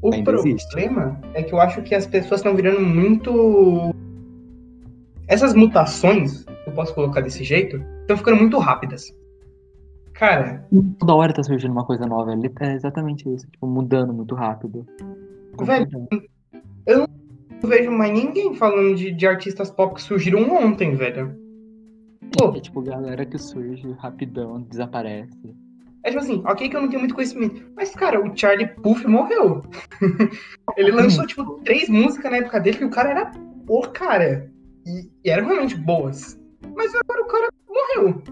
O 0.00 0.14
Ainda 0.14 0.32
problema 0.32 0.48
existe. 0.48 1.38
é 1.38 1.42
que 1.42 1.52
eu 1.52 1.60
acho 1.60 1.82
que 1.82 1.94
as 1.94 2.06
pessoas 2.06 2.40
estão 2.40 2.54
virando 2.56 2.80
muito. 2.80 3.92
Essas 5.26 5.52
mutações, 5.52 6.46
eu 6.66 6.72
posso 6.72 6.94
colocar 6.94 7.20
desse 7.20 7.44
jeito, 7.44 7.82
estão 8.00 8.16
ficando 8.16 8.38
muito 8.38 8.58
rápidas. 8.58 9.12
Cara, 10.14 10.66
Toda 10.98 11.14
hora 11.14 11.32
tá 11.32 11.42
surgindo 11.42 11.70
uma 11.72 11.84
coisa 11.84 12.06
nova. 12.06 12.32
ele- 12.32 12.50
É 12.60 12.72
exatamente 12.74 13.28
isso. 13.32 13.46
Tipo, 13.50 13.66
mudando 13.66 14.12
muito 14.12 14.34
rápido. 14.34 14.86
Velho, 15.64 15.88
eu 16.86 16.98
não 16.98 17.68
vejo 17.68 17.90
mais 17.90 18.12
ninguém 18.12 18.54
falando 18.54 18.94
de, 18.96 19.10
de 19.10 19.26
artistas 19.26 19.70
pop 19.70 19.94
que 19.94 20.02
surgiram 20.02 20.42
ontem, 20.54 20.94
velho. 20.94 21.36
Pô, 22.36 22.54
É 22.56 22.60
tipo, 22.60 22.82
galera 22.82 23.24
que 23.26 23.38
surge 23.38 23.90
rapidão, 23.98 24.62
desaparece. 24.62 25.32
é 26.04 26.10
tipo 26.10 26.22
assim, 26.22 26.42
ok 26.46 26.68
que 26.68 26.76
eu 26.76 26.82
não 26.82 26.88
tenho 26.88 27.00
muito 27.00 27.14
conhecimento, 27.14 27.64
mas, 27.74 27.94
cara, 27.94 28.20
o 28.20 28.36
Charlie 28.36 28.68
Puth 28.82 29.04
morreu. 29.04 29.62
Ele 30.76 30.92
lançou, 30.92 31.26
tipo, 31.26 31.60
três 31.64 31.88
músicas 31.88 32.30
na 32.30 32.36
época 32.38 32.60
dele 32.60 32.78
que 32.78 32.84
o 32.84 32.90
cara 32.90 33.10
era 33.10 33.32
o 33.66 33.80
cara. 33.88 34.50
E, 34.86 35.10
e 35.24 35.30
eram 35.30 35.46
realmente 35.46 35.74
boas. 35.76 36.38
Mas 36.76 36.94
agora 36.94 37.22
o 37.22 37.26
cara 37.26 37.48
morreu. 37.68 38.22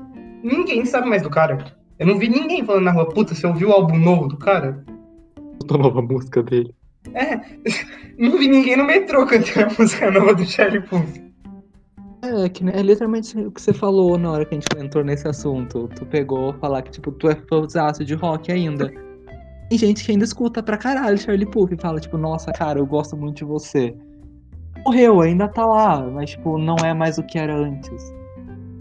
Ninguém 0.42 0.84
sabe 0.84 1.08
mais 1.08 1.22
do 1.22 1.30
cara. 1.30 1.58
Eu 1.98 2.06
não 2.06 2.18
vi 2.18 2.28
ninguém 2.28 2.64
falando 2.64 2.84
na 2.84 2.92
rua, 2.92 3.08
puta, 3.08 3.34
você 3.34 3.46
ouviu 3.46 3.70
o 3.70 3.72
álbum 3.72 3.98
novo 3.98 4.28
do 4.28 4.36
cara? 4.36 4.84
A 5.68 5.78
nova 5.78 6.00
música 6.02 6.42
dele. 6.42 6.74
É, 7.14 7.40
não 8.18 8.36
vi 8.38 8.48
ninguém 8.48 8.76
no 8.76 8.84
metrô 8.84 9.26
cantando 9.26 9.66
a 9.66 9.78
música 9.78 10.10
nova 10.10 10.34
do 10.34 10.44
Charlie 10.44 10.82
Puth. 10.82 11.26
É, 12.22 12.48
que, 12.48 12.68
é 12.68 12.82
literalmente 12.82 13.38
o 13.38 13.50
que 13.50 13.60
você 13.60 13.72
falou 13.72 14.18
na 14.18 14.32
hora 14.32 14.44
que 14.44 14.54
a 14.54 14.58
gente 14.58 14.66
entrou 14.76 15.04
nesse 15.04 15.28
assunto. 15.28 15.88
Tu 15.94 16.04
pegou 16.06 16.52
falar 16.54 16.82
que, 16.82 16.90
tipo, 16.90 17.12
tu 17.12 17.28
é 17.28 17.36
fãzaço 17.48 18.04
de 18.04 18.14
rock 18.14 18.50
ainda. 18.50 18.92
Tem 19.68 19.78
gente 19.78 20.04
que 20.04 20.12
ainda 20.12 20.24
escuta 20.24 20.62
pra 20.62 20.76
caralho 20.76 21.18
Charlie 21.18 21.46
Puth 21.46 21.72
e 21.72 21.76
fala, 21.76 22.00
tipo, 22.00 22.16
nossa, 22.16 22.52
cara, 22.52 22.78
eu 22.78 22.86
gosto 22.86 23.16
muito 23.16 23.38
de 23.38 23.44
você. 23.44 23.94
Morreu, 24.84 25.20
ainda 25.20 25.48
tá 25.48 25.66
lá, 25.66 26.00
mas, 26.08 26.30
tipo, 26.30 26.58
não 26.58 26.76
é 26.76 26.94
mais 26.94 27.18
o 27.18 27.22
que 27.22 27.38
era 27.38 27.56
antes. 27.56 28.14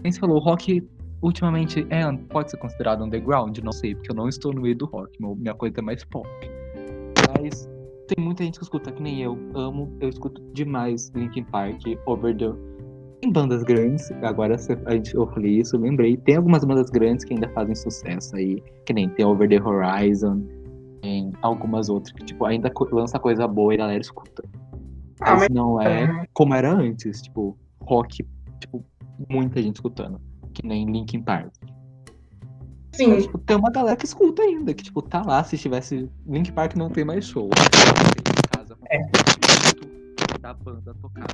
Quem 0.02 0.12
você 0.12 0.20
falou, 0.20 0.36
o 0.36 0.40
rock 0.40 0.86
ultimamente 1.22 1.86
é, 1.90 2.10
pode 2.30 2.50
ser 2.50 2.56
considerado 2.58 3.04
underground? 3.04 3.58
Não 3.58 3.72
sei, 3.72 3.94
porque 3.94 4.10
eu 4.10 4.14
não 4.14 4.28
estou 4.28 4.52
no 4.52 4.62
meio 4.62 4.76
do 4.76 4.86
rock. 4.86 5.10
minha 5.20 5.54
coisa 5.54 5.78
é 5.78 5.82
mais 5.82 6.04
pop. 6.04 6.28
Mas 7.40 7.68
tem 8.06 8.24
muita 8.24 8.44
gente 8.44 8.58
que 8.58 8.64
escuta, 8.64 8.92
que 8.92 9.02
nem 9.02 9.22
eu. 9.22 9.38
Amo, 9.54 9.92
eu 10.00 10.08
escuto 10.08 10.40
demais 10.52 11.10
Linkin 11.14 11.44
Park, 11.44 11.80
Over 12.06 12.36
the 12.36 12.52
tem 13.20 13.32
bandas 13.32 13.62
grandes, 13.62 14.10
agora 14.22 14.56
a 14.84 14.94
gente, 14.94 15.14
eu 15.14 15.26
falei 15.28 15.60
isso, 15.60 15.76
eu 15.76 15.80
lembrei. 15.80 16.16
Tem 16.18 16.36
algumas 16.36 16.64
bandas 16.64 16.90
grandes 16.90 17.24
que 17.24 17.32
ainda 17.32 17.48
fazem 17.48 17.74
sucesso 17.74 18.36
aí, 18.36 18.62
que 18.84 18.92
nem 18.92 19.08
tem 19.08 19.24
Over 19.24 19.48
the 19.48 19.60
Horizon, 19.60 20.42
tem 21.00 21.32
algumas 21.40 21.88
outras 21.88 22.12
que, 22.12 22.24
tipo, 22.24 22.44
ainda 22.44 22.70
lança 22.92 23.18
coisa 23.18 23.48
boa 23.48 23.72
e 23.72 23.76
a 23.76 23.78
galera 23.78 24.00
escuta. 24.00 24.44
Ah, 25.20 25.32
Mas 25.32 25.40
mas 25.40 25.48
não 25.48 25.80
é 25.80 26.26
como 26.34 26.54
era 26.54 26.72
antes, 26.72 27.22
tipo, 27.22 27.56
rock, 27.80 28.24
tipo, 28.60 28.84
muita 29.30 29.62
gente 29.62 29.76
escutando, 29.76 30.20
que 30.52 30.66
nem 30.66 30.84
Linkin 30.84 31.22
Park. 31.22 31.52
Mas, 32.98 33.08
sim, 33.08 33.20
tipo, 33.22 33.38
tem 33.38 33.56
uma 33.56 33.70
galera 33.70 33.96
que 33.96 34.06
escuta 34.06 34.42
ainda, 34.42 34.72
que, 34.72 34.82
tipo, 34.82 35.02
tá 35.02 35.22
lá, 35.22 35.42
se 35.44 35.58
tivesse. 35.58 36.08
Linkin 36.26 36.52
Park 36.52 36.76
não 36.76 36.88
tem 36.88 37.04
mais 37.04 37.26
show. 37.26 37.50
Casa, 38.54 38.76
É. 38.90 38.98
da 40.40 40.54
banda 40.54 40.94
tocar. 41.02 41.26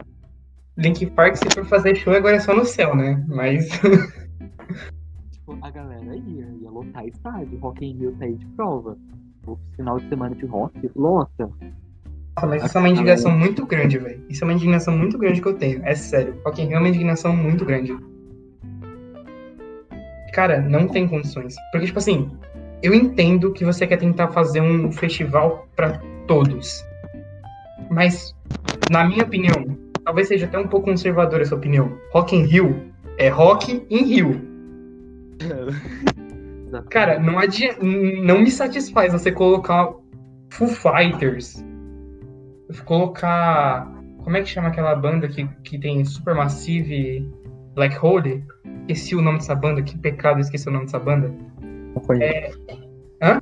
Linkin 0.77 1.07
Park, 1.09 1.37
se 1.37 1.51
for 1.55 1.65
fazer 1.67 1.95
show, 1.95 2.15
agora 2.15 2.37
é 2.37 2.41
só 2.41 2.55
no 2.55 2.65
céu, 2.65 2.97
né? 2.97 3.25
Mas. 3.29 3.69
Tipo, 5.33 5.59
a 5.61 5.71
galera 5.71 6.17
ia, 6.17 6.47
ia 6.61 6.71
lotar 6.71 7.07
estádio. 7.07 7.59
Rock 7.59 7.85
in 7.85 7.99
Rio 7.99 8.13
tá 8.19 8.25
aí 8.25 8.35
de 8.37 8.47
prova. 8.47 8.97
O 9.47 9.59
final 9.77 9.99
de 9.99 10.09
semana 10.09 10.35
de 10.37 10.47
rock, 10.47 10.91
lota. 10.95 11.51
Nossa, 12.37 12.47
mas 12.47 12.65
isso 12.65 12.79
é 12.79 12.81
uma 12.81 12.89
indignação 12.89 13.31
muito 13.37 13.67
grande, 13.67 13.99
velho. 13.99 14.25
Isso 14.29 14.45
é 14.45 14.47
uma 14.47 14.53
indignação 14.55 14.97
muito 14.97 15.19
grande 15.19 15.43
que 15.43 15.49
eu 15.49 15.55
tenho. 15.59 15.85
É 15.85 15.95
sério. 15.97 16.41
Rock 16.47 16.63
in 16.63 16.67
Rio 16.67 16.77
é 16.77 16.79
uma 16.79 16.89
indignação 16.89 17.37
muito 17.37 17.65
grande. 17.65 17.93
Cara, 20.33 20.61
não 20.61 20.89
tem 20.89 21.07
condições. 21.07 21.55
Porque, 21.71 21.87
tipo 21.87 21.99
assim, 21.99 22.31
eu 22.83 22.95
entendo 22.95 23.53
que 23.53 23.65
você 23.65 23.87
quer 23.87 23.99
tentar 23.99 24.29
fazer 24.29 24.61
um 24.61 24.91
festival 24.91 25.69
pra 25.77 26.01
todos. 26.27 26.85
Mas, 27.91 28.35
na 28.91 29.05
minha 29.05 29.25
opinião, 29.25 29.77
talvez 30.05 30.29
seja 30.29 30.47
até 30.47 30.59
um 30.59 30.67
pouco 30.67 30.91
conservadora 30.91 31.43
essa 31.43 31.55
opinião. 31.55 31.97
Rock 32.13 32.35
in 32.35 32.45
Rio 32.45 32.93
é 33.19 33.29
rock 33.29 33.87
in 33.91 34.05
Rio. 34.05 34.41
Cara, 36.89 37.19
não 37.19 37.39
adianta. 37.39 37.79
Não 37.83 38.41
me 38.41 38.51
satisfaz 38.51 39.13
você 39.13 39.31
colocar 39.31 39.93
Foo 40.51 40.69
Fighters. 40.69 41.63
Colocar. 42.85 43.93
Como 44.25 44.37
é 44.37 44.43
que 44.43 44.49
chama 44.49 44.69
aquela 44.69 44.95
banda 44.95 45.29
que, 45.29 45.47
que 45.65 45.79
tem 45.79 46.05
Supermassive 46.05 47.29
Black 47.75 47.99
Hole? 47.99 48.45
Esqueci 48.83 49.15
o 49.15 49.23
nome 49.23 49.39
dessa 49.39 49.55
banda, 49.55 49.83
que 49.83 49.97
pecado, 49.97 50.39
eu 50.39 50.41
esqueci 50.41 50.69
o 50.69 50.73
nome 50.73 50.87
dessa 50.87 50.99
banda. 50.99 51.33
Não 51.95 52.03
conheço. 52.03 52.59
Hã? 53.23 53.41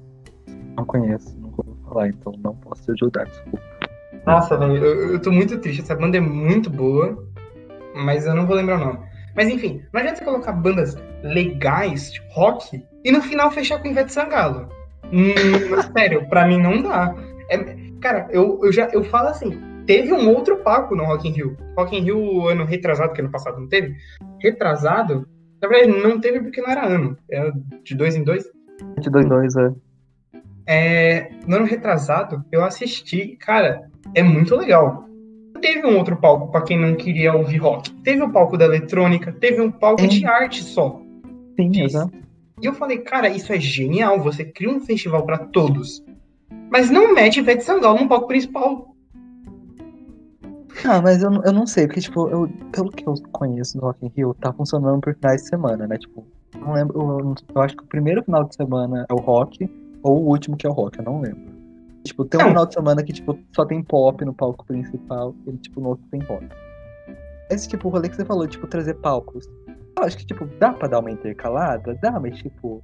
Não 0.76 0.84
conheço, 0.84 1.36
nunca 1.38 1.62
ouvi 1.66 1.82
falar, 1.84 2.08
então 2.08 2.32
não 2.42 2.54
posso 2.56 2.84
te 2.84 2.92
ajudar, 2.92 3.24
desculpa. 3.24 3.62
Nossa, 4.26 4.56
velho, 4.56 4.76
eu, 4.76 5.12
eu 5.12 5.20
tô 5.20 5.32
muito 5.32 5.58
triste. 5.58 5.80
Essa 5.80 5.94
banda 5.94 6.18
é 6.18 6.20
muito 6.20 6.68
boa, 6.68 7.26
mas 7.94 8.26
eu 8.26 8.34
não 8.34 8.46
vou 8.46 8.56
lembrar 8.56 8.76
o 8.76 8.84
nome. 8.84 8.98
Mas 9.34 9.48
enfim, 9.48 9.82
não 9.92 10.00
adianta 10.00 10.18
você 10.18 10.24
colocar 10.24 10.52
bandas 10.52 10.96
legais, 11.22 12.12
tipo 12.12 12.30
rock, 12.32 12.84
e 13.04 13.12
no 13.12 13.22
final 13.22 13.50
fechar 13.50 13.80
com 13.80 13.88
Ivete 13.88 14.12
Sangalo. 14.12 14.68
Hum, 15.12 15.32
sério, 15.96 16.28
pra 16.28 16.46
mim 16.46 16.60
não 16.60 16.82
dá. 16.82 17.14
É- 17.48 17.76
cara, 18.00 18.28
eu, 18.30 18.60
eu 18.62 18.72
já 18.72 18.88
eu 18.92 19.04
falo 19.04 19.28
assim, 19.28 19.58
teve 19.90 20.12
um 20.12 20.32
outro 20.32 20.58
palco 20.58 20.94
no 20.94 21.02
Rock 21.02 21.28
in 21.28 21.32
Rio. 21.32 21.56
Rock 21.76 21.96
in 21.96 22.04
Rio 22.04 22.46
ano 22.46 22.64
retrasado, 22.64 23.12
que 23.12 23.20
ano 23.20 23.30
passado 23.30 23.58
não 23.58 23.66
teve. 23.66 23.96
Retrasado, 24.38 25.28
na 25.60 25.66
verdade 25.68 26.00
não 26.00 26.20
teve 26.20 26.38
porque 26.38 26.62
não 26.62 26.70
era 26.70 26.86
ano, 26.86 27.18
era 27.28 27.52
de 27.82 27.96
dois 27.96 28.14
em 28.14 28.22
dois. 28.22 28.44
22 28.98 29.56
é. 29.56 29.72
É, 30.64 31.30
no 31.44 31.56
ano 31.56 31.64
retrasado, 31.64 32.44
eu 32.52 32.62
assisti, 32.62 33.36
cara, 33.40 33.90
é 34.14 34.22
muito 34.22 34.54
legal. 34.54 35.06
Teve 35.60 35.84
um 35.84 35.98
outro 35.98 36.16
palco 36.16 36.52
pra 36.52 36.62
quem 36.62 36.78
não 36.78 36.94
queria 36.94 37.34
ouvir 37.34 37.56
rock. 37.56 37.90
Teve 38.04 38.22
o 38.22 38.30
palco 38.30 38.56
da 38.56 38.66
eletrônica, 38.66 39.32
teve 39.32 39.60
um 39.60 39.72
palco 39.72 40.02
Sim. 40.02 40.08
de 40.08 40.24
arte 40.24 40.62
só. 40.62 41.02
Sim, 41.58 41.70
Isso. 41.72 41.82
exato. 41.96 42.12
E 42.62 42.66
eu 42.66 42.74
falei, 42.74 42.98
cara, 42.98 43.28
isso 43.28 43.52
é 43.52 43.58
genial, 43.58 44.20
você 44.20 44.44
cria 44.44 44.70
um 44.70 44.78
festival 44.78 45.26
pra 45.26 45.38
todos. 45.38 46.04
Mas 46.70 46.90
não 46.90 47.12
mete 47.12 47.40
Ivete 47.40 47.64
Sangalo 47.64 47.98
no 47.98 48.08
palco 48.08 48.28
principal. 48.28 48.89
Ah, 50.88 51.00
mas 51.02 51.22
eu, 51.22 51.30
não- 51.30 51.42
eu 51.44 51.52
não 51.52 51.66
sei, 51.66 51.86
porque, 51.86 52.00
tipo, 52.00 52.28
eu, 52.28 52.48
pelo 52.72 52.90
que 52.90 53.06
eu 53.06 53.14
conheço 53.32 53.76
do 53.78 53.84
Rock 53.84 54.04
in 54.06 54.10
Rio, 54.16 54.34
tá 54.34 54.52
funcionando 54.52 55.00
por 55.00 55.14
finais 55.14 55.42
de 55.42 55.48
semana, 55.48 55.86
né? 55.86 55.98
Tipo, 55.98 56.26
eu 56.54 56.60
não 56.60 56.72
lembro, 56.72 57.00
eu, 57.00 57.34
eu 57.54 57.62
acho 57.62 57.76
que 57.76 57.82
o 57.84 57.86
primeiro 57.86 58.22
final 58.24 58.44
de 58.44 58.54
semana 58.54 59.06
é 59.08 59.12
o 59.12 59.16
rock, 59.18 59.68
ou 60.02 60.22
o 60.22 60.28
último 60.28 60.56
que 60.56 60.66
é 60.66 60.70
o 60.70 60.72
rock, 60.72 60.98
eu 60.98 61.04
não 61.04 61.20
lembro. 61.20 61.50
Tipo, 62.04 62.24
tem 62.24 62.40
um 62.40 62.48
final 62.48 62.66
de 62.66 62.72
semana 62.74 63.02
que, 63.02 63.12
tipo, 63.12 63.38
só 63.54 63.64
tem 63.66 63.82
pop 63.82 64.24
no 64.24 64.32
palco 64.32 64.64
principal, 64.64 65.34
e, 65.46 65.52
tipo, 65.58 65.80
no 65.80 65.90
outro 65.90 66.04
tem 66.10 66.20
rock. 66.22 66.46
Esse, 67.50 67.68
tipo, 67.68 67.88
o 67.88 67.90
rolê 67.90 68.08
que 68.08 68.16
você 68.16 68.24
falou, 68.24 68.46
tipo, 68.46 68.66
trazer 68.66 68.94
palcos. 68.94 69.46
Eu 69.98 70.04
acho 70.04 70.16
que, 70.16 70.24
tipo, 70.24 70.46
dá 70.58 70.72
pra 70.72 70.88
dar 70.88 71.00
uma 71.00 71.10
intercalada? 71.10 71.94
Dá, 72.00 72.18
mas, 72.18 72.38
tipo, 72.38 72.82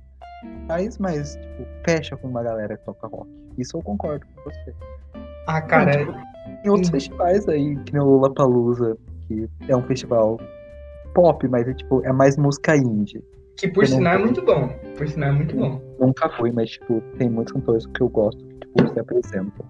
faz 0.66 0.99
mais, 0.99 1.34
tipo, 1.36 1.66
fecha 1.88 2.16
com 2.16 2.28
uma 2.28 2.42
galera 2.42 2.76
que 2.76 2.84
toca 2.84 3.07
rock. 3.07 3.30
Isso 3.57 3.76
eu 3.78 3.82
concordo 3.82 4.26
com 4.34 4.42
você. 4.51 4.74
Ah, 5.47 5.62
cara, 5.62 5.92
Tem 6.63 6.71
outros 6.71 6.89
Uhum. 6.89 6.95
festivais 6.95 7.49
aí, 7.49 7.77
que 7.85 7.93
nem 7.93 8.03
o 8.03 8.07
Lollapalooza, 8.07 8.97
que 9.29 9.49
é 9.69 9.77
um 9.77 9.83
festival 9.83 10.39
pop, 11.15 11.47
mas 11.49 11.67
é 11.69 11.75
tipo, 11.75 12.01
é 12.05 12.13
mais 12.13 12.37
música 12.37 12.77
indie. 12.77 13.23
que 13.59 13.69
por 13.69 13.87
sinal 13.87 14.15
é 14.15 14.19
muito 14.19 14.43
bom. 14.43 14.69
Por 14.99 15.09
sinal 15.09 15.31
é 15.31 15.33
muito 15.33 15.57
bom. 15.57 15.81
Nunca 15.99 16.29
fui, 16.37 16.53
mas 16.53 16.71
tipo, 16.71 17.01
tem 17.17 17.31
muitos 17.31 17.55
cantores 17.55 17.87
que 17.87 18.03
eu 18.03 18.09
gosto 18.11 18.45
que 18.45 18.55
tipo, 18.67 18.93
se 18.93 19.01
apresentam. 19.01 19.65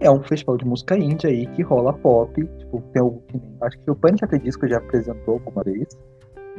É 0.00 0.10
um 0.10 0.20
festival 0.24 0.56
de 0.56 0.64
música 0.64 0.96
indie 0.98 1.28
aí 1.28 1.46
que 1.46 1.62
rola 1.62 1.92
pop, 1.92 2.34
tipo, 2.58 2.80
tem 2.92 3.00
o. 3.00 3.22
que 3.28 3.36
nem- 3.38 3.56
Acho 3.60 3.78
que 3.78 3.88
o 3.88 3.94
Panic! 3.94 4.24
At 4.24 4.30
the 4.30 4.38
Disco 4.38 4.66
já 4.66 4.78
apresentou 4.78 5.34
alguma 5.34 5.62
vez. 5.62 5.86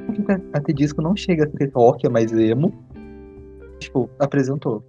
O 0.08 0.24
Panic! 0.24 0.48
At 0.54 0.64
the 0.64 0.72
Disco 0.72 1.02
não 1.02 1.14
chega 1.14 1.44
a 1.46 1.50
ser 1.58 1.70
rock, 1.76 2.08
é 2.08 2.10
mais 2.10 2.32
emo. 2.32 2.72
Tipo, 3.80 4.10
apresentou. 4.20 4.82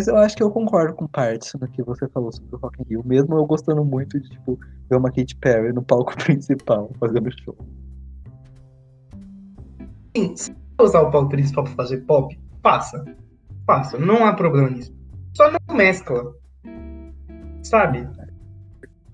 Mas 0.00 0.08
eu 0.08 0.16
acho 0.16 0.34
que 0.34 0.42
eu 0.42 0.50
concordo 0.50 0.94
com 0.94 1.06
partes 1.06 1.52
do 1.54 1.68
que 1.68 1.82
você 1.82 2.08
falou 2.08 2.32
sobre 2.32 2.56
o 2.56 2.58
Rock 2.58 2.80
in 2.80 2.86
Rio, 2.88 3.02
mesmo 3.04 3.36
eu 3.36 3.44
gostando 3.44 3.84
muito 3.84 4.18
de, 4.18 4.30
tipo, 4.30 4.58
ver 4.88 4.96
uma 4.96 5.10
Katy 5.10 5.36
Perry 5.36 5.74
no 5.74 5.82
palco 5.82 6.16
principal 6.24 6.90
fazendo 6.98 7.30
show. 7.42 7.54
Sim, 10.16 10.34
se 10.34 10.52
você 10.52 10.82
usar 10.82 11.02
o 11.02 11.10
palco 11.10 11.28
principal 11.28 11.64
pra 11.64 11.74
fazer 11.74 11.98
pop, 12.06 12.34
passa. 12.62 13.04
Faça, 13.66 13.98
não 13.98 14.24
há 14.24 14.32
problema 14.32 14.70
nisso. 14.70 14.90
Só 15.36 15.50
não 15.50 15.76
mescla. 15.76 16.34
Sabe? 17.62 18.08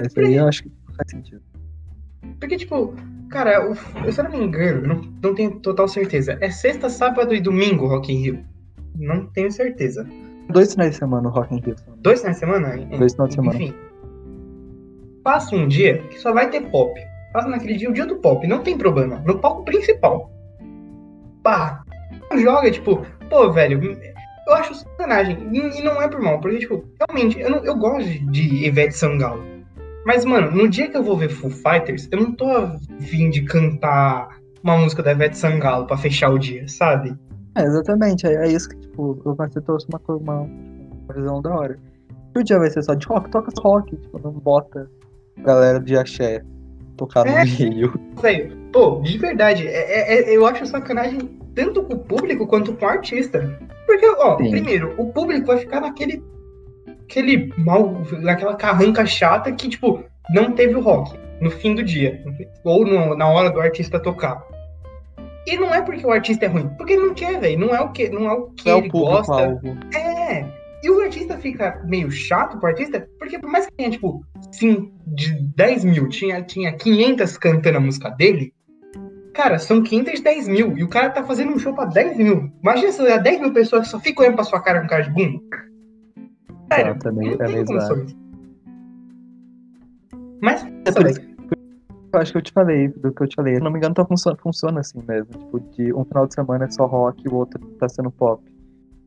Isso 0.01 0.21
aí 0.21 0.37
eu 0.37 0.47
acho 0.47 0.63
que 0.63 0.71
faz 0.97 1.11
sentido. 1.11 1.43
Porque, 2.39 2.59
tipo, 2.59 2.95
cara, 3.29 3.69
o, 3.69 3.75
se 4.13 4.21
eu 4.21 4.25
não 4.25 4.31
me 4.31 4.45
engano, 4.45 4.87
não, 4.87 5.01
não 5.21 5.35
tenho 5.35 5.59
total 5.59 5.89
certeza. 5.89 6.39
É 6.41 6.49
sexta, 6.49 6.89
sábado 6.89 7.35
e 7.35 7.41
domingo 7.41 7.89
Rock 7.89 8.13
in 8.13 8.23
Rio. 8.23 8.45
Não 8.95 9.27
tenho 9.27 9.51
certeza. 9.51 10.09
Dois 10.49 10.73
finais 10.73 10.93
de 10.93 10.97
semana 10.99 11.29
o 11.29 11.31
Rock 11.31 11.55
in 11.55 11.61
Rio. 11.61 11.77
Dois 11.99 12.21
finais 12.21 12.37
de 12.37 12.41
semana? 12.41 12.77
Dois 12.99 13.13
finais 13.13 13.31
de 13.31 13.35
semana. 13.35 13.57
Enfim. 13.57 13.75
Passa 15.25 15.57
um 15.57 15.67
dia 15.67 15.99
que 15.99 16.19
só 16.19 16.33
vai 16.33 16.49
ter 16.51 16.63
pop. 16.71 16.93
Passa 17.33 17.49
naquele 17.49 17.77
dia 17.77 17.91
o 17.91 17.93
dia 17.93 18.07
do 18.07 18.17
pop, 18.17 18.47
não 18.47 18.63
tem 18.63 18.79
problema. 18.79 19.23
No 19.27 19.39
palco 19.39 19.65
principal. 19.65 20.31
Pá. 21.43 21.83
Joga, 22.37 22.71
tipo, 22.71 23.05
pô, 23.29 23.53
velho, 23.53 23.81
eu 24.47 24.55
acho 24.55 24.75
sacanagem. 24.75 25.37
E 25.53 25.83
não 25.83 26.01
é 26.01 26.09
por 26.09 26.21
mal, 26.21 26.41
porque, 26.41 26.59
tipo, 26.59 26.85
realmente, 26.99 27.39
eu, 27.41 27.51
não, 27.51 27.65
eu 27.65 27.77
gosto 27.77 28.09
de 28.31 28.67
Ivete 28.67 28.97
Sangalo. 28.97 29.45
Mas, 30.05 30.25
mano, 30.25 30.53
no 30.53 30.69
dia 30.69 30.89
que 30.89 30.97
eu 30.97 31.03
vou 31.03 31.17
ver 31.17 31.29
Foo 31.29 31.51
Fighters, 31.51 32.09
eu 32.13 32.21
não 32.21 32.33
tô 32.33 32.49
a 32.49 32.79
fim 33.01 33.29
de 33.29 33.43
cantar 33.43 34.29
uma 34.63 34.79
música 34.79 35.03
da 35.03 35.13
Ivete 35.13 35.37
Sangalo 35.37 35.87
pra 35.87 35.97
fechar 35.97 36.31
o 36.31 36.39
dia, 36.39 36.69
sabe? 36.69 37.17
É, 37.57 37.63
exatamente. 37.63 38.27
É, 38.27 38.35
é 38.35 38.49
isso 38.49 38.69
que, 38.69 38.77
tipo, 38.77 39.21
você 39.25 39.61
trouxe 39.61 39.87
uma, 39.89 40.01
uma, 40.17 40.41
uma 40.41 41.15
visão 41.15 41.41
da 41.41 41.55
hora. 41.55 41.79
Se 42.33 42.41
o 42.41 42.45
dia 42.45 42.59
vai 42.59 42.71
ser 42.71 42.83
só 42.83 42.95
de 42.95 43.07
rock, 43.07 43.31
toca 43.31 43.51
só 43.57 43.63
rock, 43.63 43.97
tipo, 43.97 44.21
não 44.23 44.33
bota 44.33 44.89
galera 45.39 45.81
de 45.81 45.97
axé 45.97 46.43
tocar 46.97 47.27
é, 47.27 47.45
no 47.45 47.59
meio. 47.59 48.01
Velho, 48.21 48.57
pô, 48.73 49.01
de 49.03 49.19
verdade, 49.19 49.67
é, 49.67 49.71
é, 49.71 50.33
é, 50.33 50.37
eu 50.37 50.47
acho 50.47 50.67
sacanagem 50.67 51.19
tanto 51.55 51.83
com 51.83 51.95
o 51.95 51.99
público 51.99 52.47
quanto 52.47 52.75
com 52.75 52.85
o 52.85 52.89
artista. 52.89 53.59
Porque, 53.87 54.07
ó, 54.07 54.37
Sim. 54.39 54.51
primeiro, 54.51 54.95
o 54.99 55.13
público 55.13 55.47
vai 55.47 55.59
ficar 55.59 55.81
naquele. 55.81 56.23
aquele 57.05 57.53
mal. 57.57 58.03
naquela 58.21 58.55
carranca 58.55 59.07
chata 59.07 59.53
que, 59.53 59.69
tipo, 59.69 60.03
não 60.31 60.53
teve 60.53 60.75
o 60.75 60.81
rock 60.81 61.17
no 61.41 61.51
fim 61.51 61.75
do 61.75 61.83
dia. 61.83 62.23
Ou 62.65 62.85
no, 62.85 63.17
na 63.17 63.29
hora 63.29 63.51
do 63.51 63.61
artista 63.61 64.01
tocar. 64.01 64.43
E 65.47 65.57
não 65.57 65.73
é 65.73 65.81
porque 65.81 66.05
o 66.05 66.11
artista 66.11 66.47
é 66.47 66.49
ruim, 66.49 66.69
porque 66.77 66.95
ele 66.95 67.07
não 67.07 67.15
quer, 67.15 67.39
velho. 67.39 67.59
Não 67.59 67.75
é 67.75 67.81
o 67.81 67.93
que, 67.93 68.09
não 68.09 68.29
é 68.29 68.33
o 68.33 68.51
que 68.51 68.69
é 68.69 68.77
ele 68.77 68.89
o 68.89 68.91
gosta. 68.91 69.33
Algo. 69.33 69.77
É. 69.95 70.45
E 70.83 70.91
o 70.91 71.01
artista 71.01 71.39
fica 71.39 71.83
meio 71.87 72.11
chato 72.11 72.59
pro 72.59 72.69
artista, 72.69 73.09
porque 73.19 73.39
por 73.39 73.51
mais 73.51 73.67
que 73.67 73.73
tenha, 73.73 73.91
tipo, 73.91 74.25
sim, 74.53 74.93
de 75.07 75.33
10 75.57 75.85
mil, 75.85 76.09
tinha, 76.09 76.43
tinha 76.43 76.73
500 76.73 77.39
cantando 77.39 77.79
a 77.79 77.81
música 77.81 78.11
dele, 78.11 78.53
cara, 79.33 79.59
são 79.59 79.83
510 79.83 80.49
mil. 80.49 80.77
E 80.77 80.83
o 80.83 80.89
cara 80.89 81.11
tá 81.11 81.23
fazendo 81.25 81.53
um 81.53 81.59
show 81.59 81.75
pra 81.75 81.85
10 81.85 82.17
mil. 82.19 82.51
Imagina 82.63 82.93
se 82.93 83.03
olhar 83.03 83.19
10 83.19 83.41
mil 83.41 83.53
pessoas 83.53 83.83
que 83.83 83.89
só 83.89 84.01
ficam 84.01 84.25
olhando 84.25 84.37
pra 84.37 84.45
sua 84.45 84.61
cara 84.61 84.81
com 84.81 84.89
cara 84.89 85.05
de 85.05 85.11
bunda. 85.11 85.41
Sério, 86.73 86.93
é, 86.93 86.99
também 86.99 87.37
é 87.39 87.49
mesmo. 87.49 88.17
Mas, 90.43 90.67
é 90.85 90.93
por 90.93 91.07
isso, 91.07 91.21
eu 92.17 92.23
acho 92.23 92.33
que 92.33 92.39
eu 92.39 92.43
te 92.43 92.53
falei, 92.53 92.89
do 92.89 93.13
que 93.13 93.23
eu 93.23 93.29
te 93.29 93.37
falei. 93.37 93.57
Se 93.57 93.61
não 93.61 93.71
me 93.71 93.79
engano, 93.79 93.95
tá 93.95 94.05
funciona, 94.05 94.37
funciona 94.39 94.81
assim 94.81 95.03
mesmo. 95.07 95.31
Tipo, 95.31 95.61
de 95.61 95.93
um 95.93 96.05
final 96.05 96.27
de 96.27 96.35
semana 96.35 96.65
é 96.65 96.71
só 96.71 96.87
rock 96.87 97.23
e 97.25 97.29
o 97.29 97.35
outro 97.35 97.61
tá 97.79 97.89
sendo 97.89 98.11
pop. 98.11 98.43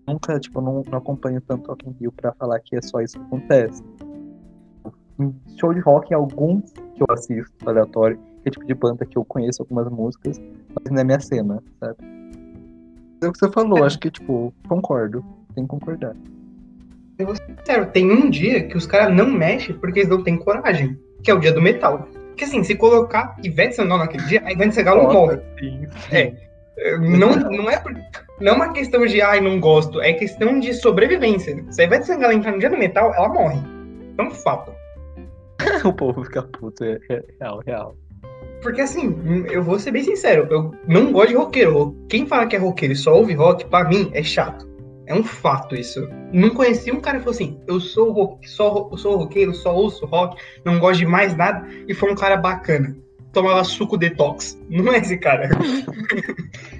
Nunca, 0.08 0.40
tipo, 0.40 0.62
não, 0.62 0.84
não 0.90 0.98
acompanho 0.98 1.42
tanto 1.42 1.68
Rock 1.68 1.88
in 1.88 1.96
Rio 2.00 2.12
pra 2.12 2.34
falar 2.34 2.60
que 2.60 2.76
é 2.76 2.82
só 2.82 3.00
isso 3.02 3.20
que 3.20 3.26
acontece. 3.26 3.84
Em 5.20 5.36
show 5.60 5.74
de 5.74 5.80
rock, 5.82 6.14
alguns 6.14 6.72
que 6.72 7.02
eu 7.02 7.08
assisto, 7.10 7.54
aleatório, 7.66 8.18
que 8.42 8.50
é 8.50 8.52
tipo 8.52 8.66
de 8.66 8.74
banda 8.74 9.06
que 9.06 9.18
eu 9.18 9.26
conheço 9.26 9.62
algumas 9.62 9.88
músicas, 9.92 10.40
mas 10.40 10.92
não 10.92 11.02
é 11.02 11.04
minha 11.04 11.20
cena, 11.20 11.62
sabe? 11.80 11.98
É 13.22 13.28
o 13.28 13.32
que 13.32 13.38
você 13.38 13.52
falou, 13.52 13.80
é. 13.80 13.84
acho 13.84 14.00
que, 14.00 14.10
tipo, 14.10 14.54
concordo. 14.68 15.24
Tem 15.54 15.64
que 15.64 15.70
concordar. 15.70 16.16
Eu 17.18 17.26
vou 17.26 17.36
ser 17.36 17.46
sincero, 17.46 17.86
tem 17.92 18.10
um 18.12 18.30
dia 18.30 18.66
que 18.66 18.78
os 18.78 18.88
caras 18.88 19.14
não 19.14 19.30
mexem 19.30 19.78
porque 19.78 20.00
eles 20.00 20.10
não 20.10 20.24
têm 20.24 20.38
coragem, 20.38 20.98
que 21.22 21.30
é 21.30 21.34
o 21.34 21.40
dia 21.40 21.52
do 21.52 21.62
metal. 21.62 22.08
Porque 22.40 22.56
assim, 22.56 22.64
se 22.64 22.74
colocar 22.76 23.36
Ivete 23.44 23.76
Sangalo 23.76 24.00
naquele 24.00 24.24
dia, 24.24 24.42
a 24.46 24.54
Ivete 24.54 24.74
Sangalo 24.74 25.12
morre. 25.12 25.42
Sim, 25.60 25.86
sim. 26.10 26.38
É. 26.78 26.98
Não, 26.98 27.36
não, 27.36 27.70
é, 27.70 27.84
não 28.40 28.54
é 28.54 28.56
uma 28.56 28.72
questão 28.72 29.06
de 29.06 29.22
ai, 29.22 29.42
não 29.42 29.60
gosto, 29.60 30.00
é 30.00 30.14
questão 30.14 30.58
de 30.58 30.74
sobrevivência. 30.74 31.62
Se 31.70 31.82
a 31.82 31.84
Ivete 31.84 32.08
Sangalo 32.08 32.32
entrar 32.32 32.54
no 32.54 32.60
dia 32.60 32.70
do 32.70 32.78
metal, 32.78 33.14
ela 33.14 33.28
morre. 33.28 33.60
É 34.18 34.22
um 34.22 34.32
fato. 34.32 34.72
o 35.84 35.92
povo 35.92 36.24
fica 36.24 36.42
puto, 36.44 36.82
é, 36.86 36.98
é 37.10 37.22
real, 37.42 37.62
real. 37.66 37.98
Porque 38.62 38.80
assim, 38.80 39.14
eu 39.52 39.62
vou 39.62 39.78
ser 39.78 39.92
bem 39.92 40.06
sincero, 40.06 40.48
eu 40.50 40.74
não 40.88 41.12
gosto 41.12 41.30
de 41.30 41.36
roqueiro. 41.36 41.94
Quem 42.08 42.26
fala 42.26 42.48
que 42.48 42.56
é 42.56 42.60
roqueiro 42.60 42.94
e 42.94 42.96
só 42.96 43.14
ouve 43.16 43.34
rock, 43.34 43.66
pra 43.66 43.84
mim, 43.84 44.12
é 44.14 44.24
chato. 44.24 44.66
É 45.10 45.16
um 45.16 45.24
fato 45.24 45.76
isso. 45.76 46.08
Não 46.32 46.52
conheci 46.52 46.92
um 46.92 47.02
cara 47.02 47.18
que 47.18 47.24
falou 47.24 47.36
assim: 47.36 47.60
eu 47.68 47.80
sou, 47.80 48.12
rock, 48.12 48.48
só, 48.48 48.88
eu 48.92 48.98
sou 48.98 49.18
roqueiro, 49.18 49.56
só 49.56 49.76
ouço 49.76 50.06
rock, 50.06 50.40
não 50.64 50.80
gosto 50.80 51.00
de 51.00 51.08
mais 51.08 51.36
nada, 51.36 51.68
e 51.88 51.96
foi 51.96 52.12
um 52.12 52.16
cara 52.16 52.38
bacana. 52.38 52.96
Tomava 53.34 53.64
suco 53.64 53.98
detox. 53.98 54.62
Não 54.70 54.94
é 54.94 55.00
esse 55.00 55.18
cara. 55.18 55.50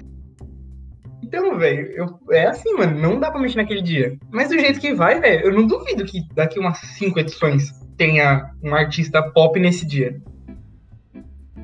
então, 1.24 1.58
velho, 1.58 2.20
é 2.30 2.46
assim, 2.46 2.72
mano, 2.74 3.00
não 3.00 3.18
dá 3.18 3.32
pra 3.32 3.40
mexer 3.40 3.56
naquele 3.56 3.82
dia. 3.82 4.16
Mas 4.30 4.48
do 4.48 4.58
jeito 4.58 4.78
que 4.78 4.94
vai, 4.94 5.20
velho, 5.20 5.46
eu 5.46 5.52
não 5.52 5.66
duvido 5.66 6.04
que 6.04 6.22
daqui 6.32 6.60
umas 6.60 6.78
cinco 6.78 7.18
edições 7.18 7.72
tenha 7.96 8.52
um 8.62 8.72
artista 8.72 9.20
pop 9.32 9.58
nesse 9.58 9.84
dia. 9.84 10.22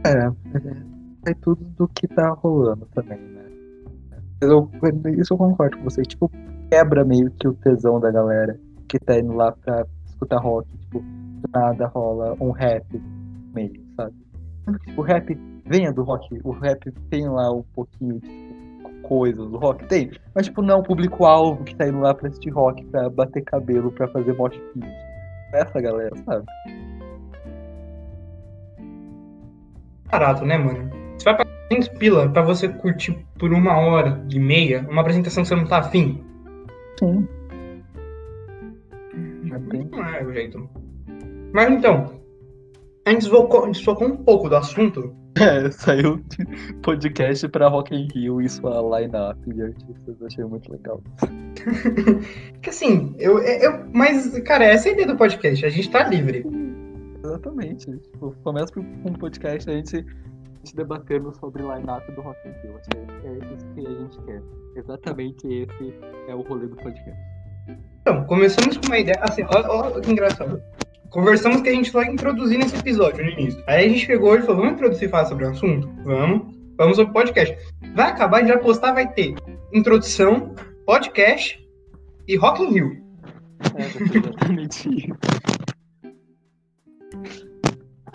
É, 0.05 0.11
é, 0.11 1.31
é 1.31 1.35
tudo 1.35 1.65
do 1.65 1.87
que 1.87 2.09
tá 2.09 2.31
rolando 2.31 2.89
também, 2.93 3.19
né? 3.19 3.45
Eu, 4.41 4.69
isso 5.17 5.33
eu 5.33 5.39
concordo 5.39 5.79
com 5.79 5.85
você. 5.85 6.03
Tipo, 6.03 6.29
quebra 6.71 7.05
meio 7.05 7.31
que 7.33 7.49
o 7.49 7.55
tesão 7.55 8.01
da 8.01 8.11
galera 8.11 8.59
que 8.89 8.99
tá 8.99 9.19
indo 9.19 9.35
lá 9.35 9.53
pra 9.53 9.85
escutar 10.07 10.39
rock. 10.39 10.69
Tipo, 10.79 11.01
do 11.01 11.51
nada 11.53 11.87
rola 11.87 12.37
um 12.41 12.51
rap 12.51 12.85
meio, 13.55 13.83
sabe? 13.97 14.15
O 14.97 15.03
rap 15.03 15.39
venha 15.65 15.93
do 15.93 16.03
rock, 16.03 16.41
o 16.45 16.51
rap 16.51 16.91
tem 17.11 17.29
lá 17.29 17.53
um 17.53 17.63
pouquinho 17.75 18.21
de 18.21 18.29
tipo, 18.29 18.91
coisas 19.03 19.49
do 19.51 19.59
rock, 19.59 19.85
tem. 19.87 20.11
Mas, 20.35 20.47
tipo, 20.47 20.63
não 20.63 20.75
é 20.75 20.79
o 20.79 20.83
público-alvo 20.83 21.65
que 21.65 21.75
tá 21.77 21.87
indo 21.89 22.01
lá 22.01 22.15
pra 22.15 22.29
assistir 22.29 22.51
rock, 22.51 22.85
pra 22.87 23.09
bater 23.09 23.43
cabelo, 23.45 23.93
pra 23.93 24.09
fazer 24.09 24.33
mosh 24.35 24.59
pit. 24.75 24.87
Essa 25.53 25.81
galera, 25.81 26.15
sabe? 26.25 26.45
barato, 30.11 30.45
né, 30.45 30.57
mano? 30.57 30.91
Você 31.19 31.25
vai 31.25 31.37
pagar 31.37 31.51
500 31.69 31.89
pila 31.99 32.29
pra 32.29 32.43
você 32.43 32.69
curtir 32.69 33.13
por 33.39 33.53
uma 33.53 33.77
hora 33.77 34.25
e 34.31 34.39
meia 34.39 34.87
uma 34.89 35.03
apresentação 35.03 35.43
que 35.43 35.49
você 35.49 35.57
não 35.57 35.67
tá 35.67 35.79
afim? 35.79 36.25
Sim. 36.99 37.29
Não 39.91 40.05
é 40.05 40.25
o 40.25 40.33
jeito. 40.33 40.69
Mas 41.53 41.73
então, 41.73 42.21
a 43.07 43.11
gente 43.11 43.31
desfocou 43.71 44.09
um 44.09 44.17
pouco 44.17 44.49
do 44.49 44.57
assunto. 44.57 45.15
É, 45.39 45.71
saiu 45.71 46.17
de 46.17 46.47
podcast 46.81 47.47
pra 47.49 47.69
Rock 47.69 47.95
in 47.95 48.09
Rio 48.15 48.41
e 48.41 48.49
sua 48.49 48.81
line-up 48.99 49.39
de 49.53 49.63
artistas. 49.65 50.23
Achei 50.23 50.43
muito 50.45 50.73
legal. 50.73 51.03
que 52.63 52.71
assim, 52.71 53.15
eu, 53.19 53.39
eu. 53.41 53.85
Mas, 53.93 54.39
cara, 54.39 54.65
essa 54.65 54.89
é 54.89 54.93
a 54.93 54.95
ideia 54.95 55.09
do 55.09 55.17
podcast. 55.17 55.67
A 55.67 55.69
gente 55.69 55.91
tá 55.91 56.09
livre. 56.09 56.43
Exatamente. 57.23 57.85
Tipo, 57.99 58.35
começa 58.43 58.73
com 58.73 58.81
um 58.81 59.13
podcast 59.13 59.69
a 59.69 59.75
gente, 59.75 60.07
gente 60.67 60.75
debatendo 60.75 61.33
sobre 61.39 61.63
o 61.63 61.75
line-up 61.75 62.11
do 62.13 62.21
Rock 62.21 62.39
in 62.47 62.53
Rio. 62.63 62.77
Acho 62.77 62.91
que 62.91 62.97
é, 62.97 63.31
é 63.31 63.55
isso 63.55 63.67
que 63.75 63.87
a 63.87 63.91
gente 63.91 64.23
quer. 64.25 64.43
Exatamente 64.75 65.47
esse 65.47 65.95
é 66.29 66.35
o 66.35 66.43
rolê 66.43 66.67
do 66.67 66.77
podcast. 66.77 67.21
Então, 68.01 68.25
começamos 68.25 68.77
com 68.77 68.87
uma 68.87 68.99
ideia. 68.99 69.19
Assim, 69.21 69.43
olha 69.45 70.01
que 70.01 70.11
engraçado. 70.11 70.61
Conversamos 71.11 71.63
que 71.63 71.69
a 71.69 71.73
gente 71.73 71.93
vai 71.93 72.07
introduzir 72.07 72.59
nesse 72.59 72.77
episódio 72.77 73.25
no 73.25 73.31
início. 73.31 73.63
Aí 73.67 73.87
a 73.87 73.89
gente 73.89 74.07
pegou 74.07 74.37
e 74.37 74.43
falou: 74.43 74.57
vamos 74.57 74.73
introduzir 74.73 75.09
e 75.09 75.11
falar 75.11 75.27
sobre 75.27 75.45
o 75.45 75.51
assunto? 75.51 75.89
Vamos. 76.05 76.57
Vamos 76.77 76.97
sobre 76.97 77.13
podcast. 77.13 77.57
Vai 77.95 78.11
acabar, 78.11 78.39
a 78.39 78.41
gente 78.41 78.53
vai 78.53 78.59
postar, 78.59 78.93
vai 78.93 79.11
ter 79.11 79.35
introdução, 79.73 80.55
podcast 80.85 81.59
e 82.29 82.37
Rock 82.37 82.63
in 82.63 82.71
Rio. 82.71 83.07
É, 83.77 84.17
exatamente 84.19 84.89
isso. 84.95 85.17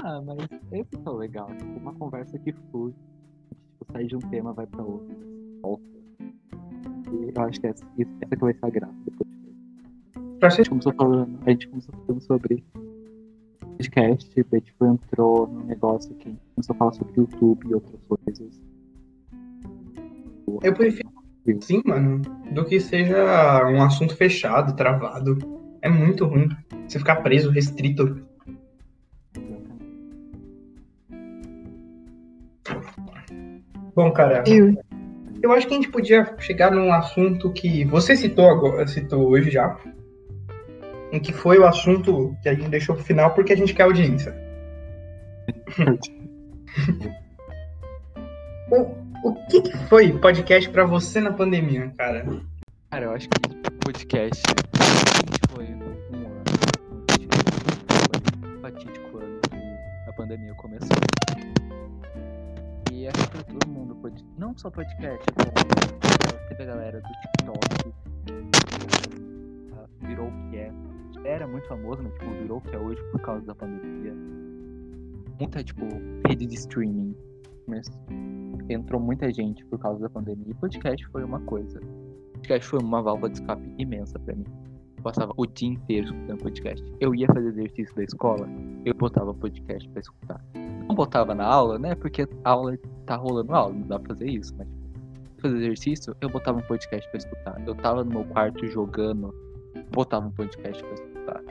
Ah, 0.04 0.22
mas 0.22 0.38
esse 0.72 0.95
é 0.95 1.10
o 1.10 1.14
legal. 1.14 1.47
Tipo, 1.56 1.80
uma 1.80 1.93
conversa 1.93 2.38
que 2.39 2.52
flui. 2.52 2.93
Tipo, 3.49 3.91
sai 3.91 4.06
de 4.06 4.16
um 4.16 4.20
tema, 4.20 4.54
vai 4.54 4.66
pra 4.66 4.84
outro. 4.84 5.16
Volta. 5.62 5.84
E 7.12 7.32
eu 7.36 7.43
acho 7.43 7.60
que 7.62 7.68
essa, 7.68 7.86
essa 7.97 8.36
que 8.36 8.41
vai 8.41 8.54
ser 8.54 8.66
a 8.66 8.70
graça 8.70 8.95
depois. 9.06 9.32
A 10.41 10.49
gente 10.49 10.70
começou 10.70 10.93
falando, 10.93 11.39
a 11.45 11.49
gente 11.52 11.68
começou 11.68 11.93
falando 11.93 12.22
sobre 12.22 12.64
podcast, 13.78 14.45
daí 14.49 14.62
tipo, 14.62 14.86
entrou 14.86 15.47
num 15.47 15.66
negócio 15.66 16.16
que 16.16 16.28
a 16.28 16.32
gente 16.32 16.41
começou 16.56 16.74
a 16.74 16.78
falar 16.78 16.93
sobre 16.93 17.14
YouTube 17.20 17.68
e 17.70 17.74
outras 17.76 18.02
coisas. 18.08 18.62
Eu 20.64 20.74
prefiro 20.74 21.10
sim, 21.62 21.82
mano, 21.86 22.22
do 22.52 22.66
que 22.66 22.80
seja 22.80 23.68
um 23.68 23.82
assunto 23.82 24.16
fechado, 24.16 24.76
travado. 24.76 25.38
É 25.82 25.89
muito 25.89 26.26
ruim 26.26 26.47
você 26.88 26.99
ficar 26.99 27.18
preso, 27.18 27.49
restrito 27.49 28.22
Bom, 33.96 34.12
cara. 34.12 34.44
Eu. 34.48 34.76
eu 35.42 35.52
acho 35.52 35.68
que 35.68 35.74
a 35.74 35.78
gente 35.78 35.89
podia 35.89 36.36
chegar 36.39 36.72
num 36.72 36.94
assunto 36.94 37.52
que 37.52 37.84
você 37.86 38.16
citou 38.16 38.50
agora, 38.50 38.88
citou 38.88 39.28
hoje 39.30 39.52
já, 39.52 39.78
em 41.12 41.20
que 41.20 41.34
foi 41.34 41.60
o 41.60 41.66
assunto 41.66 42.36
que 42.42 42.50
a 42.50 42.54
gente 42.54 42.70
deixou 42.70 42.96
pro 42.96 43.04
final 43.04 43.34
porque 43.34 43.52
a 43.54 43.58
gente 43.58 43.74
quer 43.74 43.84
audiência. 43.84 44.34
o, 48.72 48.96
o 49.24 49.34
que, 49.50 49.62
que 49.62 49.78
foi 49.88 50.12
podcast 50.18 50.70
pra 50.70 50.86
você 50.86 51.20
na 51.20 51.34
pandemia, 51.34 51.92
cara? 51.98 52.26
Cara, 52.89 53.06
eu 53.06 53.12
acho 53.12 53.28
que 53.30 53.72
podcast 53.86 54.42
foi 55.50 55.66
um 55.66 55.82
ano. 55.82 56.44
Foi 57.89 58.50
um 58.50 58.62
fatídico 58.62 59.18
ano 59.18 59.39
que 59.50 59.58
a 60.10 60.14
pandemia 60.14 60.54
começou. 60.56 60.98
E 63.02 63.12
que 63.12 63.30
pra 63.32 63.43
todo 63.43 63.68
mundo, 63.68 63.95
pod- 63.95 64.24
não 64.38 64.56
só 64.56 64.70
podcast, 64.70 65.26
como 65.34 65.52
teve 66.49 66.62
a 66.62 66.66
galera 66.68 67.02
do 67.02 67.08
TikTok, 67.08 67.93
ah, 69.74 69.86
virou 70.08 70.28
o 70.28 70.49
que 70.52 70.58
é. 70.58 70.72
Era 71.24 71.47
muito 71.47 71.68
famoso, 71.68 72.04
mas 72.04 72.14
tipo, 72.14 72.30
virou 72.30 72.60
o 72.60 72.62
que 72.62 72.76
é 72.76 72.78
hoje 72.80 73.02
por 73.12 73.20
causa 73.22 73.43
da 73.45 73.56
pandemia. 73.56 74.14
Muita, 75.39 75.64
tipo, 75.64 75.84
rede 76.28 76.45
de 76.45 76.54
streaming. 76.54 77.16
Mas 77.68 77.88
entrou 78.70 79.02
muita 79.02 79.32
gente 79.34 79.66
por 79.66 79.80
causa 79.80 79.99
da 80.02 80.10
pandemia. 80.10 80.45
E 80.49 80.54
podcast 80.54 81.04
foi 81.08 81.24
uma 81.24 81.39
coisa. 81.41 81.80
Podcast 82.34 82.68
foi 82.70 82.80
uma 82.84 83.02
válvula 83.02 83.32
de 83.32 83.39
escape 83.39 83.74
imensa 83.80 84.20
pra 84.20 84.36
mim. 84.36 84.45
Passava 85.02 85.34
o 85.38 85.47
dia 85.47 85.70
inteiro 85.70 86.06
escutando 86.06 86.43
podcast. 86.43 86.93
Eu 86.99 87.16
ia 87.16 87.26
fazer 87.26 87.47
exercício 87.49 87.95
da 87.95 88.04
escola, 88.04 88.47
eu 88.86 88.93
botava 88.93 89.34
podcast 89.34 89.89
pra 89.89 89.99
escutar. 89.99 90.39
Não 90.88 90.96
botava 90.96 91.34
na 91.34 91.46
aula, 91.46 91.80
né? 91.80 91.96
Porque 91.96 92.28
a 92.44 92.50
aula 92.50 92.78
tá 93.06 93.16
rolando 93.16 93.54
aula, 93.54 93.74
não 93.74 93.88
dá 93.88 94.00
pra 94.00 94.16
fazer 94.16 94.30
isso. 94.30 94.54
Mas 94.58 94.68
tipo, 94.68 95.42
fazer 95.42 95.58
exercício, 95.58 96.16
eu 96.22 96.30
botava 96.30 96.60
um 96.60 96.64
podcast 96.64 97.10
pra 97.10 97.18
escutar. 97.18 97.68
Eu 97.68 97.76
tava 97.76 98.04
no 98.04 98.12
meu 98.12 98.26
quarto 98.26 98.66
jogando, 98.68 99.34
botava 99.92 100.28
um 100.28 100.32
podcast 100.32 100.84
pra 100.84 100.94
escutar. 100.94 101.42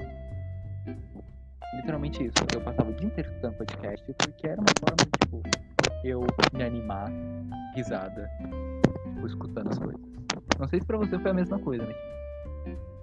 Literalmente 1.77 2.25
isso. 2.25 2.35
Eu 2.53 2.61
passava 2.61 2.91
o 2.91 2.95
dia 2.95 3.07
inteiro 3.07 3.29
escutando 3.29 3.55
podcast 3.55 4.15
porque 4.19 4.47
era 4.47 4.61
uma 4.61 4.67
forma 4.79 4.97
de, 4.97 5.11
tipo, 5.21 5.43
eu 6.05 6.27
me 6.53 6.65
animar, 6.65 7.11
risada, 7.75 8.29
tipo, 9.05 9.27
escutando 9.27 9.69
as 9.69 9.79
coisas. 9.79 10.01
Não 10.59 10.69
sei 10.69 10.81
se 10.81 10.87
pra 10.87 10.99
você 10.99 11.19
foi 11.19 11.31
a 11.31 11.35
mesma 11.35 11.59
coisa, 11.59 11.87
mas 11.87 11.97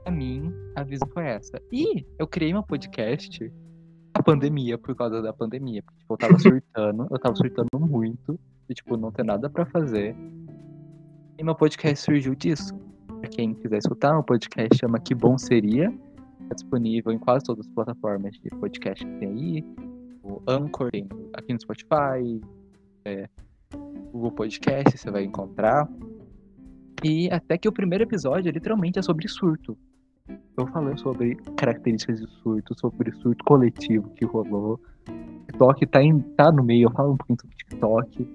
pra 0.03 0.11
mim, 0.11 0.53
a 0.75 0.83
visão 0.83 1.07
foi 1.09 1.25
essa. 1.25 1.61
E 1.71 2.05
eu 2.17 2.27
criei 2.27 2.53
meu 2.53 2.63
podcast 2.63 3.51
na 4.17 4.23
pandemia, 4.23 4.77
por 4.77 4.95
causa 4.95 5.21
da 5.21 5.31
pandemia. 5.31 5.83
Porque, 5.83 5.99
tipo, 5.99 6.13
eu 6.13 6.17
tava 6.17 6.39
surtando, 6.39 7.07
eu 7.09 7.19
tava 7.19 7.35
surtando 7.35 7.79
muito, 7.79 8.39
e, 8.67 8.73
tipo, 8.73 8.97
não 8.97 9.11
ter 9.11 9.23
nada 9.23 9.49
pra 9.49 9.65
fazer. 9.65 10.15
E 11.37 11.43
meu 11.43 11.55
podcast 11.55 12.03
surgiu 12.03 12.35
disso. 12.35 12.75
Pra 13.19 13.29
quem 13.29 13.53
quiser 13.53 13.77
escutar, 13.77 14.13
meu 14.13 14.23
podcast 14.23 14.77
chama 14.77 14.99
Que 14.99 15.13
Bom 15.13 15.37
Seria. 15.37 15.91
Tá 16.49 16.55
disponível 16.55 17.11
em 17.11 17.19
quase 17.19 17.45
todas 17.45 17.65
as 17.65 17.73
plataformas 17.73 18.33
de 18.35 18.49
podcast 18.49 19.05
que 19.05 19.19
tem 19.19 19.29
aí. 19.29 19.65
O 20.23 20.41
Anchor, 20.47 20.91
tem 20.91 21.07
aqui 21.33 21.53
no 21.53 21.59
Spotify, 21.59 22.41
é, 23.05 23.29
Google 24.11 24.31
Podcast, 24.31 24.97
você 24.97 25.11
vai 25.11 25.23
encontrar. 25.23 25.87
E 27.03 27.29
até 27.31 27.57
que 27.57 27.67
o 27.67 27.71
primeiro 27.71 28.03
episódio 28.03 28.51
literalmente 28.51 28.99
é 28.99 29.01
sobre 29.01 29.27
surto. 29.27 29.77
Eu 30.57 30.65
falei 30.65 30.97
sobre 30.97 31.35
características 31.55 32.19
de 32.19 32.27
surto, 32.41 32.73
sobre 32.79 33.11
surto 33.11 33.43
coletivo 33.45 34.09
que 34.15 34.25
rolou. 34.25 34.79
TikTok 35.45 35.85
tá, 35.85 36.01
em, 36.01 36.19
tá 36.35 36.51
no 36.51 36.63
meio, 36.63 36.87
eu 36.87 36.91
falo 36.93 37.13
um 37.13 37.17
pouquinho 37.17 37.37
sobre 37.39 37.55
TikTok. 37.57 38.27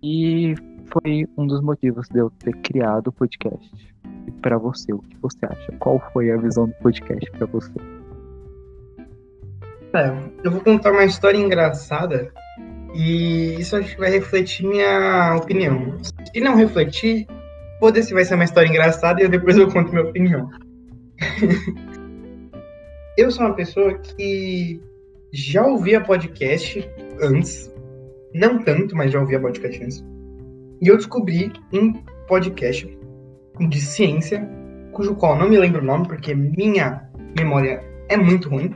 E 0.00 0.54
foi 0.92 1.26
um 1.36 1.44
dos 1.44 1.60
motivos 1.60 2.08
de 2.08 2.20
eu 2.20 2.30
ter 2.30 2.52
criado 2.58 3.08
o 3.08 3.12
podcast. 3.12 3.68
E 4.28 4.30
pra 4.30 4.58
você, 4.58 4.92
o 4.92 5.00
que 5.00 5.16
você 5.20 5.44
acha? 5.44 5.72
Qual 5.80 5.98
foi 6.12 6.30
a 6.30 6.36
visão 6.36 6.68
do 6.68 6.74
podcast 6.74 7.28
pra 7.32 7.46
você? 7.48 7.72
É, 9.92 10.16
eu 10.44 10.52
vou 10.52 10.60
contar 10.60 10.92
uma 10.92 11.04
história 11.04 11.38
engraçada 11.38 12.32
e 12.94 13.56
isso 13.58 13.74
acho 13.74 13.92
que 13.92 13.98
vai 13.98 14.10
refletir 14.10 14.68
minha 14.68 15.34
opinião. 15.34 15.98
Se 16.32 16.40
não 16.40 16.54
refletir, 16.54 17.26
foda-se, 17.80 18.14
vai 18.14 18.24
ser 18.24 18.36
uma 18.36 18.44
história 18.44 18.68
engraçada 18.68 19.20
e 19.20 19.24
eu 19.24 19.28
depois 19.28 19.56
eu 19.56 19.68
conto 19.68 19.90
minha 19.90 20.04
opinião. 20.04 20.48
eu 23.16 23.30
sou 23.30 23.46
uma 23.46 23.54
pessoa 23.54 23.94
que 23.98 24.80
já 25.32 25.66
ouvia 25.66 26.00
podcast 26.00 26.88
antes, 27.20 27.72
não 28.34 28.62
tanto, 28.62 28.96
mas 28.96 29.12
já 29.12 29.20
ouvia 29.20 29.40
podcast 29.40 29.82
antes. 29.82 30.04
E 30.80 30.88
eu 30.88 30.96
descobri 30.96 31.52
um 31.72 31.92
podcast 32.26 32.98
de 33.68 33.80
ciência, 33.80 34.48
cujo 34.92 35.14
qual 35.14 35.36
não 35.36 35.48
me 35.48 35.58
lembro 35.58 35.80
o 35.80 35.84
nome, 35.84 36.06
porque 36.06 36.34
minha 36.34 37.08
memória 37.36 37.82
é 38.08 38.16
muito 38.16 38.48
ruim. 38.48 38.74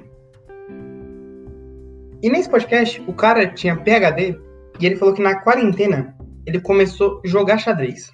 E 2.23 2.29
nesse 2.29 2.51
podcast, 2.51 3.03
o 3.07 3.13
cara 3.13 3.47
tinha 3.47 3.77
PhD 3.77 4.37
e 4.81 4.87
ele 4.87 4.97
falou 4.97 5.15
que 5.15 5.23
na 5.23 5.41
quarentena 5.41 6.17
ele 6.47 6.61
começou 6.61 7.21
a 7.25 7.29
jogar 7.29 7.59
xadrez. 7.59 8.13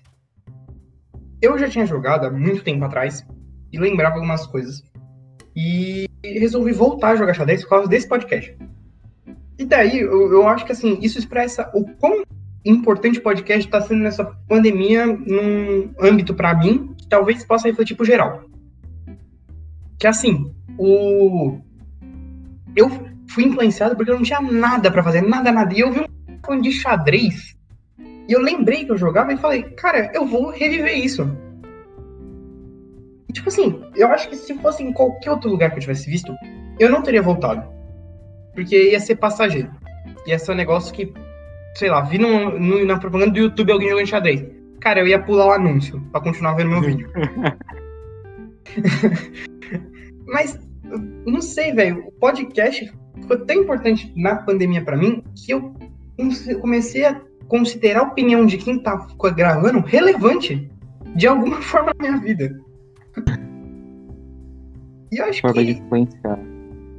Eu 1.40 1.58
já 1.58 1.68
tinha 1.68 1.86
jogado 1.86 2.26
há 2.26 2.30
muito 2.30 2.62
tempo 2.64 2.84
atrás 2.84 3.24
e 3.74 3.78
lembrava 3.78 4.14
algumas 4.14 4.46
coisas. 4.46 4.82
E 5.56 6.08
resolvi 6.22 6.72
voltar 6.72 7.10
a 7.10 7.16
jogar 7.16 7.34
xadrez 7.34 7.62
por 7.62 7.70
causa 7.70 7.88
desse 7.88 8.08
podcast. 8.08 8.56
E 9.58 9.64
daí, 9.64 10.00
eu, 10.00 10.32
eu 10.32 10.48
acho 10.48 10.64
que 10.64 10.72
assim, 10.72 10.98
isso 11.00 11.18
expressa 11.18 11.70
o 11.74 11.84
quão 11.96 12.22
importante 12.64 13.18
o 13.18 13.22
podcast 13.22 13.66
está 13.66 13.80
sendo 13.80 14.02
nessa 14.02 14.24
pandemia 14.48 15.06
num 15.06 15.92
âmbito 16.00 16.34
para 16.34 16.54
mim, 16.54 16.94
que 16.96 17.06
talvez 17.08 17.44
possa 17.44 17.68
refletir 17.68 17.94
pro 17.94 18.06
geral. 18.06 18.44
Que 19.98 20.06
assim, 20.06 20.54
o 20.78 21.58
eu 22.76 22.88
fui 23.28 23.44
influenciado 23.44 23.96
porque 23.96 24.10
eu 24.10 24.16
não 24.16 24.22
tinha 24.22 24.40
nada 24.40 24.90
para 24.90 25.02
fazer, 25.02 25.22
nada, 25.22 25.52
nada. 25.52 25.74
E 25.74 25.80
eu 25.80 25.92
vi 25.92 26.00
um 26.00 26.38
fã 26.44 26.60
de 26.60 26.72
xadrez. 26.72 27.54
E 27.98 28.32
eu 28.32 28.40
lembrei 28.40 28.84
que 28.84 28.92
eu 28.92 28.96
jogava 28.96 29.32
e 29.32 29.36
falei, 29.36 29.62
cara, 29.62 30.10
eu 30.14 30.26
vou 30.26 30.50
reviver 30.50 30.98
isso. 30.98 31.28
Tipo 33.34 33.48
assim, 33.48 33.82
eu 33.96 34.06
acho 34.08 34.28
que 34.28 34.36
se 34.36 34.54
fosse 34.58 34.82
em 34.82 34.92
qualquer 34.92 35.32
outro 35.32 35.50
lugar 35.50 35.70
que 35.70 35.76
eu 35.76 35.80
tivesse 35.80 36.08
visto, 36.08 36.32
eu 36.78 36.88
não 36.88 37.02
teria 37.02 37.20
voltado. 37.20 37.68
Porque 38.54 38.92
ia 38.92 39.00
ser 39.00 39.16
passageiro. 39.16 39.70
Ia 40.26 40.38
ser 40.38 40.52
um 40.52 40.54
negócio 40.54 40.94
que, 40.94 41.12
sei 41.74 41.90
lá, 41.90 42.00
vi 42.02 42.16
no, 42.16 42.58
no, 42.58 42.84
na 42.86 42.96
propaganda 42.96 43.32
do 43.32 43.38
YouTube 43.38 43.72
alguém 43.72 43.90
jogando 43.90 44.06
xadrez. 44.06 44.44
Cara, 44.80 45.00
eu 45.00 45.08
ia 45.08 45.18
pular 45.18 45.46
o 45.46 45.52
anúncio 45.52 46.00
pra 46.12 46.20
continuar 46.20 46.54
vendo 46.54 46.70
meu 46.70 46.80
vídeo. 46.80 47.10
Mas, 50.26 50.58
não 51.26 51.42
sei, 51.42 51.72
velho. 51.72 52.04
O 52.06 52.12
podcast 52.12 52.92
ficou 53.20 53.44
tão 53.44 53.56
importante 53.56 54.12
na 54.16 54.36
pandemia 54.36 54.84
para 54.84 54.96
mim 54.96 55.24
que 55.34 55.52
eu 55.52 55.74
comecei 56.60 57.04
a 57.04 57.20
considerar 57.48 58.00
a 58.00 58.04
opinião 58.04 58.46
de 58.46 58.58
quem 58.58 58.78
tá 58.78 59.08
gravando 59.34 59.80
relevante 59.80 60.70
de 61.16 61.26
alguma 61.26 61.60
forma 61.62 61.92
na 61.98 62.08
minha 62.08 62.20
vida. 62.20 62.63
E 65.14 65.18
eu 65.18 65.24
acho 65.26 65.40
Forma 65.40 65.64
de 65.64 65.74
que. 65.74 65.80
influenciar. 65.80 66.38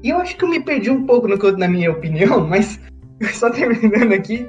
E 0.03 0.09
eu 0.09 0.17
acho 0.17 0.37
que 0.37 0.43
eu 0.45 0.49
me 0.49 0.59
perdi 0.63 0.89
um 0.89 1.05
pouco 1.05 1.27
no 1.27 1.37
que 1.37 1.45
eu- 1.45 1.57
na 1.57 1.67
minha 1.67 1.91
opinião, 1.91 2.45
mas 2.47 2.79
só 3.33 3.49
terminando 3.49 4.13
aqui. 4.13 4.47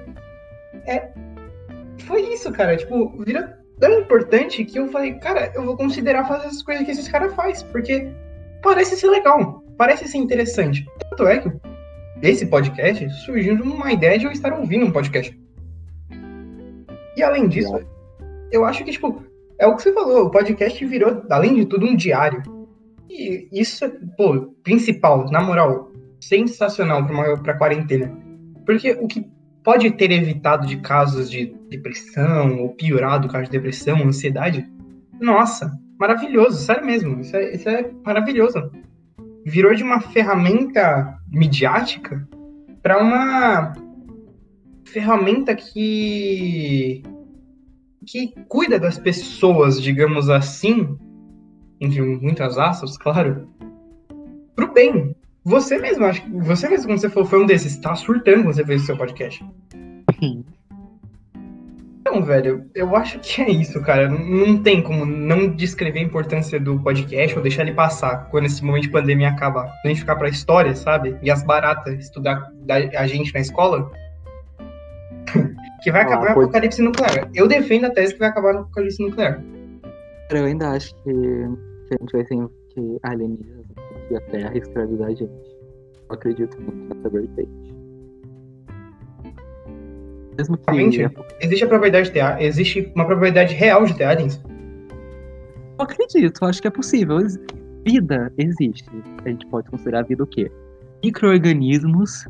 É. 0.87 1.09
Foi 2.07 2.21
isso, 2.33 2.53
cara. 2.53 2.77
Tipo, 2.77 3.09
virou 3.25 3.43
tão 3.81 4.01
importante 4.01 4.65
que 4.65 4.79
eu 4.79 4.89
falei, 4.89 5.15
cara, 5.15 5.51
eu 5.55 5.65
vou 5.65 5.77
considerar 5.77 6.27
fazer 6.27 6.47
essas 6.47 6.63
coisas 6.63 6.85
que 6.85 6.93
esses 6.93 7.09
caras 7.09 7.35
fazem, 7.35 7.67
porque 7.73 8.09
parece 8.63 8.97
ser 8.97 9.09
legal, 9.09 9.63
parece 9.77 10.07
ser 10.09 10.19
interessante. 10.19 10.87
Tanto 11.11 11.27
é 11.27 11.39
que 11.39 11.51
esse 12.23 12.47
podcast 12.47 13.09
surgiu 13.25 13.57
de 13.57 13.63
uma 13.63 13.93
ideia 13.93 14.19
de 14.19 14.25
eu 14.27 14.31
estar 14.33 14.53
ouvindo 14.53 14.87
um 14.87 14.91
podcast. 14.93 15.37
E 17.17 17.23
além 17.23 17.49
disso, 17.49 17.81
eu 18.53 18.65
acho 18.65 18.85
que, 18.85 18.93
tipo, 18.93 19.23
é 19.59 19.67
o 19.67 19.75
que 19.75 19.83
você 19.83 19.93
falou, 19.93 20.27
o 20.27 20.31
podcast 20.31 20.85
virou, 20.85 21.23
além 21.31 21.55
de 21.55 21.65
tudo, 21.67 21.87
um 21.87 21.97
diário. 21.97 22.43
E 23.09 23.49
isso 23.53 23.85
é, 23.85 23.89
pô, 24.17 24.55
principal, 24.63 25.31
na 25.31 25.41
moral, 25.41 25.93
sensacional 26.21 27.07
pra 27.43 27.57
quarentena. 27.57 28.13
Porque 28.65 28.93
o 28.93 29.07
que 29.07 29.27
pode 29.63 29.91
ter 29.93 30.11
evitado 30.11 30.67
de 30.67 30.77
casos 30.77 31.31
de 31.31 31.55
depressão, 31.69 32.61
ou 32.61 32.71
piorado 32.71 33.27
o 33.27 33.31
caso 33.31 33.47
de 33.47 33.51
depressão, 33.51 34.03
ansiedade, 34.03 34.69
nossa, 35.21 35.73
maravilhoso, 35.99 36.59
sério 36.59 36.85
mesmo, 36.85 37.21
isso 37.21 37.37
é, 37.37 37.55
isso 37.55 37.69
é 37.69 37.91
maravilhoso. 38.05 38.71
Virou 39.45 39.75
de 39.75 39.83
uma 39.83 40.01
ferramenta 40.01 41.19
midiática 41.31 42.29
para 42.83 43.03
uma 43.03 43.73
ferramenta 44.85 45.55
que 45.55 47.03
que 48.07 48.33
cuida 48.49 48.79
das 48.79 48.97
pessoas, 48.99 49.83
digamos 49.83 50.31
assim, 50.31 50.97
entre 51.81 52.01
muitas 52.03 52.59
aspas, 52.59 52.97
claro, 52.99 53.49
pro 54.55 54.73
bem. 54.73 55.15
Você 55.45 55.79
mesmo, 55.79 56.05
acho 56.05 56.23
que 56.23 56.31
você 56.31 56.69
mesmo, 56.69 56.89
quando 56.89 56.99
você 57.01 57.09
falou, 57.09 57.29
foi 57.29 57.41
um 57.43 57.47
desses, 57.47 57.77
tá 57.77 57.95
surtando 57.95 58.43
quando 58.45 58.55
você 58.55 58.65
fez 58.65 58.83
o 58.83 58.87
seu 58.87 58.97
podcast. 58.97 59.45
Então, 62.01 62.23
velho, 62.23 62.65
eu 62.75 62.95
acho 62.97 63.19
que 63.19 63.43
é 63.43 63.51
isso, 63.51 63.81
cara. 63.83 64.09
Não, 64.09 64.63
tem 64.63 64.81
como 64.83 65.05
não 65.05 65.49
descrever 65.49 65.99
a 66.01 66.03
importância 66.03 66.59
do 66.59 66.79
podcast 66.81 67.37
ou 67.37 67.43
deixar 67.43 67.63
ele 67.63 67.75
passar 67.75 68.29
quando 68.31 68.47
esse 68.47 68.65
momento 68.65 68.85
de 68.85 68.91
pandemia 68.91 69.29
acabar. 69.29 69.65
Quando 69.65 69.87
a 69.87 69.89
gente 69.89 70.01
ficar 70.01 70.17
pra 70.17 70.29
história, 70.29 70.75
sabe? 70.75 71.17
E 71.23 71.31
as 71.31 71.43
baratas 71.43 71.95
estudar 71.99 72.51
da- 72.63 72.77
a 73.01 73.07
gente 73.07 73.35
na 73.35 73.41
escola. 73.41 73.91
que 75.83 75.91
vai 75.93 76.03
acabar 76.03 76.27
Ah, 76.27 76.29
no 76.29 76.35
pode- 76.35 76.45
apocalipse 76.47 76.81
nuclear. 76.83 77.29
Eu 77.35 77.47
defendo 77.49 77.87
a 77.87 77.91
tese 77.91 78.13
que 78.15 78.21
vai 78.21 78.29
acabar 78.29 78.53
no 78.55 78.61
apocalipse 78.61 79.03
nuclear. 79.03 79.43
Cara, 80.29 80.41
eu 80.41 80.47
ainda 80.47 80.71
acho 80.71 80.95
que, 80.97 81.13
que 81.13 81.95
a 81.95 81.99
gente 82.01 82.13
vai 82.13 82.25
ter 82.25 82.49
que 82.71 82.99
alienígenas 83.03 83.65
aqui 83.71 84.17
a 84.17 84.21
Terra 84.23 84.59
escravizar 84.59 85.09
a 85.09 85.15
gente. 85.15 85.57
Eu 86.09 86.15
acredito 86.15 86.61
muito 86.61 86.95
nessa 86.95 87.09
vertente. 87.09 87.75
Mesmo 90.37 90.59
que. 90.59 90.71
Realmente? 90.71 91.09
Existe 91.41 91.65
a 91.65 91.69
probabilidade 91.69 92.09
de 92.09 92.13
ter, 92.13 92.43
existe 92.43 92.93
uma 92.95 93.07
probabilidade 93.07 93.55
real 93.55 93.85
de 93.85 93.97
ter 93.97 94.05
aliens. 94.05 94.43
Eu 95.79 95.85
acredito, 95.85 96.45
acho 96.45 96.61
que 96.61 96.69
é 96.69 96.71
possível. 96.71 97.19
Vida 97.85 98.33
existe. 98.37 98.91
A 99.25 99.29
gente 99.29 99.47
pode 99.47 99.71
considerar 99.71 100.01
a 100.01 100.03
vida 100.03 100.25
o 100.25 100.27
quê? 100.27 100.51
Micro-organismos 101.05 102.27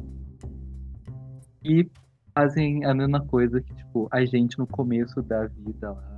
que 1.62 1.88
fazem 2.34 2.84
a 2.84 2.92
mesma 2.92 3.24
coisa 3.24 3.61
que, 3.61 3.74
tipo, 3.74 4.09
a 4.12 4.24
gente 4.24 4.59
no 4.59 4.66
começo 4.66 5.22
da 5.22 5.47
vida 5.47 5.90
lá. 5.92 6.15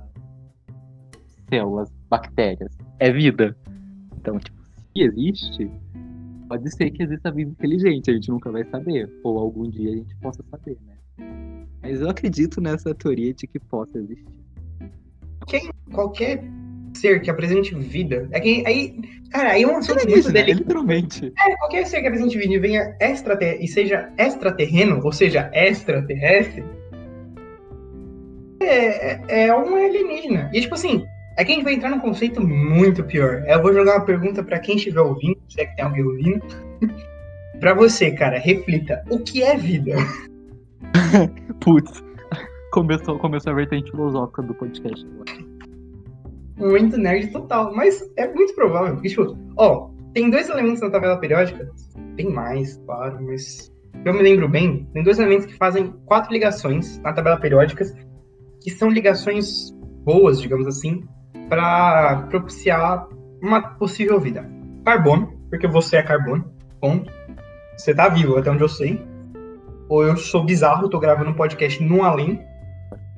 Células, 1.49 1.89
bactérias. 2.09 2.77
É 2.99 3.11
vida. 3.11 3.55
Então, 4.17 4.37
tipo, 4.39 4.57
se 4.63 5.03
existe, 5.03 5.71
pode 6.47 6.69
ser 6.75 6.89
que 6.91 7.03
exista 7.03 7.31
vida 7.31 7.51
inteligente, 7.51 8.11
a 8.11 8.13
gente 8.13 8.29
nunca 8.29 8.51
vai 8.51 8.63
saber. 8.65 9.09
Ou 9.23 9.37
algum 9.39 9.69
dia 9.69 9.91
a 9.91 9.95
gente 9.95 10.15
possa 10.17 10.43
saber, 10.49 10.77
né? 10.85 10.95
Mas 11.81 12.01
eu 12.01 12.09
acredito 12.09 12.59
nessa 12.59 12.93
teoria 12.93 13.33
de 13.33 13.47
que 13.47 13.59
possa 13.59 13.97
existir. 13.97 14.25
Qualquer 15.91 16.43
ser 16.93 17.21
que 17.21 17.29
apresente 17.29 17.73
vida. 17.75 18.27
É 18.31 18.39
que 18.39 18.63
aí. 18.65 18.99
Cara, 19.31 19.51
aí 19.51 19.63
é 19.63 19.67
um 19.67 19.77
assunto 19.77 19.95
muito 19.97 20.07
Alienígena, 20.07 20.33
delicado. 20.33 20.59
literalmente. 20.59 21.33
É, 21.39 21.55
qualquer 21.57 21.85
ser 21.85 22.01
que 22.01 22.07
apresente 22.07 22.37
vida 22.37 22.53
e 22.53 22.59
venha 22.59 22.95
extrater 22.99 23.61
e 23.61 23.67
seja 23.67 24.11
extraterreno, 24.17 24.99
ou 25.03 25.11
seja, 25.11 25.51
extraterrestre, 25.53 26.63
é, 28.59 28.65
é, 28.67 29.47
é 29.47 29.55
um 29.55 29.75
alienígena. 29.75 30.49
E 30.53 30.61
tipo 30.61 30.73
assim, 30.73 31.05
é 31.39 31.45
que 31.45 31.53
a 31.53 31.55
gente 31.55 31.63
vai 31.63 31.73
entrar 31.73 31.89
num 31.89 31.99
conceito 31.99 32.45
muito 32.45 33.01
pior. 33.01 33.45
Eu 33.47 33.61
vou 33.61 33.73
jogar 33.73 33.95
uma 33.95 34.05
pergunta 34.05 34.43
pra 34.43 34.59
quem 34.59 34.75
estiver 34.75 34.99
ouvindo, 34.99 35.39
se 35.47 35.61
é 35.61 35.65
que 35.65 35.75
tem 35.77 35.85
alguém 35.85 36.03
ouvindo. 36.03 36.41
pra 37.61 37.73
você, 37.73 38.11
cara, 38.11 38.37
reflita. 38.37 39.01
O 39.09 39.19
que 39.19 39.41
é 39.41 39.55
vida? 39.55 39.95
Putz, 41.63 42.03
começou, 42.71 43.17
começou 43.19 43.53
a 43.53 43.55
vertente 43.55 43.89
filosófica 43.89 44.41
do 44.41 44.53
podcast 44.53 45.07
agora. 45.07 45.31
Muito 46.57 46.97
nerd 46.97 47.31
total. 47.31 47.73
Mas 47.73 48.03
é 48.17 48.27
muito 48.27 48.53
provável. 48.53 48.95
Porque, 48.95 49.07
tipo, 49.07 49.37
ó, 49.55 49.91
tem 50.13 50.29
dois 50.29 50.49
elementos 50.49 50.81
na 50.81 50.89
tabela 50.89 51.17
periódica. 51.21 51.71
Tem 52.17 52.29
mais, 52.29 52.75
claro, 52.85 53.17
mas. 53.23 53.71
Eu 54.03 54.13
me 54.13 54.21
lembro 54.21 54.49
bem, 54.49 54.87
tem 54.93 55.03
dois 55.03 55.17
elementos 55.17 55.45
que 55.45 55.55
fazem 55.55 55.93
quatro 56.05 56.33
ligações 56.33 56.99
na 56.99 57.13
tabela 57.13 57.39
periódica, 57.39 57.85
que 58.61 58.69
são 58.71 58.89
ligações 58.89 59.71
boas, 60.03 60.39
digamos 60.39 60.67
assim, 60.67 61.03
para 61.49 62.27
propiciar 62.29 63.07
uma 63.41 63.61
possível 63.61 64.19
vida. 64.19 64.47
Carbono, 64.85 65.33
porque 65.49 65.67
você 65.67 65.97
é 65.97 66.03
carbono, 66.03 66.53
ponto. 66.79 67.11
Você 67.75 67.93
tá 67.93 68.07
vivo, 68.07 68.37
até 68.37 68.51
onde 68.51 68.63
eu 68.63 68.69
sei. 68.69 69.03
Ou 69.89 70.03
eu 70.03 70.15
sou 70.15 70.45
bizarro, 70.45 70.89
tô 70.89 70.99
gravando 70.99 71.31
um 71.31 71.33
podcast 71.33 71.83
no 71.83 72.03
além. 72.03 72.39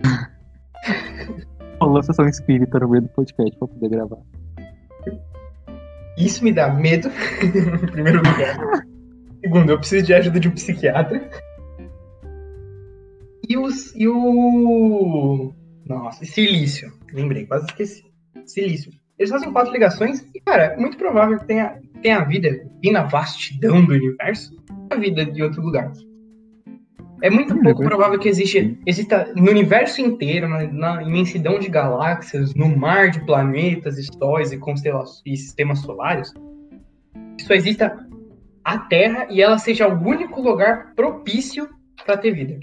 Falou 1.77 2.01
sessão 2.01 2.27
espírita 2.27 2.79
no 2.79 2.89
meio 2.89 3.03
do 3.03 3.09
podcast 3.09 3.57
pra 3.57 3.67
poder 3.67 3.89
gravar. 3.89 4.17
Isso 6.17 6.43
me 6.43 6.51
dá 6.51 6.69
medo, 6.69 7.09
em 7.41 7.77
primeiro 7.91 8.19
lugar. 8.19 8.85
Segundo, 9.41 9.71
eu 9.71 9.77
preciso 9.79 10.05
de 10.05 10.13
ajuda 10.13 10.39
de 10.39 10.47
um 10.47 10.51
psiquiatra. 10.51 11.29
E, 13.49 13.57
os, 13.57 13.93
e 13.95 14.07
o. 14.07 15.51
Nossa, 15.85 16.23
silício. 16.23 16.93
Lembrei, 17.11 17.45
quase 17.47 17.65
esqueci. 17.65 18.10
Silício. 18.53 18.91
Eles 19.17 19.29
fazem 19.29 19.51
quatro 19.51 19.71
ligações 19.71 20.25
e, 20.33 20.41
cara, 20.41 20.63
é 20.63 20.77
muito 20.77 20.97
provável 20.97 21.37
que 21.37 21.45
tenha, 21.45 21.79
tenha 22.01 22.23
vida 22.23 22.67
e 22.81 22.91
na 22.91 23.03
vastidão 23.03 23.83
do 23.85 23.93
universo 23.93 24.55
a 24.89 24.95
vida 24.95 25.25
de 25.25 25.43
outro 25.43 25.61
lugar. 25.61 25.91
É 27.21 27.29
muito 27.29 27.55
pouco 27.61 27.83
provável 27.83 28.17
que 28.17 28.27
existe, 28.27 28.79
exista 28.83 29.31
no 29.35 29.51
universo 29.51 30.01
inteiro, 30.01 30.47
na, 30.49 30.63
na 30.63 31.03
imensidão 31.03 31.59
de 31.59 31.69
galáxias, 31.69 32.55
no 32.55 32.75
mar 32.75 33.11
de 33.11 33.23
planetas, 33.25 33.99
estróis 33.99 34.51
e 34.51 34.57
constelações 34.57 35.21
e 35.23 35.37
sistemas 35.37 35.79
solares, 35.79 36.33
só 37.39 37.53
exista 37.53 38.07
a 38.63 38.77
Terra 38.77 39.27
e 39.29 39.41
ela 39.41 39.57
seja 39.57 39.87
o 39.87 40.01
único 40.01 40.41
lugar 40.41 40.93
propício 40.95 41.69
para 42.05 42.17
ter 42.17 42.31
vida. 42.31 42.59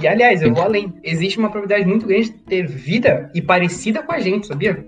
E 0.00 0.08
aliás, 0.08 0.42
eu 0.42 0.52
vou 0.52 0.62
além. 0.64 0.92
Existe 1.02 1.38
uma 1.38 1.50
probabilidade 1.50 1.88
muito 1.88 2.06
grande 2.06 2.30
de 2.30 2.38
ter 2.38 2.66
vida 2.66 3.30
e 3.34 3.40
parecida 3.40 4.02
com 4.02 4.12
a 4.12 4.18
gente, 4.18 4.46
sabia? 4.46 4.84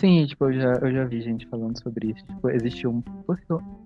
Sim, 0.00 0.26
tipo, 0.26 0.44
eu 0.46 0.52
já, 0.52 0.72
eu 0.82 0.92
já 0.92 1.04
vi 1.04 1.22
gente 1.22 1.46
falando 1.46 1.80
sobre 1.82 2.10
isso. 2.10 2.24
Tipo, 2.26 2.50
existe 2.50 2.86
um. 2.86 3.02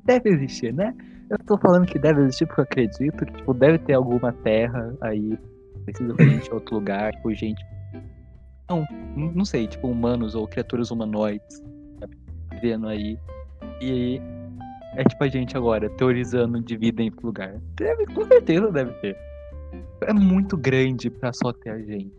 Deve 0.05 0.31
existir, 0.31 0.75
né? 0.75 0.95
Eu 1.31 1.39
tô 1.39 1.57
falando 1.57 1.87
que 1.87 1.99
deve 1.99 2.23
existir 2.23 2.47
porque 2.47 2.61
eu 2.61 2.65
acredito 2.65 3.25
que, 3.25 3.33
tipo, 3.33 3.55
deve 3.55 3.79
ter 3.79 3.95
alguma 3.95 4.33
terra 4.33 4.93
aí 5.01 5.39
precisa 5.85 6.13
com 6.15 6.25
gente 6.25 6.49
em 6.49 6.55
outro 6.55 6.75
lugar, 6.75 7.13
tipo, 7.13 7.33
gente. 7.35 7.65
Não, 8.69 8.87
não 9.17 9.45
sei, 9.45 9.67
tipo, 9.67 9.89
humanos 9.89 10.35
ou 10.35 10.47
criaturas 10.47 10.91
humanoides 10.91 11.63
sabe? 12.01 12.17
vivendo 12.53 12.89
aí. 12.89 13.19
E 13.81 14.21
é 14.97 15.05
tipo 15.05 15.23
a 15.23 15.29
gente 15.29 15.57
agora, 15.57 15.89
teorizando 15.91 16.61
de 16.61 16.77
vida 16.77 17.03
em 17.03 17.11
outro 17.11 17.27
lugar. 17.27 17.57
Deve, 17.77 18.07
com 18.07 18.25
certeza 18.25 18.71
deve 18.73 18.93
ter. 18.95 19.17
É 20.03 20.13
muito 20.13 20.57
grande 20.57 21.11
pra 21.11 21.33
só 21.33 21.53
ter 21.53 21.71
a 21.71 21.79
gente. 21.79 22.13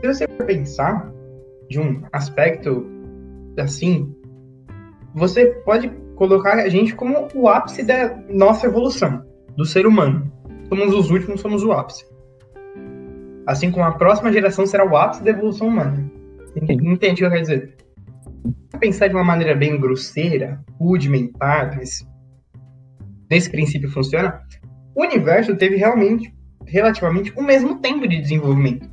Se 0.00 0.06
você 0.06 0.28
for 0.28 0.46
pensar 0.46 1.12
de 1.68 1.78
um 1.78 2.02
aspecto 2.12 2.86
assim, 3.58 4.14
você 5.14 5.46
pode 5.64 5.88
colocar 6.14 6.54
a 6.54 6.68
gente 6.68 6.94
como 6.94 7.28
o 7.34 7.48
ápice 7.48 7.82
da 7.82 8.16
nossa 8.28 8.66
evolução, 8.66 9.24
do 9.56 9.64
ser 9.64 9.86
humano. 9.86 10.30
Somos 10.68 10.94
os 10.94 11.10
últimos, 11.10 11.40
somos 11.40 11.62
o 11.62 11.72
ápice. 11.72 12.04
Assim 13.46 13.70
como 13.70 13.84
a 13.84 13.92
próxima 13.92 14.32
geração 14.32 14.66
será 14.66 14.84
o 14.84 14.96
ápice 14.96 15.22
da 15.22 15.30
evolução 15.30 15.68
humana. 15.68 16.10
Entende 16.56 16.92
o 16.92 16.98
que 16.98 17.24
eu 17.24 17.30
quero 17.30 17.42
dizer? 17.42 17.76
Pensar 18.78 19.08
de 19.08 19.14
uma 19.14 19.24
maneira 19.24 19.54
bem 19.54 19.78
grosseira, 19.80 20.62
rudimentar, 20.78 21.76
mas 21.76 22.06
nesse 23.30 23.50
princípio 23.50 23.90
funciona, 23.90 24.42
o 24.94 25.02
universo 25.02 25.56
teve 25.56 25.76
realmente, 25.76 26.32
relativamente, 26.68 27.32
o 27.36 27.42
mesmo 27.42 27.78
tempo 27.80 28.06
de 28.06 28.20
desenvolvimento. 28.20 28.88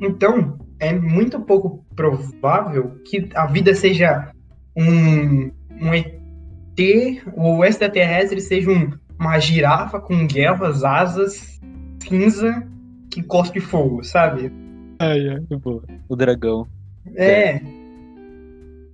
Então, 0.00 0.58
é 0.80 0.92
muito 0.92 1.40
pouco 1.40 1.84
provável 1.94 3.00
que 3.04 3.28
a 3.34 3.46
vida 3.46 3.74
seja 3.74 4.30
um, 4.76 5.50
um 5.80 5.94
ET, 5.94 7.22
ou 7.34 7.64
extraterrestre 7.64 8.40
seja 8.40 8.70
um, 8.70 8.92
uma 9.18 9.38
girafa 9.38 10.00
com 10.00 10.26
guelras, 10.26 10.84
asas, 10.84 11.60
cinza, 12.02 12.66
que 13.10 13.22
cospe 13.22 13.60
fogo, 13.60 14.04
sabe? 14.04 14.52
Ai, 15.00 15.28
ai, 15.28 15.56
boa. 15.58 15.82
O 16.08 16.16
dragão. 16.16 16.66
É. 17.16 17.60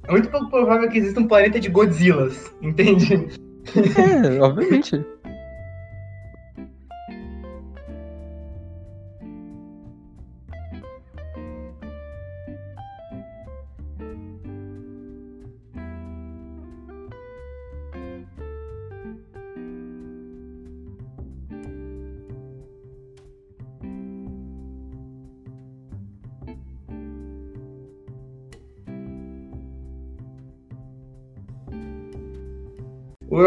É 0.07 0.11
muito 0.11 0.29
pouco 0.31 0.51
provável 0.51 0.89
que 0.89 0.99
exista 0.99 1.21
um 1.21 1.29
planeta 1.29 1.59
de 1.59 1.69
Godzillas, 1.69 2.55
entende? 2.61 3.29
É, 3.75 4.41
obviamente. 4.41 5.03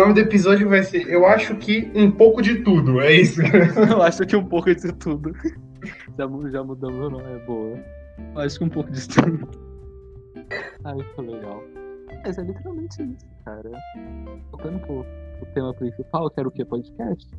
Nome 0.08 0.14
do 0.14 0.28
episódio 0.28 0.70
vai 0.70 0.84
ser 0.84 1.08
Eu 1.08 1.26
acho 1.26 1.56
que 1.58 1.92
um 1.94 2.10
pouco 2.10 2.42
de 2.42 2.64
tudo, 2.64 3.02
é 3.02 3.12
isso. 3.14 3.42
Eu 3.92 4.02
acho 4.02 4.26
que 4.26 4.36
um 4.36 4.46
pouco 4.46 4.74
disso 4.74 4.94
tudo. 4.94 5.34
Já, 6.18 6.26
já 6.50 6.64
mudamos 6.64 7.00
o 7.00 7.10
nome, 7.10 7.24
é 7.24 7.46
boa. 7.46 7.78
Eu 8.36 8.42
acho 8.42 8.58
que 8.58 8.64
um 8.64 8.70
pouco 8.70 8.92
disso 8.92 9.10
tudo. 9.10 9.50
Ai, 10.84 10.98
ficou 11.04 11.26
legal. 11.26 11.64
Mas 12.24 12.38
é 12.38 12.42
literalmente 12.42 13.04
isso, 13.04 13.26
cara. 13.44 13.70
Voltando 14.52 14.80
pro, 14.80 15.06
pro 15.40 15.54
tema 15.54 15.74
principal, 15.74 16.30
que 16.30 16.40
era 16.40 16.48
o 16.48 16.52
que? 16.52 16.66
Podcast? 16.66 17.30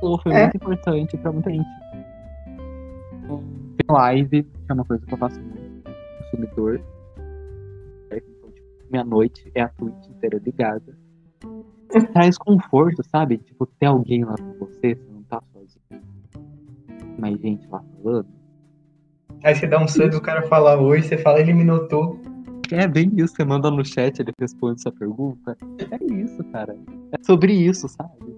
falou 0.00 0.20
foi 0.20 0.32
É. 0.32 0.42
muito 0.42 0.56
importante 0.56 1.16
pra 1.18 1.32
muita 1.32 1.50
gente. 1.50 1.64
Tem 3.28 3.86
live, 3.88 4.42
que 4.42 4.50
é 4.68 4.72
uma 4.74 4.84
coisa 4.84 5.06
que 5.06 5.14
eu 5.14 5.18
faço 5.18 5.40
muito, 5.40 5.90
consumidor. 6.18 6.80
É, 8.10 8.16
então, 8.16 8.50
tipo, 8.50 8.68
minha 8.90 9.04
noite 9.04 9.50
é 9.54 9.62
a 9.62 9.68
Twitch 9.68 10.08
inteira 10.08 10.40
ligada. 10.44 11.01
Traz 12.12 12.38
conforto, 12.38 13.02
sabe? 13.02 13.38
Tipo, 13.38 13.66
ter 13.66 13.86
alguém 13.86 14.24
lá 14.24 14.34
com 14.36 14.52
você, 14.58 14.94
você 14.94 15.12
não 15.12 15.22
tá 15.24 15.42
sozinho. 15.52 16.02
Mais 17.18 17.38
gente 17.40 17.66
lá 17.68 17.82
falando. 18.02 18.26
Aí 19.44 19.54
você 19.54 19.66
dá 19.66 19.82
um 19.82 19.88
sub, 19.88 20.14
o 20.14 20.20
cara 20.20 20.42
fala 20.42 20.80
oi, 20.80 21.02
você 21.02 21.18
fala 21.18 21.40
ele 21.40 21.52
me 21.52 21.64
notou. 21.64 22.20
É 22.70 22.86
bem 22.86 23.12
isso, 23.16 23.34
você 23.34 23.44
manda 23.44 23.70
no 23.70 23.84
chat, 23.84 24.18
ele 24.20 24.32
responde 24.38 24.80
essa 24.80 24.90
pergunta. 24.90 25.56
É 25.90 26.04
isso, 26.14 26.42
cara. 26.44 26.74
É 27.12 27.22
sobre 27.24 27.52
isso, 27.52 27.88
sabe? 27.88 28.34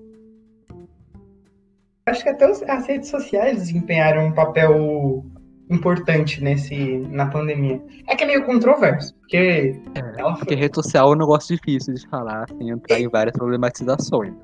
Acho 2.06 2.22
que 2.22 2.28
até 2.28 2.44
as 2.44 2.86
redes 2.86 3.08
sociais 3.08 3.58
desempenharam 3.58 4.26
um 4.26 4.32
papel 4.32 5.24
importante 5.70 6.42
nesse, 6.42 6.98
na 7.10 7.26
pandemia. 7.26 7.80
É 8.06 8.14
que 8.14 8.24
é 8.24 8.26
meio 8.26 8.44
controverso, 8.44 9.14
porque 9.20 9.74
ela 10.16 10.34
Porque 10.34 10.54
rede 10.54 10.74
social 10.74 11.12
é 11.12 11.16
um 11.16 11.18
negócio 11.18 11.56
difícil 11.56 11.94
de 11.94 12.06
falar, 12.08 12.46
sem 12.48 12.70
entrar 12.70 13.00
em 13.00 13.08
várias 13.08 13.36
problematizações. 13.36 14.34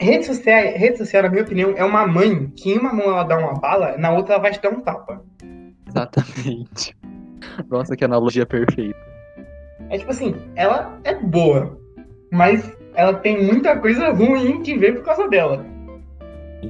Rede 0.00 0.26
social, 0.26 0.62
rede 0.76 0.98
social, 0.98 1.24
na 1.24 1.28
minha 1.30 1.42
opinião, 1.42 1.74
é 1.76 1.84
uma 1.84 2.06
mãe 2.06 2.52
que 2.54 2.72
em 2.72 2.78
uma 2.78 2.92
mão 2.92 3.06
ela 3.06 3.24
dá 3.24 3.38
uma 3.38 3.54
bala, 3.54 3.96
na 3.96 4.12
outra 4.12 4.34
ela 4.34 4.42
vai 4.42 4.52
te 4.52 4.60
dar 4.60 4.70
um 4.70 4.80
tapa. 4.80 5.22
Exatamente. 5.88 6.96
Nossa, 7.68 7.96
que 7.96 8.04
analogia 8.04 8.46
perfeita. 8.46 8.96
É 9.90 9.98
tipo 9.98 10.10
assim, 10.10 10.34
ela 10.54 10.98
é 11.02 11.14
boa, 11.14 11.78
mas 12.30 12.70
ela 12.94 13.14
tem 13.14 13.42
muita 13.42 13.76
coisa 13.78 14.10
ruim 14.10 14.62
que 14.62 14.76
vem 14.76 14.94
por 14.94 15.02
causa 15.02 15.28
dela. 15.28 15.64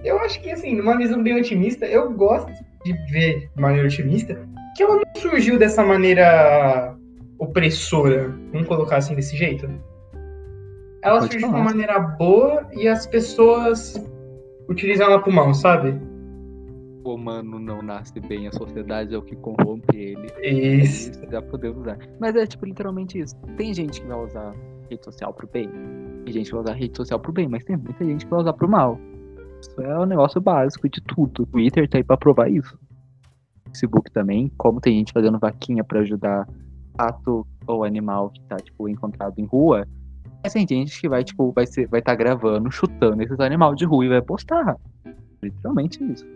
Eu 0.05 0.18
acho 0.20 0.40
que, 0.40 0.51
assim, 0.51 0.76
numa 0.76 0.96
visão 0.96 1.22
bem 1.22 1.38
otimista, 1.38 1.86
eu 1.86 2.12
gosto 2.12 2.53
de 2.85 2.93
ver 3.11 3.51
de 3.55 3.61
maneira 3.61 3.87
otimista 3.87 4.39
que 4.79 4.83
ela 4.85 4.95
não 4.97 5.20
surgiu 5.20 5.59
dessa 5.59 5.85
maneira 5.85 6.97
opressora, 7.39 8.29
vamos 8.53 8.68
colocar 8.68 8.99
assim 8.99 9.14
desse 9.16 9.37
jeito. 9.37 9.68
Ela 11.03 11.18
Pode 11.20 11.33
surgiu 11.33 11.49
de 11.49 11.53
falar. 11.53 11.57
uma 11.57 11.64
maneira 11.64 11.99
boa 11.99 12.66
e 12.72 12.87
as 12.87 13.05
pessoas 13.07 13.95
utilizam 14.68 15.07
ela 15.07 15.20
pro 15.20 15.33
mal, 15.33 15.53
sabe? 15.53 16.01
O 17.05 17.14
humano 17.14 17.59
não 17.59 17.83
nasce 17.83 18.20
bem, 18.20 18.47
a 18.47 18.53
sociedade 18.53 19.14
é 19.14 19.18
o 19.18 19.22
que 19.22 19.35
corrompe 19.37 19.97
ele. 19.97 20.29
Isso. 20.43 21.11
Isso 21.11 21.20
já 21.31 21.43
podemos 21.43 21.81
usar. 21.81 21.99
Mas 22.20 22.37
é 22.37 22.47
tipo 22.47 22.64
literalmente 22.64 23.18
isso. 23.18 23.35
Tem 23.57 23.74
gente 23.74 24.01
que 24.01 24.07
vai 24.07 24.18
usar 24.18 24.55
rede 24.89 25.05
social 25.05 25.35
pro 25.35 25.49
bem. 25.49 25.68
Tem 26.24 26.35
gente 26.35 26.47
que 26.47 26.53
vai 26.53 26.62
usar 26.62 26.72
rede 26.74 26.97
social 26.97 27.18
pro 27.18 27.33
bem, 27.33 27.49
mas 27.49 27.64
tem 27.64 27.76
muita 27.76 28.05
gente 28.05 28.24
que 28.24 28.31
vai 28.31 28.41
usar 28.41 28.53
pro 28.53 28.68
mal. 28.68 28.99
Isso 29.61 29.80
é 29.80 29.98
o 29.98 30.06
negócio 30.06 30.40
básico 30.40 30.88
de 30.88 31.00
tudo. 31.00 31.42
O 31.42 31.46
Twitter 31.46 31.88
tá 31.88 31.98
aí 31.98 32.04
pra 32.04 32.16
provar 32.16 32.50
isso. 32.50 32.78
Facebook 33.66 34.11
também, 34.12 34.50
como 34.56 34.80
tem 34.80 34.98
gente 34.98 35.12
fazendo 35.12 35.38
vaquinha 35.38 35.84
pra 35.84 36.00
ajudar 36.00 36.48
pato 36.96 37.46
ou 37.66 37.84
animal 37.84 38.30
que 38.30 38.40
tá, 38.44 38.56
tipo, 38.56 38.88
encontrado 38.88 39.38
em 39.38 39.44
rua. 39.44 39.86
Mas 40.42 40.52
tem 40.52 40.66
gente 40.66 41.00
que 41.00 41.09
vai, 41.09 41.22
tipo, 41.22 41.52
vai 41.52 41.66
ser, 41.66 41.86
vai 41.88 42.00
estar 42.00 42.14
gravando, 42.14 42.70
chutando 42.70 43.22
esses 43.22 43.38
animais 43.40 43.76
de 43.76 43.84
rua 43.84 44.04
e 44.04 44.09
vai 44.09 44.22
postar. 44.22 44.76
Literalmente 45.42 46.02
isso. 46.12 46.26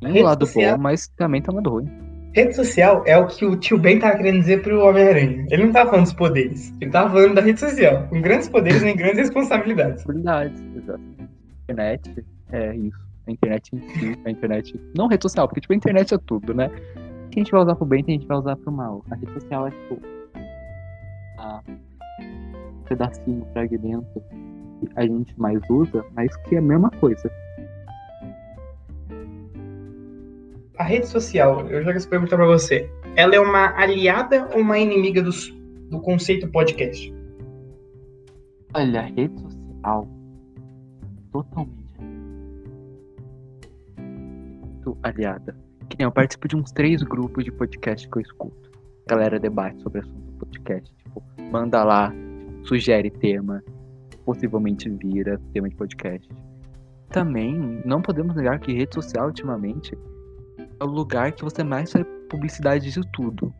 Tem 0.00 0.22
um 0.22 0.24
lado 0.24 0.46
social- 0.46 0.76
bom, 0.76 0.82
mas 0.82 1.08
também 1.16 1.40
tem 1.40 1.52
um 1.52 1.56
lado 1.56 1.70
ruim. 1.70 1.88
Rede 2.34 2.54
social 2.54 3.02
é 3.06 3.16
o 3.16 3.26
que 3.26 3.46
o 3.46 3.56
tio 3.56 3.78
Ben 3.78 3.98
tava 3.98 4.16
querendo 4.18 4.40
dizer 4.40 4.60
pro 4.62 4.80
Homem-Aranha. 4.84 5.46
Ele 5.50 5.64
não 5.64 5.72
tava 5.72 5.88
falando 5.90 6.04
dos 6.04 6.12
poderes, 6.12 6.70
ele 6.80 6.90
tava 6.90 7.10
falando 7.10 7.34
da 7.34 7.40
rede 7.40 7.60
social. 7.60 8.06
Com 8.08 8.20
grandes 8.20 8.48
poderes 8.48 8.82
nem 8.84 8.94
grandes 8.94 9.18
responsabilidades. 9.18 10.04
Verdade, 10.04 10.54
exatamente. 10.76 11.30
A 11.68 11.72
internet 11.72 12.24
é 12.52 12.76
isso. 12.76 13.06
A 13.26 13.30
internet 13.32 13.74
em 13.74 13.80
si, 13.80 14.18
a 14.24 14.30
internet. 14.30 14.80
Não 14.96 15.08
rede 15.08 15.22
social, 15.24 15.48
porque 15.48 15.60
tipo, 15.60 15.72
a 15.72 15.76
internet 15.76 16.14
é 16.14 16.18
tudo, 16.18 16.54
né? 16.54 16.68
Que 17.30 17.40
a 17.40 17.42
gente 17.42 17.50
vai 17.50 17.60
usar 17.62 17.74
pro 17.74 17.84
bem, 17.84 18.04
que 18.04 18.10
a 18.12 18.14
gente 18.14 18.26
vai 18.26 18.36
usar 18.38 18.56
pro 18.56 18.70
mal. 18.70 19.04
A 19.10 19.14
rede 19.16 19.32
social 19.32 19.66
é 19.66 19.70
tipo. 19.70 20.00
A 21.38 21.60
um 21.68 22.82
pedacinho, 22.88 23.46
fragmento 23.52 24.22
que 24.80 24.88
a 24.94 25.02
gente 25.02 25.38
mais 25.40 25.60
usa, 25.68 26.04
mas 26.14 26.34
que 26.36 26.54
é 26.54 26.58
a 26.58 26.62
mesma 26.62 26.90
coisa. 26.90 27.30
A 30.78 30.84
rede 30.84 31.06
social, 31.06 31.66
eu 31.68 31.82
jogo 31.82 31.96
essa 31.96 32.08
pergunta 32.08 32.36
pra 32.36 32.46
você. 32.46 32.88
Ela 33.16 33.34
é 33.34 33.40
uma 33.40 33.74
aliada 33.76 34.48
ou 34.54 34.60
uma 34.60 34.78
inimiga 34.78 35.22
dos- 35.22 35.50
do 35.90 35.98
conceito 36.00 36.48
podcast? 36.48 37.12
Olha, 38.74 39.00
a 39.00 39.04
rede 39.04 39.40
social. 39.40 40.06
Totalmente. 41.44 41.86
Aliada. 45.02 45.56
Que 45.88 45.96
nem 45.98 46.04
eu 46.04 46.12
participo 46.12 46.48
de 46.48 46.56
uns 46.56 46.72
três 46.72 47.02
grupos 47.02 47.44
de 47.44 47.52
podcast 47.52 48.08
que 48.08 48.18
eu 48.18 48.22
escuto. 48.22 48.70
A 49.06 49.14
galera 49.14 49.38
debate 49.38 49.80
sobre 49.82 50.00
assunto 50.00 50.32
do 50.32 50.46
podcast. 50.46 50.94
Tipo, 50.96 51.22
manda 51.50 51.82
lá, 51.84 52.12
sugere 52.64 53.10
tema. 53.10 53.62
Possivelmente 54.24 54.88
vira 54.88 55.40
tema 55.52 55.68
de 55.68 55.76
podcast. 55.76 56.28
Também, 57.10 57.80
não 57.84 58.02
podemos 58.02 58.34
negar 58.34 58.58
que 58.58 58.72
rede 58.72 58.94
social, 58.94 59.26
ultimamente, 59.26 59.96
é 60.58 60.84
o 60.84 60.86
lugar 60.86 61.30
que 61.32 61.44
você 61.44 61.62
mais 61.62 61.92
faz 61.92 62.04
publicidade 62.28 62.90
de 62.90 63.00
tudo. 63.12 63.54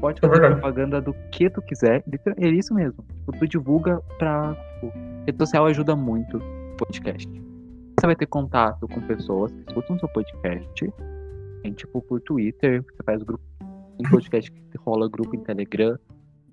Pode 0.00 0.20
É 0.22 0.28
fazer 0.28 0.50
propaganda 0.50 1.00
do 1.00 1.14
que 1.32 1.48
tu 1.48 1.62
quiser. 1.62 2.04
É 2.36 2.48
isso 2.48 2.74
mesmo. 2.74 3.02
Tipo, 3.14 3.32
tu 3.32 3.48
divulga 3.48 3.98
pra. 4.18 4.54
Tipo, 4.74 4.92
rede 5.26 5.38
social 5.38 5.66
ajuda 5.66 5.96
muito 5.96 6.38
podcast. 6.80 7.28
Você 7.28 8.06
vai 8.06 8.16
ter 8.16 8.26
contato 8.26 8.88
com 8.88 9.00
pessoas 9.02 9.52
que 9.52 9.60
escutam 9.68 9.98
seu 9.98 10.08
podcast. 10.08 10.92
Tem, 11.62 11.72
tipo, 11.72 12.00
por 12.00 12.20
Twitter, 12.22 12.82
você 12.82 13.02
faz 13.04 13.22
grupo. 13.22 13.44
Tem 13.98 14.10
podcast 14.10 14.50
que 14.50 14.78
rola 14.78 15.08
grupo 15.08 15.36
em 15.36 15.40
Telegram, 15.40 15.98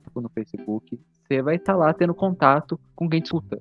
tipo, 0.03 0.19
no 0.19 0.27
Facebook. 0.29 0.99
Você 1.23 1.41
vai 1.41 1.55
estar 1.55 1.77
lá 1.77 1.93
tendo 1.93 2.13
contato 2.13 2.77
com 2.93 3.09
quem 3.09 3.21
te 3.21 3.27
escuta. 3.27 3.57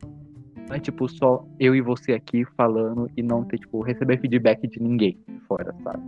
Não 0.68 0.74
é 0.74 0.80
tipo 0.80 1.08
só 1.08 1.46
eu 1.60 1.76
e 1.76 1.80
você 1.80 2.12
aqui 2.12 2.44
falando 2.56 3.08
e 3.16 3.22
não 3.22 3.44
ter, 3.44 3.58
tipo, 3.58 3.80
receber 3.82 4.18
feedback 4.18 4.66
de 4.66 4.82
ninguém 4.82 5.16
de 5.28 5.38
fora, 5.46 5.72
sabe? 5.84 6.02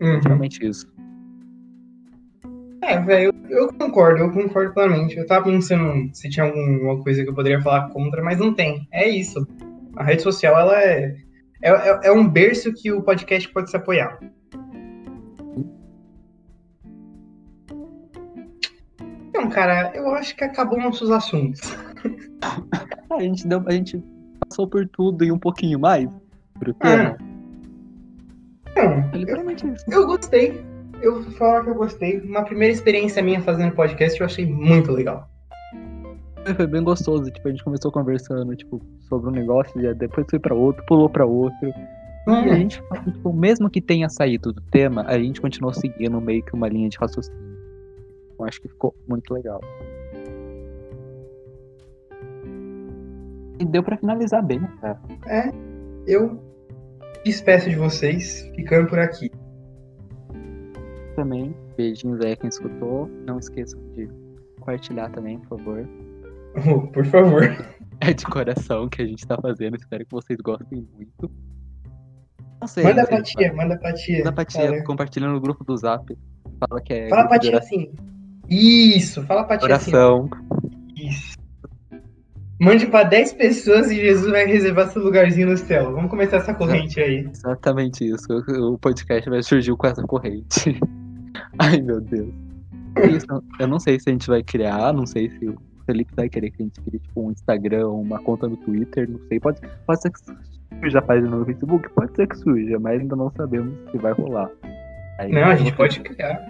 Uhum. 0.00 0.20
Realmente 0.24 0.66
isso. 0.66 0.88
É, 2.82 3.00
velho, 3.00 3.32
eu, 3.48 3.58
eu 3.58 3.72
concordo, 3.74 4.18
eu 4.18 4.32
concordo 4.32 4.74
plenamente. 4.74 5.16
Eu 5.16 5.26
tava 5.26 5.44
pensando 5.44 6.10
se 6.12 6.28
tinha 6.28 6.46
alguma 6.46 7.00
coisa 7.02 7.22
que 7.22 7.30
eu 7.30 7.34
poderia 7.34 7.60
falar 7.60 7.88
contra, 7.90 8.22
mas 8.22 8.38
não 8.38 8.52
tem. 8.52 8.88
É 8.90 9.08
isso. 9.08 9.46
A 9.96 10.04
rede 10.04 10.22
social, 10.22 10.58
ela 10.58 10.78
é, 10.82 11.16
é, 11.62 11.70
é- 11.70 12.00
é 12.04 12.12
um 12.12 12.28
berço 12.28 12.72
que 12.72 12.92
o 12.92 13.02
podcast 13.02 13.48
pode 13.52 13.70
se 13.70 13.76
apoiar. 13.76 14.18
Então, 19.28 19.48
cara, 19.50 19.92
eu 19.94 20.08
acho 20.14 20.34
que 20.36 20.44
acabou 20.44 20.78
nossos 20.80 21.10
assuntos. 21.10 21.60
A 23.10 23.20
gente, 23.20 23.46
deu, 23.48 23.62
a 23.66 23.70
gente 23.72 24.02
passou 24.46 24.68
por 24.68 24.86
tudo 24.88 25.24
e 25.24 25.32
um 25.32 25.38
pouquinho 25.38 25.78
mais 25.80 26.06
pro 26.58 26.74
tema. 26.74 27.16
Não, 28.76 28.82
É 28.84 29.10
literalmente 29.16 29.66
isso. 29.66 29.84
eu 29.90 30.06
gostei. 30.06 30.62
Eu 31.00 31.22
vou 31.22 31.32
falar 31.32 31.62
que 31.64 31.70
eu 31.70 31.74
gostei. 31.74 32.20
Uma 32.20 32.44
primeira 32.44 32.74
experiência 32.74 33.22
minha 33.22 33.40
fazendo 33.40 33.74
podcast, 33.74 34.20
eu 34.20 34.26
achei 34.26 34.44
muito 34.44 34.92
legal. 34.92 35.30
Foi 36.54 36.66
bem 36.66 36.82
gostoso. 36.82 37.30
Tipo, 37.30 37.48
a 37.48 37.50
gente 37.50 37.64
começou 37.64 37.90
conversando, 37.90 38.54
tipo, 38.54 38.80
sobre 39.08 39.28
um 39.28 39.32
negócio, 39.32 39.80
e 39.80 39.94
depois 39.94 40.26
foi 40.30 40.38
pra 40.38 40.54
outro, 40.54 40.84
pulou 40.86 41.08
pra 41.08 41.24
outro. 41.26 41.68
E 41.68 42.30
a 42.30 42.32
Hum, 42.32 42.48
gente, 42.56 42.82
tipo, 43.04 43.32
mesmo 43.32 43.70
que 43.70 43.80
tenha 43.80 44.08
saído 44.08 44.52
do 44.52 44.60
tema, 44.62 45.02
a 45.06 45.16
gente 45.18 45.40
continuou 45.40 45.72
seguindo 45.72 46.20
meio 46.20 46.42
que 46.42 46.54
uma 46.54 46.68
linha 46.68 46.88
de 46.88 46.98
raciocínio. 46.98 47.56
Eu 48.38 48.44
acho 48.44 48.60
que 48.60 48.68
ficou 48.68 48.94
muito 49.08 49.32
legal. 49.32 49.60
E 53.58 53.64
deu 53.64 53.82
pra 53.82 53.96
finalizar 53.96 54.44
bem, 54.44 54.60
cara. 54.80 55.00
eu 56.06 56.38
despeço 57.24 57.70
de 57.70 57.76
vocês, 57.76 58.42
ficando 58.54 58.88
por 58.88 58.98
aqui. 58.98 59.30
Também, 61.14 61.54
beijinhos 61.76 62.20
aí 62.20 62.32
a 62.32 62.36
quem 62.36 62.48
escutou. 62.48 63.08
Não 63.24 63.38
esqueçam 63.38 63.80
de 63.94 64.08
compartilhar 64.58 65.10
também, 65.10 65.38
por 65.38 65.58
favor. 65.58 65.88
Por 66.92 67.04
favor. 67.06 67.42
É 68.00 68.12
de 68.12 68.24
coração 68.26 68.88
que 68.88 69.02
a 69.02 69.06
gente 69.06 69.26
tá 69.26 69.36
fazendo. 69.40 69.76
Espero 69.76 70.04
que 70.04 70.10
vocês 70.10 70.38
gostem 70.40 70.86
muito. 70.96 71.30
Não 72.60 72.66
sei. 72.68 72.84
Manda 72.84 73.06
pra 73.06 73.22
tia, 73.22 73.52
manda 73.54 73.78
pra 73.78 73.92
tia. 73.94 74.18
Manda 74.18 74.32
pra 74.32 74.44
tia, 74.44 74.66
Fala- 74.68 74.84
compartilha 74.84 75.28
no 75.28 75.40
grupo 75.40 75.64
do 75.64 75.76
Zap. 75.76 76.06
Fala 76.58 76.80
que 76.82 76.92
é. 76.92 77.08
Fala 77.08 77.26
pra 77.28 77.38
tia 77.38 77.58
assim. 77.58 77.90
Isso, 78.48 79.22
fala 79.24 79.44
pra 79.44 79.58
tia 79.58 79.74
assim. 79.74 79.94
oração. 79.94 80.28
Isso. 80.96 81.36
Mande 82.58 82.86
pra 82.86 83.02
10 83.02 83.34
pessoas 83.34 83.90
e 83.90 83.96
Jesus 83.96 84.30
vai 84.30 84.46
reservar 84.46 84.88
seu 84.88 85.02
lugarzinho 85.02 85.50
no 85.50 85.56
céu. 85.58 85.92
Vamos 85.92 86.08
começar 86.08 86.38
essa 86.38 86.54
corrente 86.54 86.98
aí. 86.98 87.28
Exatamente 87.30 88.08
isso. 88.08 88.26
O 88.72 88.78
podcast 88.78 89.28
vai 89.28 89.42
surgir 89.42 89.76
com 89.76 89.86
essa 89.86 90.02
corrente. 90.02 90.80
Ai, 91.58 91.82
meu 91.82 92.00
Deus. 92.00 92.32
É 92.96 93.06
isso. 93.08 93.26
Eu 93.60 93.68
não 93.68 93.78
sei 93.78 94.00
se 94.00 94.08
a 94.08 94.12
gente 94.12 94.26
vai 94.26 94.42
criar, 94.42 94.90
não 94.94 95.04
sei 95.04 95.28
se 95.30 95.54
Felipe 95.86 96.12
vai 96.14 96.28
querer 96.28 96.50
que 96.50 96.62
a 96.62 96.66
gente 96.66 96.80
crie 96.80 96.98
tipo, 96.98 97.26
um 97.26 97.30
Instagram 97.30 97.88
uma 97.88 98.18
conta 98.20 98.48
no 98.48 98.56
Twitter, 98.56 99.08
não 99.08 99.20
sei. 99.28 99.40
Pode, 99.40 99.60
pode 99.86 100.02
ser 100.02 100.10
que 100.10 100.18
surja 100.20 100.98
a 100.98 101.02
página 101.02 101.30
no 101.30 101.44
Facebook? 101.44 101.88
Pode 101.90 102.14
ser 102.14 102.26
que 102.26 102.36
surja, 102.36 102.78
mas 102.78 103.00
ainda 103.00 103.16
não 103.16 103.30
sabemos 103.30 103.74
se 103.90 103.98
vai 103.98 104.12
rolar. 104.12 104.50
Aí, 105.18 105.30
não, 105.32 105.44
a 105.44 105.56
gente 105.56 105.74
pode 105.74 106.00
criar. 106.00 106.46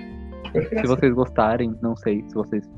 Se 0.52 0.86
vocês 0.86 1.12
gostarem, 1.12 1.76
não 1.82 1.94
sei 1.96 2.24
se 2.26 2.34
vocês. 2.34 2.68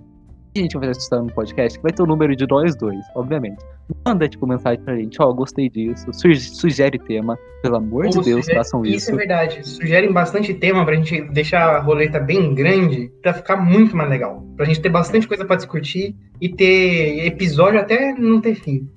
A 0.57 0.59
gente 0.59 0.77
vai 0.77 0.91
estar 0.91 1.23
no 1.23 1.33
podcast, 1.33 1.79
vai 1.81 1.93
ter 1.93 2.03
o 2.03 2.07
número 2.07 2.35
de 2.35 2.47
nós 2.47 2.77
dois, 2.77 3.05
obviamente. 3.15 3.65
Manda, 4.07 4.29
tipo, 4.29 4.47
mensagem 4.47 4.83
pra 4.83 4.97
gente, 4.97 5.21
ó, 5.21 5.29
oh, 5.29 5.35
gostei 5.35 5.69
disso, 5.69 6.11
sugere 6.13 6.99
tema, 6.99 7.39
pelo 7.63 7.77
amor 7.77 8.07
Ou 8.07 8.11
de 8.11 8.23
Deus, 8.23 8.45
sugere... 8.45 8.57
façam 8.57 8.85
isso. 8.85 8.97
Isso 8.97 9.13
é 9.13 9.17
verdade, 9.17 9.69
sugerem 9.69 10.13
bastante 10.13 10.53
tema 10.55 10.85
pra 10.85 10.95
gente 10.95 11.23
deixar 11.33 11.77
a 11.77 11.81
roleta 11.81 12.19
bem 12.19 12.55
grande, 12.55 13.11
pra 13.23 13.33
ficar 13.33 13.57
muito 13.57 13.97
mais 13.97 14.11
legal. 14.11 14.45
Pra 14.57 14.67
gente 14.67 14.81
ter 14.81 14.91
bastante 14.91 15.29
coisa 15.29 15.45
pra 15.45 15.57
discutir 15.57 16.17
e 16.41 16.49
ter 16.49 17.27
episódio 17.27 17.81
até 17.81 18.13
não 18.13 18.41
ter 18.41 18.55
fim. 18.55 18.89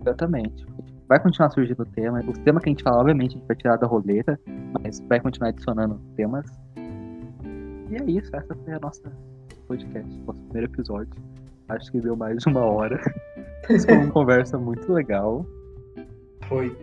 Exatamente 0.00 0.66
vai 1.08 1.20
continuar 1.20 1.50
surgindo 1.50 1.84
tema. 1.86 2.20
Os 2.26 2.38
temas 2.38 2.62
que 2.62 2.68
a 2.68 2.72
gente 2.72 2.82
fala, 2.82 2.98
obviamente, 2.98 3.36
a 3.36 3.38
gente 3.38 3.46
vai 3.46 3.56
tirar 3.56 3.76
da 3.76 3.86
roleta, 3.86 4.38
mas 4.80 5.00
vai 5.08 5.20
continuar 5.20 5.50
adicionando 5.50 6.00
temas. 6.16 6.46
E 7.90 7.96
é 7.96 8.04
isso, 8.10 8.34
essa 8.34 8.54
foi 8.54 8.74
a 8.74 8.80
nossa 8.80 9.12
podcast, 9.66 10.18
nosso 10.26 10.40
primeiro 10.44 10.72
episódio. 10.72 11.12
Acho 11.68 11.90
que 11.90 12.00
deu 12.00 12.16
mais 12.16 12.38
de 12.38 12.48
uma 12.48 12.64
hora. 12.64 13.00
foi 13.66 13.96
uma 13.96 14.10
conversa 14.10 14.56
muito 14.58 14.92
legal. 14.92 15.44
Foi. 16.48 16.76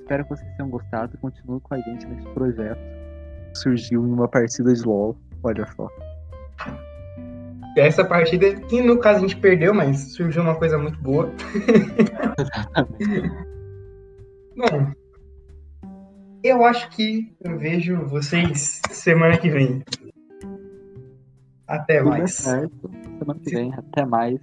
Espero 0.00 0.24
que 0.24 0.30
vocês 0.30 0.56
tenham 0.56 0.70
gostado. 0.70 1.16
Continue 1.18 1.60
com 1.60 1.74
a 1.74 1.78
gente 1.78 2.06
nesse 2.06 2.28
projeto. 2.28 2.78
Surgiu 3.54 4.06
em 4.06 4.12
uma 4.12 4.28
partida 4.28 4.72
de 4.72 4.82
LOL. 4.82 5.16
Olha 5.42 5.66
só. 5.74 5.88
Essa 7.76 8.04
partida, 8.04 8.54
que 8.54 8.80
no 8.80 8.98
caso 8.98 9.18
a 9.18 9.22
gente 9.22 9.36
perdeu, 9.36 9.74
mas 9.74 10.12
surgiu 10.14 10.42
uma 10.42 10.54
coisa 10.54 10.78
muito 10.78 10.98
boa. 11.00 11.32
Bom, 14.56 14.92
eu 16.44 16.64
acho 16.64 16.88
que 16.90 17.34
eu 17.40 17.58
vejo 17.58 18.06
vocês 18.06 18.80
semana 18.90 19.36
que 19.36 19.50
vem. 19.50 19.82
Até 21.66 22.02
mais. 22.02 22.34
Semana 22.34 23.40
que 23.42 23.50
vem, 23.50 23.72
até 23.74 24.04
mais. 24.04 24.40